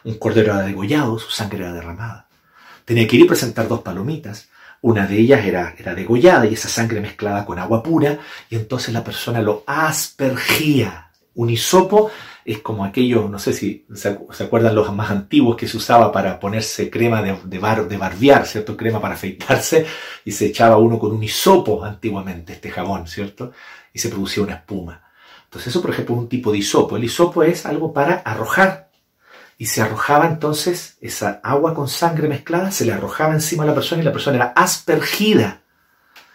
Un 0.05 0.19
cordero 0.19 0.55
era 0.55 0.63
degollado, 0.63 1.19
su 1.19 1.31
sangre 1.31 1.65
era 1.65 1.73
derramada. 1.73 2.29
Tenía 2.85 3.07
que 3.07 3.17
ir 3.17 3.23
y 3.23 3.29
presentar 3.29 3.67
dos 3.67 3.81
palomitas. 3.81 4.49
Una 4.83 5.07
de 5.07 5.19
ellas 5.19 5.45
era, 5.45 5.75
era 5.77 5.95
degollada 5.95 6.47
y 6.47 6.55
esa 6.55 6.69
sangre 6.69 7.01
mezclada 7.01 7.45
con 7.45 7.59
agua 7.59 7.83
pura, 7.83 8.19
y 8.49 8.57
entonces 8.57 8.95
la 8.95 9.03
persona 9.03 9.43
lo 9.43 9.65
aspergía. 9.67 11.11
Un 11.35 11.51
hisopo 11.51 12.11
es 12.45 12.61
como 12.61 12.85
aquello, 12.85 13.29
no 13.29 13.39
sé 13.41 13.53
si 13.53 13.85
se, 13.93 14.09
acuerdan 14.45 14.75
los 14.75 14.95
más 14.95 15.11
antiguos 15.11 15.57
que 15.57 15.67
se 15.67 15.77
usaba 15.77 16.13
para 16.13 16.39
ponerse 16.39 16.89
crema 16.89 17.21
de, 17.21 17.37
de, 17.45 17.59
bar, 17.59 17.89
de 17.89 17.97
barbear, 17.97 18.47
¿cierto? 18.47 18.77
Crema 18.77 19.01
para 19.01 19.15
afeitarse 19.15 19.85
y 20.25 20.31
se 20.31 20.47
echaba 20.47 20.77
uno 20.79 20.99
con 20.99 21.13
un 21.13 21.23
hisopo 21.23 21.85
antiguamente, 21.85 22.53
este 22.53 22.71
jabón, 22.71 23.09
¿cierto? 23.09 23.53
Y 23.93 23.99
se 23.99 24.09
producía 24.09 24.45
una 24.45 24.55
espuma. 24.55 25.06
Entonces 25.47 25.69
eso, 25.69 25.81
por 25.81 25.91
ejemplo, 25.91 26.15
es 26.15 26.21
un 26.21 26.29
tipo 26.29 26.53
de 26.53 26.59
hisopo. 26.59 26.97
El 26.97 27.05
hisopo 27.05 27.43
es 27.43 27.67
algo 27.67 27.93
para 27.93 28.17
arrojar. 28.17 28.91
Y 29.59 29.67
se 29.67 29.81
arrojaba 29.81 30.27
entonces 30.27 30.99
esa 31.01 31.41
agua 31.43 31.75
con 31.75 31.89
sangre 31.89 32.29
mezclada, 32.29 32.71
se 32.71 32.85
le 32.85 32.93
arrojaba 32.93 33.33
encima 33.33 33.63
a 33.63 33.67
la 33.67 33.75
persona 33.75 34.03
y 34.03 34.05
la 34.05 34.13
persona 34.13 34.37
era 34.37 34.53
aspergida. 34.55 35.63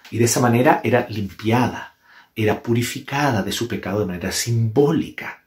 Y 0.10 0.18
de 0.18 0.26
esa 0.26 0.40
manera 0.40 0.82
era 0.84 1.06
limpiada, 1.10 1.96
era 2.36 2.64
purificada 2.64 3.44
de 3.44 3.52
su 3.52 3.68
pecado 3.68 4.00
de 4.00 4.08
manera 4.08 4.32
simbólica. 4.32 5.41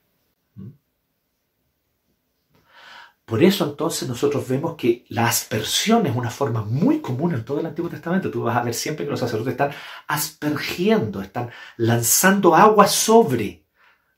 Por 3.25 3.43
eso 3.43 3.65
entonces 3.65 4.07
nosotros 4.07 4.47
vemos 4.47 4.75
que 4.77 5.07
la 5.09 5.27
aspersión 5.27 6.07
es 6.07 6.15
una 6.15 6.29
forma 6.29 6.63
muy 6.63 7.01
común 7.01 7.33
en 7.33 7.45
todo 7.45 7.59
el 7.59 7.67
Antiguo 7.67 7.91
Testamento. 7.91 8.31
Tú 8.31 8.43
vas 8.43 8.57
a 8.57 8.63
ver 8.63 8.75
siempre 8.75 9.07
que 9.07 9.11
los 9.11 9.21
sacerdotes 9.21 9.53
están 9.53 9.71
aspergiendo, 10.07 11.23
están 11.23 11.51
lanzando 11.79 12.55
agua 12.55 12.87
sobre, 12.87 13.65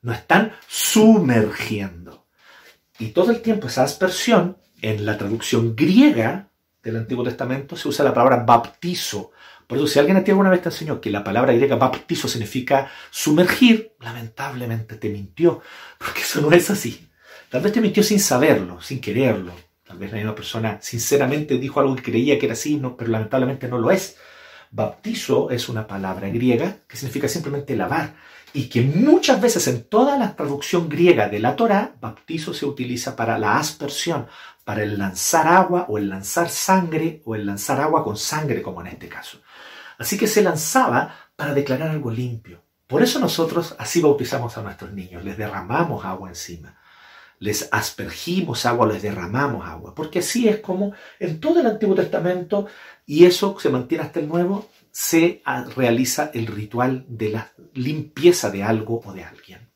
no 0.02 0.12
están 0.12 0.52
sumergiendo. 0.66 2.26
Y 2.98 3.08
todo 3.08 3.30
el 3.30 3.42
tiempo 3.42 3.68
esa 3.68 3.84
aspersión, 3.84 4.58
en 4.82 5.06
la 5.06 5.16
traducción 5.16 5.76
griega 5.76 6.50
del 6.82 6.96
Antiguo 6.96 7.24
Testamento, 7.24 7.76
se 7.76 7.88
usa 7.88 8.04
la 8.04 8.12
palabra 8.12 8.42
baptizo. 8.44 9.30
Por 9.68 9.78
eso 9.78 9.86
si 9.86 9.98
alguien 10.00 10.16
a 10.16 10.24
ti 10.24 10.32
alguna 10.32 10.50
vez 10.50 10.62
te 10.62 10.68
enseñó 10.68 11.00
que 11.00 11.10
la 11.10 11.22
palabra 11.22 11.52
griega 11.52 11.76
baptizo 11.76 12.26
significa 12.26 12.90
sumergir, 13.10 13.94
lamentablemente 14.00 14.96
te 14.96 15.10
mintió, 15.10 15.62
porque 15.98 16.22
eso 16.22 16.40
no 16.40 16.50
es 16.50 16.70
así. 16.70 17.08
Tal 17.50 17.62
vez 17.62 17.72
te 17.72 17.80
mintió 17.80 18.02
sin 18.02 18.18
saberlo, 18.18 18.80
sin 18.80 19.00
quererlo. 19.00 19.52
Tal 19.86 19.98
vez 19.98 20.10
la 20.10 20.16
misma 20.16 20.34
persona 20.34 20.78
sinceramente 20.82 21.58
dijo 21.58 21.78
algo 21.78 21.94
que 21.94 22.02
creía 22.02 22.38
que 22.38 22.46
era 22.46 22.54
así, 22.54 22.76
no, 22.76 22.96
pero 22.96 23.10
lamentablemente 23.10 23.68
no 23.68 23.78
lo 23.78 23.92
es. 23.92 24.16
Bautizo 24.72 25.50
es 25.50 25.68
una 25.68 25.86
palabra 25.86 26.28
griega 26.28 26.78
que 26.88 26.96
significa 26.96 27.28
simplemente 27.28 27.76
lavar 27.76 28.16
y 28.52 28.68
que 28.68 28.82
muchas 28.82 29.40
veces 29.40 29.68
en 29.68 29.84
toda 29.84 30.18
la 30.18 30.34
traducción 30.34 30.88
griega 30.88 31.28
de 31.28 31.38
la 31.38 31.54
Torá, 31.54 31.94
bautizo 32.00 32.52
se 32.52 32.66
utiliza 32.66 33.14
para 33.14 33.38
la 33.38 33.58
aspersión, 33.58 34.26
para 34.64 34.82
el 34.82 34.98
lanzar 34.98 35.46
agua 35.46 35.86
o 35.88 35.98
el 35.98 36.08
lanzar 36.08 36.48
sangre 36.48 37.22
o 37.24 37.36
el 37.36 37.46
lanzar 37.46 37.80
agua 37.80 38.02
con 38.02 38.16
sangre 38.16 38.60
como 38.60 38.80
en 38.80 38.88
este 38.88 39.08
caso. 39.08 39.40
Así 39.98 40.18
que 40.18 40.26
se 40.26 40.42
lanzaba 40.42 41.14
para 41.36 41.54
declarar 41.54 41.90
algo 41.90 42.10
limpio. 42.10 42.64
Por 42.88 43.04
eso 43.04 43.20
nosotros 43.20 43.76
así 43.78 44.00
bautizamos 44.00 44.58
a 44.58 44.62
nuestros 44.62 44.92
niños, 44.92 45.24
les 45.24 45.36
derramamos 45.36 46.04
agua 46.04 46.28
encima 46.28 46.75
les 47.38 47.68
aspergimos 47.70 48.66
agua, 48.66 48.86
les 48.86 49.02
derramamos 49.02 49.66
agua, 49.66 49.94
porque 49.94 50.20
así 50.20 50.48
es 50.48 50.58
como 50.58 50.94
en 51.18 51.40
todo 51.40 51.60
el 51.60 51.66
Antiguo 51.66 51.94
Testamento, 51.94 52.66
y 53.04 53.24
eso 53.24 53.56
se 53.58 53.68
mantiene 53.68 54.04
hasta 54.04 54.20
el 54.20 54.28
Nuevo, 54.28 54.68
se 54.90 55.42
realiza 55.74 56.30
el 56.32 56.46
ritual 56.46 57.04
de 57.08 57.30
la 57.30 57.52
limpieza 57.74 58.50
de 58.50 58.62
algo 58.62 59.02
o 59.04 59.12
de 59.12 59.24
alguien. 59.24 59.70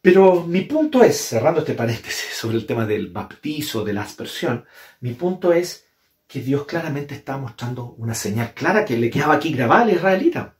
Pero 0.00 0.44
mi 0.44 0.62
punto 0.62 1.02
es, 1.02 1.20
cerrando 1.20 1.60
este 1.60 1.74
paréntesis 1.74 2.34
sobre 2.34 2.56
el 2.56 2.66
tema 2.66 2.86
del 2.86 3.08
baptizo, 3.08 3.84
de 3.84 3.92
la 3.92 4.02
aspersión, 4.02 4.64
mi 5.00 5.12
punto 5.12 5.52
es 5.52 5.86
que 6.26 6.40
Dios 6.40 6.66
claramente 6.66 7.14
está 7.14 7.36
mostrando 7.36 7.94
una 7.98 8.14
señal 8.14 8.54
clara 8.54 8.84
que 8.84 8.96
le 8.96 9.10
quedaba 9.10 9.34
aquí 9.34 9.52
grabada 9.52 9.82
al 9.82 9.92
israelita. 9.92 10.56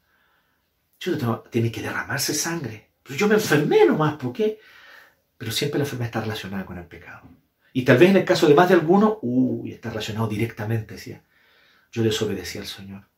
Yo 0.98 1.16
tengo, 1.16 1.44
tiene 1.50 1.70
que 1.70 1.82
derramarse 1.82 2.34
sangre. 2.34 2.90
Pero 3.02 3.16
yo 3.18 3.28
me 3.28 3.34
enfermé 3.36 3.86
nomás, 3.86 4.16
¿por 4.16 4.32
qué? 4.32 4.58
Pero 5.38 5.52
siempre 5.52 5.78
la 5.78 5.84
enfermedad 5.84 6.08
está 6.08 6.20
relacionada 6.20 6.66
con 6.66 6.76
el 6.76 6.86
pecado. 6.86 7.22
Y 7.72 7.84
tal 7.84 7.96
vez 7.98 8.10
en 8.10 8.16
el 8.16 8.24
caso 8.24 8.48
de 8.48 8.54
más 8.54 8.68
de 8.68 8.74
alguno, 8.74 9.18
uy, 9.22 9.72
está 9.72 9.90
relacionado 9.90 10.28
directamente, 10.28 10.94
decía. 10.94 11.22
Yo 11.92 12.02
desobedecí 12.02 12.58
al 12.58 12.66
Señor. 12.66 13.08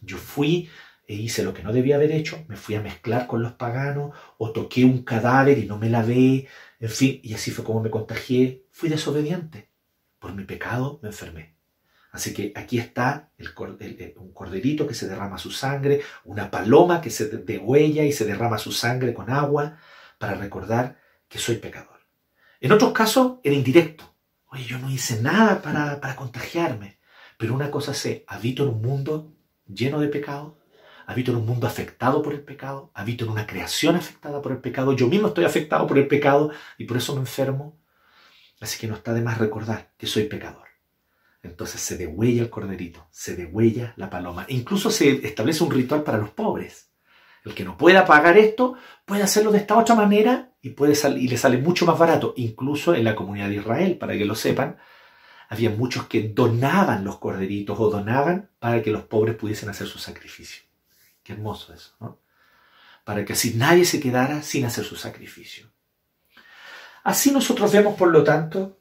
Yo 0.00 0.16
fui 0.16 0.70
e 1.06 1.14
hice 1.14 1.44
lo 1.44 1.54
que 1.54 1.62
no 1.62 1.72
debía 1.72 1.96
haber 1.96 2.10
hecho, 2.10 2.44
me 2.48 2.56
fui 2.56 2.74
a 2.74 2.80
mezclar 2.80 3.26
con 3.26 3.42
los 3.42 3.52
paganos, 3.52 4.12
o 4.38 4.52
toqué 4.52 4.84
un 4.84 5.04
cadáver 5.04 5.58
y 5.58 5.66
no 5.66 5.78
me 5.78 5.88
lavé, 5.88 6.48
en 6.80 6.88
fin, 6.88 7.20
y 7.22 7.34
así 7.34 7.50
fue 7.50 7.64
como 7.64 7.80
me 7.80 7.90
contagié, 7.90 8.64
fui 8.72 8.88
desobediente. 8.88 9.70
Por 10.18 10.34
mi 10.34 10.44
pecado 10.44 10.98
me 11.02 11.10
enfermé. 11.10 11.54
Así 12.10 12.32
que 12.32 12.52
aquí 12.56 12.78
está 12.78 13.30
el, 13.38 13.52
un 14.16 14.32
corderito 14.32 14.86
que 14.86 14.94
se 14.94 15.06
derrama 15.06 15.38
su 15.38 15.50
sangre, 15.50 16.00
una 16.24 16.50
paloma 16.50 17.00
que 17.00 17.10
se 17.10 17.28
degüella 17.28 18.04
y 18.04 18.12
se 18.12 18.24
derrama 18.24 18.58
su 18.58 18.72
sangre 18.72 19.14
con 19.14 19.30
agua 19.30 19.78
para 20.18 20.34
recordar 20.34 20.98
que 21.28 21.38
soy 21.38 21.56
pecador. 21.56 22.00
En 22.60 22.72
otros 22.72 22.92
casos 22.92 23.38
era 23.42 23.54
indirecto. 23.54 24.14
Oye, 24.46 24.64
yo 24.64 24.78
no 24.78 24.90
hice 24.90 25.20
nada 25.20 25.60
para, 25.60 26.00
para 26.00 26.16
contagiarme. 26.16 26.98
Pero 27.36 27.54
una 27.54 27.70
cosa 27.70 27.92
sé, 27.92 28.24
habito 28.26 28.62
en 28.62 28.70
un 28.70 28.82
mundo 28.82 29.32
lleno 29.66 30.00
de 30.00 30.08
pecado, 30.08 30.58
habito 31.06 31.32
en 31.32 31.38
un 31.38 31.46
mundo 31.46 31.66
afectado 31.66 32.22
por 32.22 32.32
el 32.32 32.42
pecado, 32.42 32.90
habito 32.94 33.24
en 33.24 33.30
una 33.30 33.46
creación 33.46 33.96
afectada 33.96 34.40
por 34.40 34.52
el 34.52 34.58
pecado, 34.58 34.94
yo 34.94 35.08
mismo 35.08 35.28
estoy 35.28 35.44
afectado 35.44 35.86
por 35.86 35.98
el 35.98 36.08
pecado 36.08 36.50
y 36.78 36.84
por 36.84 36.96
eso 36.96 37.14
me 37.14 37.20
enfermo. 37.20 37.78
Así 38.60 38.78
que 38.78 38.86
no 38.86 38.94
está 38.94 39.12
de 39.12 39.20
más 39.20 39.38
recordar 39.38 39.92
que 39.98 40.06
soy 40.06 40.24
pecador. 40.24 40.66
Entonces 41.42 41.80
se 41.80 41.96
degüella 41.96 42.42
el 42.42 42.50
corderito, 42.50 43.06
se 43.10 43.36
degüella 43.36 43.92
la 43.96 44.10
paloma. 44.10 44.46
E 44.48 44.54
incluso 44.54 44.90
se 44.90 45.26
establece 45.26 45.62
un 45.62 45.70
ritual 45.70 46.02
para 46.02 46.18
los 46.18 46.30
pobres. 46.30 46.90
El 47.44 47.54
que 47.54 47.64
no 47.64 47.76
pueda 47.76 48.04
pagar 48.04 48.36
esto 48.36 48.74
puede 49.04 49.22
hacerlo 49.22 49.52
de 49.52 49.58
esta 49.58 49.76
otra 49.76 49.94
manera 49.94 50.50
y, 50.66 50.70
puede 50.70 50.94
y 51.18 51.28
le 51.28 51.36
sale 51.36 51.58
mucho 51.58 51.86
más 51.86 51.96
barato. 51.96 52.34
Incluso 52.36 52.94
en 52.94 53.04
la 53.04 53.14
comunidad 53.14 53.48
de 53.48 53.56
Israel, 53.56 53.98
para 53.98 54.14
que 54.14 54.24
lo 54.24 54.34
sepan, 54.34 54.78
había 55.48 55.70
muchos 55.70 56.06
que 56.06 56.28
donaban 56.28 57.04
los 57.04 57.18
corderitos 57.18 57.78
o 57.78 57.88
donaban 57.88 58.50
para 58.58 58.82
que 58.82 58.90
los 58.90 59.04
pobres 59.04 59.36
pudiesen 59.36 59.68
hacer 59.68 59.86
su 59.86 59.98
sacrificio. 59.98 60.64
Qué 61.22 61.34
hermoso 61.34 61.72
eso, 61.72 61.94
¿no? 62.00 62.20
Para 63.04 63.24
que 63.24 63.34
así 63.34 63.54
nadie 63.54 63.84
se 63.84 64.00
quedara 64.00 64.42
sin 64.42 64.64
hacer 64.64 64.84
su 64.84 64.96
sacrificio. 64.96 65.70
Así 67.04 67.30
nosotros 67.30 67.70
vemos, 67.70 67.94
por 67.94 68.08
lo 68.08 68.24
tanto, 68.24 68.80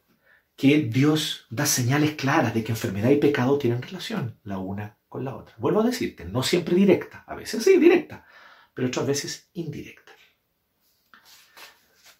que 0.56 0.80
Dios 0.80 1.46
da 1.52 1.68
señales 1.68 2.16
claras 2.16 2.56
de 2.56 2.64
que 2.64 2.72
enfermedad 2.72 3.12
y 3.12 3.18
pecado 3.18 3.60
tienen 3.60 3.84
relación 3.84 4.40
la 4.44 4.58
una 4.58 4.98
con 5.08 5.24
la 5.24 5.36
otra. 5.36 5.54
Vuelvo 5.60 5.82
a 5.82 5.86
decirte, 5.86 6.26
no 6.26 6.42
siempre 6.42 6.74
directa, 6.74 7.24
a 7.28 7.36
veces 7.36 7.64
sí 7.64 7.78
directa, 7.78 8.26
pero 8.74 8.88
otras 8.88 9.06
veces 9.06 9.50
indirecta. 9.54 10.05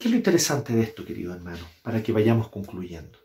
¿Qué 0.06 0.10
es 0.10 0.12
lo 0.12 0.18
interesante 0.18 0.76
de 0.76 0.84
esto, 0.84 1.04
querido 1.04 1.34
hermano? 1.34 1.66
Para 1.82 2.04
que 2.04 2.12
vayamos 2.12 2.50
concluyendo. 2.50 3.18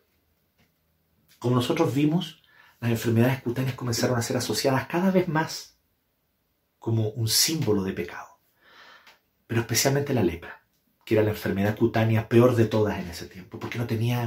Como 1.39 1.57
nosotros 1.57 1.95
vimos, 1.95 2.43
las 2.81 2.91
enfermedades 2.91 3.43
cutáneas 3.43 3.75
comenzaron 3.75 4.17
a 4.17 4.23
ser 4.23 4.39
asociadas 4.39 4.87
cada 4.87 5.11
vez 5.11 5.29
más 5.29 5.77
como 6.79 7.11
un 7.11 7.29
símbolo 7.29 7.83
de 7.83 7.93
pecado. 7.93 8.29
Pero 9.47 9.61
especialmente 9.61 10.15
la 10.15 10.23
lepra, 10.23 10.65
que 11.05 11.17
era 11.17 11.23
la 11.23 11.33
enfermedad 11.33 11.77
cutánea 11.77 12.31
peor 12.31 12.57
de 12.57 12.65
todas 12.65 12.99
en 12.99 13.11
ese 13.11 13.27
tiempo, 13.27 13.59
porque 13.59 13.77
no 13.77 13.87
tenía, 13.87 14.27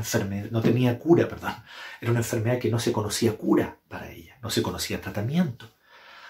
no 0.52 0.62
tenía 0.62 1.00
cura, 1.00 1.28
perdón. 1.28 1.56
Era 2.02 2.12
una 2.12 2.20
enfermedad 2.20 2.60
que 2.60 2.70
no 2.70 2.78
se 2.78 2.94
conocía 2.94 3.36
cura 3.36 3.80
para 3.88 4.12
ella, 4.12 4.38
no 4.44 4.52
se 4.52 4.62
conocía 4.62 5.02
tratamiento. 5.02 5.72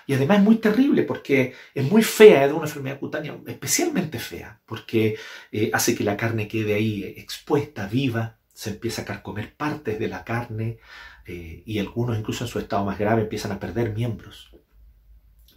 Y 0.05 0.13
además 0.13 0.39
es 0.39 0.43
muy 0.43 0.57
terrible 0.57 1.03
porque 1.03 1.53
es 1.73 1.83
muy 1.89 2.03
fea, 2.03 2.45
es 2.45 2.51
una 2.51 2.65
enfermedad 2.65 2.99
cutánea 2.99 3.37
especialmente 3.47 4.19
fea, 4.19 4.61
porque 4.65 5.17
eh, 5.51 5.69
hace 5.73 5.95
que 5.95 6.03
la 6.03 6.17
carne 6.17 6.47
quede 6.47 6.73
ahí 6.73 7.03
expuesta, 7.17 7.87
viva, 7.87 8.37
se 8.53 8.71
empieza 8.71 9.03
a 9.03 9.05
carcomer 9.05 9.55
partes 9.55 9.99
de 9.99 10.07
la 10.07 10.23
carne 10.23 10.79
eh, 11.25 11.63
y 11.65 11.79
algunos 11.79 12.17
incluso 12.17 12.43
en 12.43 12.49
su 12.49 12.59
estado 12.59 12.85
más 12.85 12.99
grave 12.99 13.23
empiezan 13.23 13.51
a 13.51 13.59
perder 13.59 13.93
miembros 13.93 14.53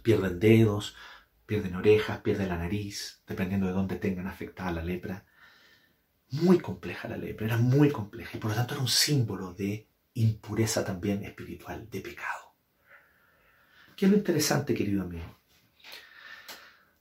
pierden 0.07 0.39
dedos, 0.39 0.95
pierden 1.45 1.75
orejas, 1.75 2.19
pierden 2.19 2.47
la 2.47 2.57
nariz, 2.57 3.21
dependiendo 3.27 3.67
de 3.67 3.73
dónde 3.73 3.97
tengan 3.97 4.27
afectada 4.27 4.71
la 4.71 4.81
lepra. 4.81 5.25
Muy 6.31 6.59
compleja 6.59 7.09
la 7.09 7.17
lepra, 7.17 7.45
era 7.45 7.57
muy 7.57 7.89
compleja 7.91 8.37
y 8.37 8.39
por 8.39 8.51
lo 8.51 8.55
tanto 8.55 8.75
era 8.75 8.81
un 8.81 8.87
símbolo 8.87 9.53
de 9.53 9.89
impureza 10.13 10.85
también 10.85 11.25
espiritual, 11.25 11.89
de 11.89 11.99
pecado. 11.99 12.46
¿Qué 13.97 14.05
es 14.05 14.11
lo 14.11 14.17
interesante, 14.17 14.73
querido 14.75 15.01
amigo? 15.01 15.25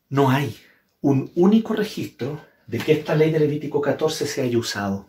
No 0.09 0.31
hay 0.31 0.57
un 1.03 1.31
único 1.37 1.75
registro 1.75 2.41
de 2.67 2.79
que 2.79 2.93
esta 2.93 3.15
ley 3.15 3.31
de 3.31 3.39
Levítico 3.39 3.81
14 3.81 4.27
se 4.27 4.43
haya 4.43 4.57
usado 4.57 5.07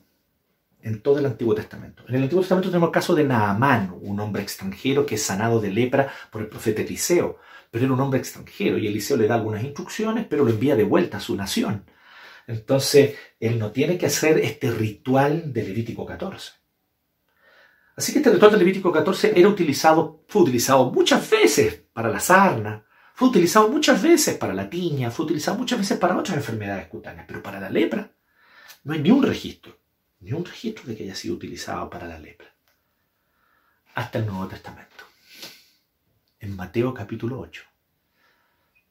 en 0.81 1.01
todo 1.01 1.17
el 1.19 1.25
Antiguo 1.25 1.55
Testamento. 1.55 2.03
En 2.07 2.15
el 2.15 2.23
Antiguo 2.23 2.41
Testamento 2.41 2.69
tenemos 2.69 2.89
el 2.89 2.93
caso 2.93 3.15
de 3.15 3.23
Naamán, 3.23 3.97
un 4.01 4.19
hombre 4.19 4.43
extranjero 4.43 5.05
que 5.05 5.15
es 5.15 5.23
sanado 5.23 5.61
de 5.61 5.71
lepra 5.71 6.11
por 6.29 6.41
el 6.41 6.49
profeta 6.49 6.81
Eliseo 6.81 7.39
pero 7.71 7.85
era 7.85 7.93
un 7.93 7.99
hombre 7.99 8.19
extranjero 8.19 8.77
y 8.77 8.87
Eliseo 8.87 9.17
le 9.17 9.27
da 9.27 9.35
algunas 9.35 9.63
instrucciones, 9.63 10.25
pero 10.29 10.43
lo 10.43 10.51
envía 10.51 10.75
de 10.75 10.83
vuelta 10.83 11.17
a 11.17 11.21
su 11.21 11.35
nación. 11.35 11.85
Entonces, 12.47 13.15
él 13.39 13.59
no 13.59 13.71
tiene 13.71 13.97
que 13.97 14.05
hacer 14.05 14.39
este 14.39 14.71
ritual 14.71 15.51
de 15.51 15.63
Levítico 15.63 16.05
14. 16.05 16.53
Así 17.97 18.13
que 18.13 18.19
este 18.19 18.29
ritual 18.29 18.51
de 18.51 18.57
Levítico 18.59 18.91
14 18.91 19.33
era 19.35 19.49
utilizado, 19.49 20.23
fue 20.27 20.43
utilizado 20.43 20.91
muchas 20.91 21.27
veces 21.27 21.81
para 21.93 22.09
la 22.09 22.19
sarna, 22.19 22.85
fue 23.15 23.29
utilizado 23.29 23.69
muchas 23.69 23.99
veces 23.99 24.37
para 24.37 24.53
la 24.53 24.69
tiña, 24.69 25.09
fue 25.09 25.25
utilizado 25.25 25.57
muchas 25.57 25.79
veces 25.79 25.97
para 25.97 26.15
otras 26.15 26.37
enfermedades 26.37 26.87
cutáneas, 26.89 27.25
pero 27.27 27.41
para 27.41 27.59
la 27.59 27.71
lepra 27.71 28.11
no 28.83 28.93
hay 28.93 29.01
ni 29.01 29.09
un 29.09 29.23
registro, 29.23 29.79
ni 30.19 30.31
un 30.31 30.45
registro 30.45 30.85
de 30.85 30.95
que 30.95 31.05
haya 31.05 31.15
sido 31.15 31.33
utilizado 31.33 31.89
para 31.89 32.07
la 32.07 32.19
lepra. 32.19 32.53
Hasta 33.95 34.19
el 34.19 34.27
Nuevo 34.27 34.47
Testamento 34.47 35.05
en 36.39 36.55
Mateo 36.55 36.93
capítulo 36.93 37.39
8, 37.39 37.63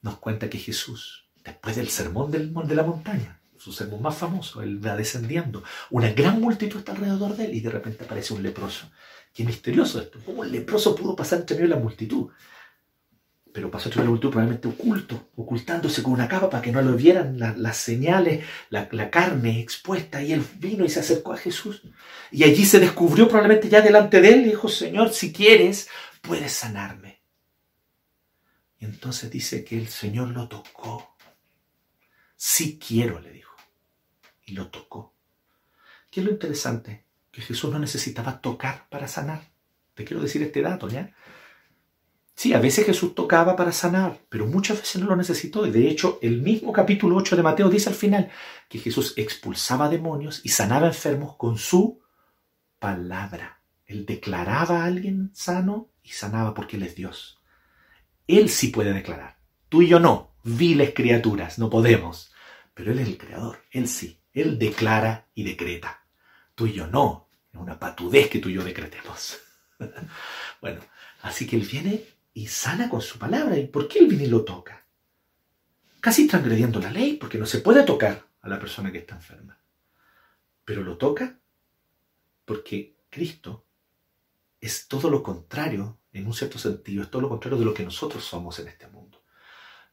nos 0.02 0.18
cuenta 0.18 0.50
que 0.50 0.58
Jesús, 0.58 1.28
después 1.44 1.76
del 1.76 1.90
sermón 1.90 2.32
del, 2.32 2.52
de 2.52 2.74
la 2.74 2.82
montaña, 2.82 3.40
su 3.66 3.72
sermón 3.72 4.00
más 4.00 4.16
famoso, 4.16 4.62
él 4.62 4.78
va 4.84 4.94
descendiendo, 4.94 5.64
una 5.90 6.12
gran 6.12 6.40
multitud 6.40 6.78
está 6.78 6.92
alrededor 6.92 7.36
de 7.36 7.46
él 7.46 7.54
y 7.56 7.60
de 7.60 7.70
repente 7.70 8.04
aparece 8.04 8.32
un 8.32 8.44
leproso. 8.44 8.88
Qué 9.34 9.42
misterioso 9.42 10.00
esto, 10.00 10.20
¿cómo 10.24 10.44
el 10.44 10.52
leproso 10.52 10.94
pudo 10.94 11.16
pasar 11.16 11.40
entre 11.40 11.56
medio 11.56 11.70
de 11.70 11.74
la 11.74 11.82
multitud? 11.82 12.30
Pero 13.52 13.68
pasó 13.68 13.88
entre 13.88 14.02
medio 14.02 14.04
de 14.04 14.06
la 14.06 14.10
multitud 14.10 14.30
probablemente 14.30 14.68
oculto, 14.68 15.30
ocultándose 15.34 16.00
con 16.04 16.12
una 16.12 16.28
capa 16.28 16.48
para 16.48 16.62
que 16.62 16.70
no 16.70 16.80
lo 16.80 16.94
vieran 16.94 17.40
las 17.40 17.76
señales, 17.76 18.44
la, 18.70 18.88
la 18.92 19.10
carne 19.10 19.58
expuesta, 19.58 20.22
y 20.22 20.32
él 20.32 20.44
vino 20.60 20.84
y 20.84 20.88
se 20.88 21.00
acercó 21.00 21.32
a 21.32 21.36
Jesús. 21.36 21.82
Y 22.30 22.44
allí 22.44 22.64
se 22.64 22.78
descubrió 22.78 23.26
probablemente 23.26 23.68
ya 23.68 23.80
delante 23.80 24.20
de 24.20 24.28
él 24.28 24.40
y 24.42 24.50
dijo, 24.50 24.68
Señor, 24.68 25.12
si 25.12 25.32
quieres, 25.32 25.88
puedes 26.20 26.52
sanarme. 26.52 27.20
Y 28.78 28.84
entonces 28.84 29.28
dice 29.28 29.64
que 29.64 29.76
el 29.76 29.88
Señor 29.88 30.28
lo 30.28 30.46
tocó. 30.46 31.16
Sí 32.36 32.78
quiero, 32.78 33.18
le 33.18 33.32
dijo. 33.32 33.45
Y 34.46 34.52
lo 34.54 34.68
tocó. 34.68 35.14
¿Qué 36.10 36.20
es 36.20 36.26
lo 36.26 36.32
interesante? 36.32 37.04
Que 37.30 37.42
Jesús 37.42 37.70
no 37.70 37.78
necesitaba 37.78 38.40
tocar 38.40 38.88
para 38.88 39.06
sanar. 39.06 39.50
Te 39.92 40.04
quiero 40.04 40.22
decir 40.22 40.42
este 40.42 40.62
dato, 40.62 40.88
¿ya? 40.88 41.14
Sí, 42.34 42.52
a 42.52 42.60
veces 42.60 42.84
Jesús 42.84 43.14
tocaba 43.14 43.56
para 43.56 43.72
sanar, 43.72 44.20
pero 44.28 44.46
muchas 44.46 44.78
veces 44.78 45.00
no 45.00 45.08
lo 45.08 45.16
necesitó. 45.16 45.66
Y 45.66 45.70
de 45.70 45.88
hecho, 45.88 46.18
el 46.20 46.42
mismo 46.42 46.70
capítulo 46.70 47.16
8 47.16 47.34
de 47.34 47.42
Mateo 47.42 47.70
dice 47.70 47.88
al 47.88 47.94
final 47.94 48.30
que 48.68 48.78
Jesús 48.78 49.14
expulsaba 49.16 49.88
demonios 49.88 50.42
y 50.44 50.50
sanaba 50.50 50.86
enfermos 50.86 51.36
con 51.36 51.56
su 51.56 52.00
palabra. 52.78 53.62
Él 53.86 54.04
declaraba 54.04 54.82
a 54.82 54.84
alguien 54.84 55.30
sano 55.32 55.90
y 56.02 56.10
sanaba 56.10 56.52
porque 56.52 56.76
Él 56.76 56.82
es 56.82 56.94
Dios. 56.94 57.40
Él 58.26 58.50
sí 58.50 58.68
puede 58.68 58.92
declarar. 58.92 59.38
Tú 59.70 59.80
y 59.80 59.88
yo 59.88 59.98
no, 59.98 60.34
viles 60.42 60.92
criaturas, 60.94 61.58
no 61.58 61.70
podemos. 61.70 62.34
Pero 62.74 62.92
Él 62.92 62.98
es 62.98 63.08
el 63.08 63.16
creador, 63.16 63.60
Él 63.70 63.88
sí. 63.88 64.20
Él 64.36 64.58
declara 64.58 65.28
y 65.34 65.44
decreta. 65.44 66.04
Tú 66.54 66.66
y 66.66 66.74
yo 66.74 66.86
no. 66.86 67.26
Es 67.50 67.58
una 67.58 67.78
patudez 67.78 68.28
que 68.28 68.38
tú 68.38 68.50
y 68.50 68.52
yo 68.52 68.62
decretemos. 68.62 69.38
bueno, 70.60 70.82
así 71.22 71.46
que 71.46 71.56
Él 71.56 71.62
viene 71.62 72.04
y 72.34 72.46
sana 72.46 72.90
con 72.90 73.00
su 73.00 73.18
palabra. 73.18 73.56
¿Y 73.56 73.66
por 73.66 73.88
qué 73.88 74.00
Él 74.00 74.08
viene 74.08 74.24
y 74.24 74.28
lo 74.28 74.44
toca? 74.44 74.84
Casi 76.00 76.28
transgrediendo 76.28 76.80
la 76.80 76.90
ley, 76.90 77.14
porque 77.14 77.38
no 77.38 77.46
se 77.46 77.60
puede 77.60 77.82
tocar 77.84 78.26
a 78.42 78.48
la 78.48 78.60
persona 78.60 78.92
que 78.92 78.98
está 78.98 79.14
enferma. 79.14 79.58
Pero 80.66 80.82
lo 80.82 80.98
toca 80.98 81.38
porque 82.44 82.94
Cristo 83.08 83.64
es 84.60 84.86
todo 84.86 85.08
lo 85.08 85.22
contrario 85.22 85.98
en 86.12 86.26
un 86.26 86.34
cierto 86.34 86.58
sentido, 86.58 87.02
es 87.02 87.10
todo 87.10 87.22
lo 87.22 87.30
contrario 87.30 87.58
de 87.58 87.64
lo 87.64 87.72
que 87.72 87.84
nosotros 87.84 88.22
somos 88.22 88.58
en 88.58 88.68
este 88.68 88.86
mundo. 88.86 89.24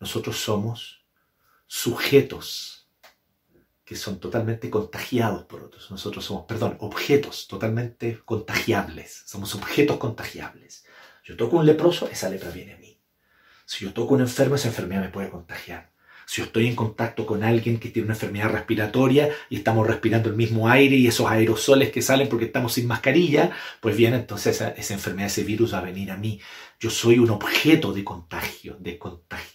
Nosotros 0.02 0.38
somos 0.38 1.06
sujetos 1.66 2.83
que 3.86 3.96
son 3.96 4.20
totalmente 4.20 4.70
contagiados 4.70 5.44
por 5.46 5.64
otros. 5.64 5.92
Nosotros 5.92 6.24
somos, 6.24 6.46
perdón, 6.46 6.78
objetos 6.80 7.48
totalmente 7.48 8.20
contagiables. 8.24 9.24
Somos 9.26 9.56
objetos 9.56 9.98
contagiables. 9.98 10.86
Yo 11.24 11.36
toco 11.36 11.58
un 11.58 11.66
leproso, 11.66 12.10
esa 12.10 12.30
lepra 12.30 12.50
viene 12.52 12.74
a 12.74 12.78
mí. 12.78 13.00
Si 13.66 13.86
yo 13.86 13.94
toco 13.94 14.14
un 14.14 14.22
enfermo, 14.22 14.56
esa 14.56 14.68
enfermedad 14.70 15.02
me 15.02 15.10
puede 15.10 15.30
contagiar. 15.30 15.92
Si 16.26 16.42
estoy 16.42 16.68
en 16.68 16.76
contacto 16.76 17.26
con 17.26 17.44
alguien 17.44 17.80
que 17.80 17.90
tiene 17.90 18.06
una 18.06 18.16
enfermedad 18.16 18.50
respiratoria 18.50 19.30
y 19.50 19.58
estamos 19.58 19.86
respirando 19.86 20.30
el 20.30 20.36
mismo 20.36 20.70
aire 20.70 20.96
y 20.96 21.08
esos 21.08 21.30
aerosoles 21.30 21.92
que 21.92 22.02
salen 22.02 22.30
porque 22.30 22.46
estamos 22.46 22.74
sin 22.74 22.88
mascarilla, 22.88 23.52
pues 23.82 23.98
bien, 23.98 24.14
entonces 24.14 24.62
esa, 24.62 24.94
enfermedad, 24.94 25.28
ese 25.28 25.44
virus 25.44 25.74
va 25.74 25.80
a 25.80 25.84
venir 25.84 26.12
a 26.12 26.18
mí. 26.18 26.40
Yo 26.80 26.90
soy 26.90 27.20
un 27.20 27.30
objeto 27.30 27.92
de 27.92 28.04
contagio, 28.04 28.78
de, 28.80 29.00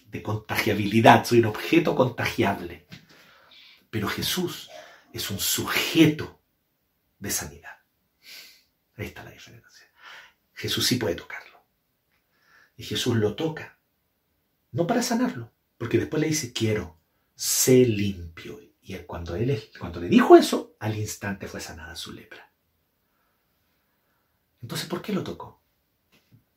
de 0.07 0.21
contagiabilidad, 0.21 1.25
soy 1.25 1.39
un 1.39 1.47
objeto 1.47 1.95
contagiable. 1.95 2.85
Pero 3.89 4.07
Jesús 4.07 4.69
es 5.13 5.29
un 5.31 5.39
sujeto 5.39 6.39
de 7.17 7.31
sanidad. 7.31 7.77
Ahí 8.95 9.07
está 9.07 9.23
la 9.23 9.31
diferencia. 9.31 9.87
Jesús 10.53 10.85
sí 10.85 10.97
puede 10.97 11.15
tocarlo. 11.15 11.63
Y 12.75 12.83
Jesús 12.83 13.15
lo 13.15 13.35
toca. 13.35 13.79
No 14.71 14.85
para 14.85 15.01
sanarlo, 15.01 15.51
porque 15.77 15.97
después 15.97 16.21
le 16.21 16.27
dice, 16.27 16.53
quiero, 16.53 16.99
sé 17.35 17.85
limpio. 17.85 18.59
Y 18.81 18.97
cuando, 18.99 19.35
él, 19.35 19.71
cuando 19.79 19.99
le 19.99 20.09
dijo 20.09 20.35
eso, 20.35 20.75
al 20.79 20.97
instante 20.97 21.47
fue 21.47 21.61
sanada 21.61 21.95
su 21.95 22.11
lepra. 22.11 22.51
Entonces, 24.61 24.87
¿por 24.87 25.01
qué 25.01 25.13
lo 25.13 25.23
tocó? 25.23 25.61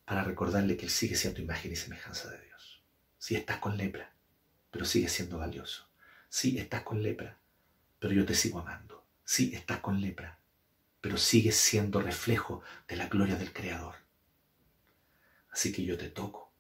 Para 0.05 0.24
recordarle 0.24 0.76
que 0.76 0.87
él 0.87 0.91
sigue 0.91 1.14
siendo 1.14 1.41
imagen 1.41 1.72
y 1.72 1.76
semejanza 1.76 2.28
de 2.30 2.41
Dios. 2.45 2.83
Si 3.18 3.37
estás 3.37 3.59
con 3.59 3.76
lepra, 3.76 4.14
pero 4.70 4.85
sigue 4.85 5.09
siendo 5.09 5.39
valioso. 5.39 5.91
Sí, 6.35 6.57
estás 6.57 6.80
con 6.80 7.03
lepra, 7.03 7.37
pero 7.99 8.14
yo 8.14 8.24
te 8.24 8.35
sigo 8.35 8.59
amando. 8.59 9.05
Sí, 9.22 9.53
estás 9.55 9.80
con 9.80 10.01
lepra, 10.01 10.39
pero 11.03 11.18
sigues 11.18 11.57
siendo 11.57 12.01
reflejo 12.01 12.62
de 12.89 12.97
la 12.97 13.07
gloria 13.09 13.37
del 13.37 13.53
Creador. 13.53 13.97
Así 15.51 15.72
que 15.72 15.85
yo 15.85 15.99
te 15.99 16.09
toco 16.09 16.51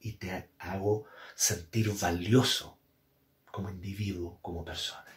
y 0.00 0.14
te 0.14 0.50
hago 0.58 1.06
sentir 1.36 1.92
valioso 1.92 2.76
como 3.52 3.70
individuo, 3.70 4.40
como 4.42 4.64
persona. 4.64 5.14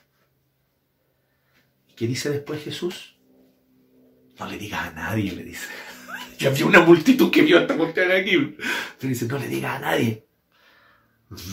¿Y 1.88 1.94
qué 1.94 2.06
dice 2.06 2.30
después 2.30 2.64
Jesús? 2.64 3.18
No 4.38 4.46
le 4.46 4.60
digas 4.60 4.90
a 4.90 4.92
nadie, 4.92 5.32
le 5.32 5.44
dice. 5.44 5.70
ya 6.38 6.52
había 6.52 6.68
una 6.68 6.82
multitud 6.82 7.32
que 7.32 7.42
vio 7.42 7.58
esta 7.58 7.76
cuestión 7.76 8.12
aquí. 8.12 8.38
Pero 9.00 9.10
dice, 9.10 9.26
no 9.26 9.40
le 9.40 9.48
digas 9.48 9.78
a 9.78 9.80
nadie. 9.80 10.28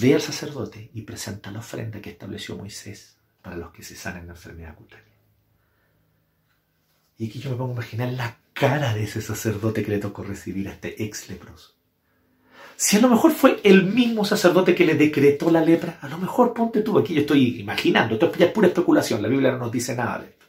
Ve 0.00 0.14
al 0.14 0.20
sacerdote 0.20 0.90
y 0.94 1.02
presenta 1.02 1.50
la 1.50 1.60
ofrenda 1.60 2.00
que 2.00 2.10
estableció 2.10 2.56
Moisés 2.56 3.16
para 3.42 3.56
los 3.56 3.72
que 3.72 3.82
se 3.82 3.96
sanen 3.96 4.26
la 4.26 4.34
enfermedad 4.34 4.74
cutánea. 4.74 5.06
Y 7.16 7.28
aquí 7.28 7.38
yo 7.38 7.50
me 7.50 7.56
pongo 7.56 7.72
a 7.72 7.74
imaginar 7.74 8.12
la 8.12 8.38
cara 8.52 8.94
de 8.94 9.04
ese 9.04 9.20
sacerdote 9.22 9.82
que 9.82 9.90
le 9.90 9.98
tocó 9.98 10.22
recibir 10.22 10.68
a 10.68 10.72
este 10.72 11.02
ex 11.02 11.28
leproso. 11.28 11.74
Si 12.76 12.96
a 12.96 13.00
lo 13.00 13.08
mejor 13.08 13.32
fue 13.32 13.60
el 13.62 13.84
mismo 13.84 14.24
sacerdote 14.24 14.74
que 14.74 14.86
le 14.86 14.94
decretó 14.94 15.50
la 15.50 15.60
lepra, 15.60 15.98
a 16.00 16.08
lo 16.08 16.16
mejor 16.16 16.54
ponte 16.54 16.80
tú, 16.80 16.98
aquí 16.98 17.12
yo 17.12 17.20
estoy 17.20 17.60
imaginando, 17.60 18.14
esto 18.14 18.32
es 18.38 18.52
pura 18.52 18.68
especulación, 18.68 19.20
la 19.20 19.28
Biblia 19.28 19.52
no 19.52 19.58
nos 19.58 19.72
dice 19.72 19.94
nada 19.94 20.20
de. 20.20 20.39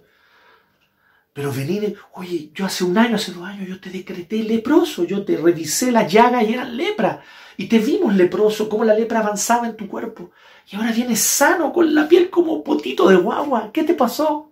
Pero 1.34 1.52
venir, 1.52 1.98
oye, 2.14 2.52
yo 2.54 2.66
hace 2.66 2.84
un 2.84 2.98
año, 2.98 3.16
hace 3.16 3.32
dos 3.32 3.44
años, 3.44 3.68
yo 3.68 3.80
te 3.80 3.90
decreté 3.90 4.44
leproso, 4.44 5.06
yo 5.06 5.24
te 5.24 5.38
revisé 5.38 5.92
la 5.92 6.06
llaga 6.06 6.44
y 6.44 6.54
era 6.54 6.66
lepra. 6.66 7.24
Y 7.56 7.68
te 7.68 7.80
vimos 7.80 8.16
leproso, 8.16 8.68
cómo 8.68 8.84
la 8.84 8.94
lepra 8.94 9.20
avanzaba 9.20 9.68
en 9.68 9.78
tu 9.78 9.88
cuerpo. 9.88 10.32
Y 10.70 10.76
ahora 10.76 10.92
vienes 10.92 11.22
sano, 11.22 11.72
con 11.72 11.94
la 11.96 12.08
piel 12.08 12.30
como 12.30 12.64
potito 12.64 13.08
de 13.08 13.16
guagua. 13.16 13.72
¿Qué 13.72 13.84
te 13.84 13.94
pasó? 13.94 14.52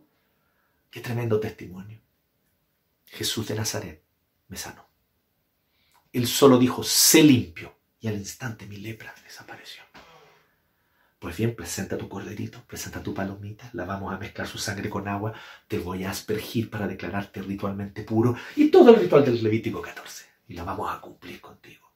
Qué 0.89 1.01
tremendo 1.01 1.39
testimonio. 1.39 1.99
Jesús 3.05 3.47
de 3.47 3.55
Nazaret 3.55 4.01
me 4.47 4.55
sanó. 4.57 4.88
Él 6.13 6.27
solo 6.27 6.57
dijo, 6.57 6.84
sé 6.84 7.23
limpio. 7.23 7.75
Y 7.99 8.07
al 8.07 8.15
instante 8.15 8.65
mi 8.65 8.77
lepra 8.77 9.13
desapareció. 9.23 9.84
Pues 11.20 11.36
bien, 11.36 11.53
presenta 11.53 11.97
tu 11.97 12.07
corderito, 12.07 12.63
presenta 12.65 13.03
tu 13.03 13.13
palomita, 13.13 13.70
la 13.74 13.84
vamos 13.84 14.13
a 14.13 14.17
mezclar 14.17 14.47
su 14.47 14.57
sangre 14.57 14.89
con 14.89 15.05
agua, 15.09 15.34
te 15.67 15.78
voy 15.78 16.05
a 16.05 16.11
aspergir 16.11 16.70
para 16.70 16.88
declararte 16.88 17.41
ritualmente 17.41 18.03
puro 18.03 18.38
y 18.55 18.72
todo 18.72 18.91
el 18.91 19.01
ritual 19.01 19.26
del 19.26 19.43
Levítico 19.43 19.82
14. 19.82 20.26
Y 20.47 20.53
la 20.53 20.63
vamos 20.63 20.89
a 20.89 21.01
cumplir 21.01 21.41
contigo. 21.41 21.91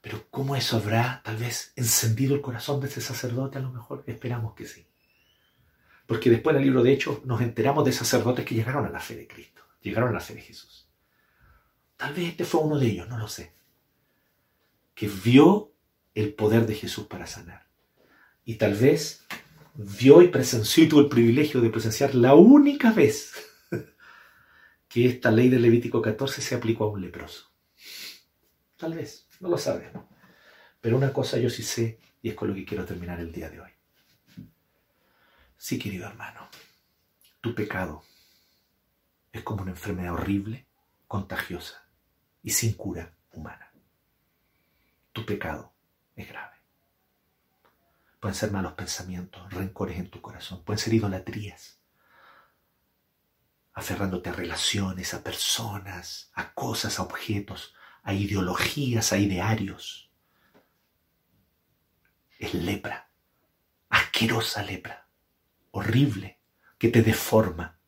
Pero 0.00 0.24
¿cómo 0.30 0.56
eso 0.56 0.78
habrá 0.78 1.20
tal 1.22 1.36
vez 1.36 1.72
encendido 1.76 2.34
el 2.34 2.40
corazón 2.40 2.80
de 2.80 2.86
ese 2.86 3.02
sacerdote? 3.02 3.58
A 3.58 3.60
lo 3.60 3.72
mejor 3.72 4.04
esperamos 4.06 4.54
que 4.54 4.64
sí. 4.64 4.86
Porque 6.06 6.30
después 6.30 6.54
en 6.54 6.62
el 6.62 6.66
libro 6.68 6.82
de 6.82 6.92
Hechos 6.92 7.24
nos 7.26 7.42
enteramos 7.42 7.84
de 7.84 7.92
sacerdotes 7.92 8.46
que 8.46 8.54
llegaron 8.54 8.86
a 8.86 8.90
la 8.90 9.00
fe 9.00 9.16
de 9.16 9.26
Cristo, 9.26 9.62
llegaron 9.82 10.10
a 10.10 10.12
la 10.12 10.20
fe 10.20 10.34
de 10.34 10.40
Jesús. 10.40 10.88
Tal 11.96 12.14
vez 12.14 12.28
este 12.28 12.44
fue 12.44 12.62
uno 12.62 12.78
de 12.78 12.86
ellos, 12.86 13.08
no 13.08 13.18
lo 13.18 13.28
sé. 13.28 13.52
Que 14.94 15.08
vio 15.08 15.72
el 16.14 16.32
poder 16.32 16.66
de 16.66 16.74
Jesús 16.74 17.06
para 17.06 17.26
sanar. 17.26 17.65
Y 18.46 18.54
tal 18.54 18.74
vez 18.74 19.26
vio 19.74 20.22
y 20.22 20.28
presenció 20.28 20.84
y 20.84 20.88
tuvo 20.88 21.00
el 21.00 21.08
privilegio 21.08 21.60
de 21.60 21.68
presenciar 21.68 22.14
la 22.14 22.34
única 22.34 22.92
vez 22.92 23.34
que 24.88 25.06
esta 25.06 25.32
ley 25.32 25.48
del 25.48 25.62
Levítico 25.62 26.00
14 26.00 26.40
se 26.40 26.54
aplicó 26.54 26.84
a 26.84 26.90
un 26.90 27.02
leproso. 27.02 27.50
Tal 28.76 28.94
vez, 28.94 29.26
no 29.40 29.48
lo 29.48 29.58
sabemos. 29.58 30.04
Pero 30.80 30.96
una 30.96 31.12
cosa 31.12 31.38
yo 31.38 31.50
sí 31.50 31.64
sé 31.64 31.98
y 32.22 32.28
es 32.28 32.34
con 32.36 32.48
lo 32.48 32.54
que 32.54 32.64
quiero 32.64 32.84
terminar 32.84 33.18
el 33.18 33.32
día 33.32 33.50
de 33.50 33.60
hoy. 33.60 33.70
Sí, 35.56 35.78
querido 35.78 36.06
hermano, 36.06 36.48
tu 37.40 37.52
pecado 37.52 38.04
es 39.32 39.42
como 39.42 39.62
una 39.62 39.72
enfermedad 39.72 40.14
horrible, 40.14 40.66
contagiosa, 41.08 41.84
y 42.42 42.50
sin 42.50 42.74
cura 42.74 43.12
humana. 43.32 43.72
Tu 45.12 45.26
pecado 45.26 45.72
es 46.14 46.28
grave. 46.28 46.55
Pueden 48.20 48.34
ser 48.34 48.50
malos 48.50 48.72
pensamientos, 48.72 49.52
rencores 49.52 49.98
en 49.98 50.10
tu 50.10 50.20
corazón, 50.20 50.64
pueden 50.64 50.78
ser 50.78 50.94
idolatrías, 50.94 51.80
aferrándote 53.72 54.30
a 54.30 54.32
relaciones, 54.32 55.12
a 55.12 55.22
personas, 55.22 56.30
a 56.34 56.54
cosas, 56.54 56.98
a 56.98 57.02
objetos, 57.02 57.74
a 58.02 58.14
ideologías, 58.14 59.12
a 59.12 59.18
idearios. 59.18 60.10
Es 62.38 62.54
lepra, 62.54 63.10
asquerosa 63.90 64.62
lepra, 64.62 65.08
horrible, 65.70 66.40
que 66.78 66.88
te 66.88 67.02
deforma, 67.02 67.78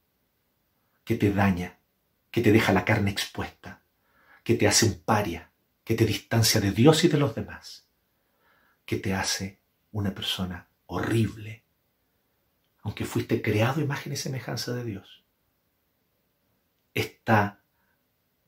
que 1.04 1.14
te 1.14 1.32
daña, 1.32 1.78
que 2.30 2.42
te 2.42 2.52
deja 2.52 2.72
la 2.72 2.84
carne 2.84 3.10
expuesta, 3.10 3.82
que 4.44 4.54
te 4.54 4.68
hace 4.68 4.86
un 4.86 5.00
paria, 5.00 5.52
que 5.84 5.94
te 5.94 6.04
distancia 6.04 6.60
de 6.60 6.72
Dios 6.72 7.04
y 7.04 7.08
de 7.08 7.16
los 7.16 7.34
demás, 7.34 7.88
que 8.84 8.96
te 8.96 9.14
hace 9.14 9.60
una 9.92 10.14
persona 10.14 10.68
horrible, 10.86 11.64
aunque 12.82 13.04
fuiste 13.04 13.42
creado 13.42 13.80
imagen 13.80 14.12
y 14.12 14.16
semejanza 14.16 14.74
de 14.74 14.84
Dios. 14.84 15.24
Esta 16.94 17.62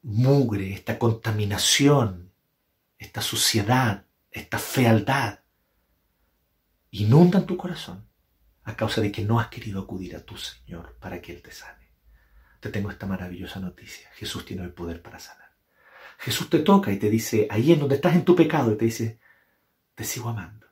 mugre, 0.02 0.72
esta 0.72 0.98
contaminación, 0.98 2.32
esta 2.98 3.22
suciedad, 3.22 4.06
esta 4.30 4.58
fealdad, 4.58 5.40
inundan 6.90 7.46
tu 7.46 7.56
corazón 7.56 8.08
a 8.64 8.76
causa 8.76 9.00
de 9.00 9.12
que 9.12 9.24
no 9.24 9.40
has 9.40 9.48
querido 9.48 9.80
acudir 9.80 10.16
a 10.16 10.24
tu 10.24 10.36
Señor 10.36 10.96
para 11.00 11.20
que 11.20 11.32
Él 11.32 11.42
te 11.42 11.52
sane. 11.52 11.90
Te 12.60 12.68
tengo 12.68 12.90
esta 12.90 13.06
maravillosa 13.06 13.58
noticia. 13.58 14.10
Jesús 14.14 14.44
tiene 14.44 14.64
el 14.64 14.72
poder 14.72 15.02
para 15.02 15.18
sanar. 15.18 15.50
Jesús 16.18 16.50
te 16.50 16.58
toca 16.58 16.92
y 16.92 16.98
te 16.98 17.08
dice, 17.08 17.46
ahí 17.50 17.72
en 17.72 17.80
donde 17.80 17.94
estás 17.94 18.14
en 18.14 18.24
tu 18.24 18.36
pecado, 18.36 18.72
y 18.72 18.76
te 18.76 18.84
dice, 18.84 19.20
te 19.94 20.04
sigo 20.04 20.28
amando. 20.28 20.66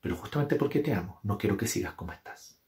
Pero 0.00 0.16
justamente 0.16 0.56
porque 0.56 0.80
te 0.80 0.94
amo, 0.94 1.20
no 1.22 1.36
quiero 1.36 1.56
que 1.56 1.66
sigas 1.66 1.94
como 1.94 2.12
estás. 2.12 2.58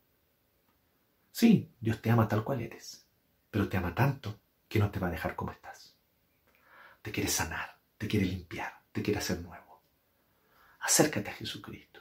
Sí, 1.30 1.74
Dios 1.80 2.02
te 2.02 2.10
ama 2.10 2.28
tal 2.28 2.44
cual 2.44 2.60
eres, 2.60 3.06
pero 3.50 3.68
te 3.68 3.76
ama 3.76 3.94
tanto 3.94 4.38
que 4.68 4.78
no 4.78 4.90
te 4.90 5.00
va 5.00 5.08
a 5.08 5.10
dejar 5.10 5.34
como 5.34 5.52
estás. 5.52 5.96
Te 7.00 7.10
quiere 7.10 7.28
sanar, 7.28 7.78
te 7.96 8.06
quiere 8.06 8.26
limpiar, 8.26 8.82
te 8.92 9.02
quiere 9.02 9.18
hacer 9.18 9.40
nuevo. 9.40 9.82
Acércate 10.80 11.30
a 11.30 11.34
Jesucristo 11.34 12.00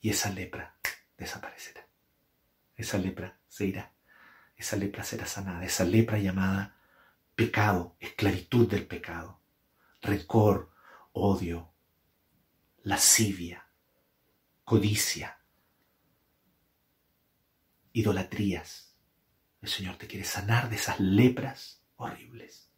y 0.00 0.10
esa 0.10 0.30
lepra 0.30 0.76
desaparecerá. 1.16 1.86
Esa 2.76 2.98
lepra 2.98 3.38
se 3.46 3.66
irá. 3.66 3.92
Esa 4.56 4.76
lepra 4.76 5.04
será 5.04 5.26
sanada. 5.26 5.64
Esa 5.64 5.84
lepra 5.84 6.18
llamada 6.18 6.76
pecado, 7.34 7.96
esclavitud 8.00 8.68
del 8.68 8.86
pecado, 8.86 9.40
rencor, 10.02 10.70
odio, 11.12 11.72
lascivia, 12.82 13.66
codicia, 14.70 15.36
idolatrías. 17.92 18.94
El 19.60 19.68
Señor 19.68 19.96
te 19.96 20.06
quiere 20.06 20.24
sanar 20.24 20.70
de 20.70 20.76
esas 20.76 21.00
lepras 21.00 21.82
horribles. 21.96 22.70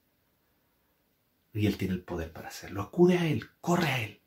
Y 1.52 1.66
Él 1.66 1.76
tiene 1.76 1.92
el 1.92 2.02
poder 2.02 2.32
para 2.32 2.48
hacerlo. 2.48 2.80
Acude 2.80 3.18
a 3.18 3.26
Él, 3.26 3.46
corre 3.60 3.88
a 3.88 4.00
Él, 4.00 4.22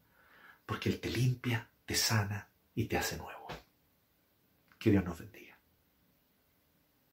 porque 0.64 0.90
Él 0.90 1.00
te 1.00 1.10
limpia, 1.10 1.68
te 1.88 1.96
sana 1.96 2.52
y 2.76 2.86
te 2.86 3.00
hace 3.00 3.18
nuevo. 3.18 3.48
Que 4.78 4.92
Dios 4.92 5.04
nos 5.04 5.18
bendiga. 5.18 5.45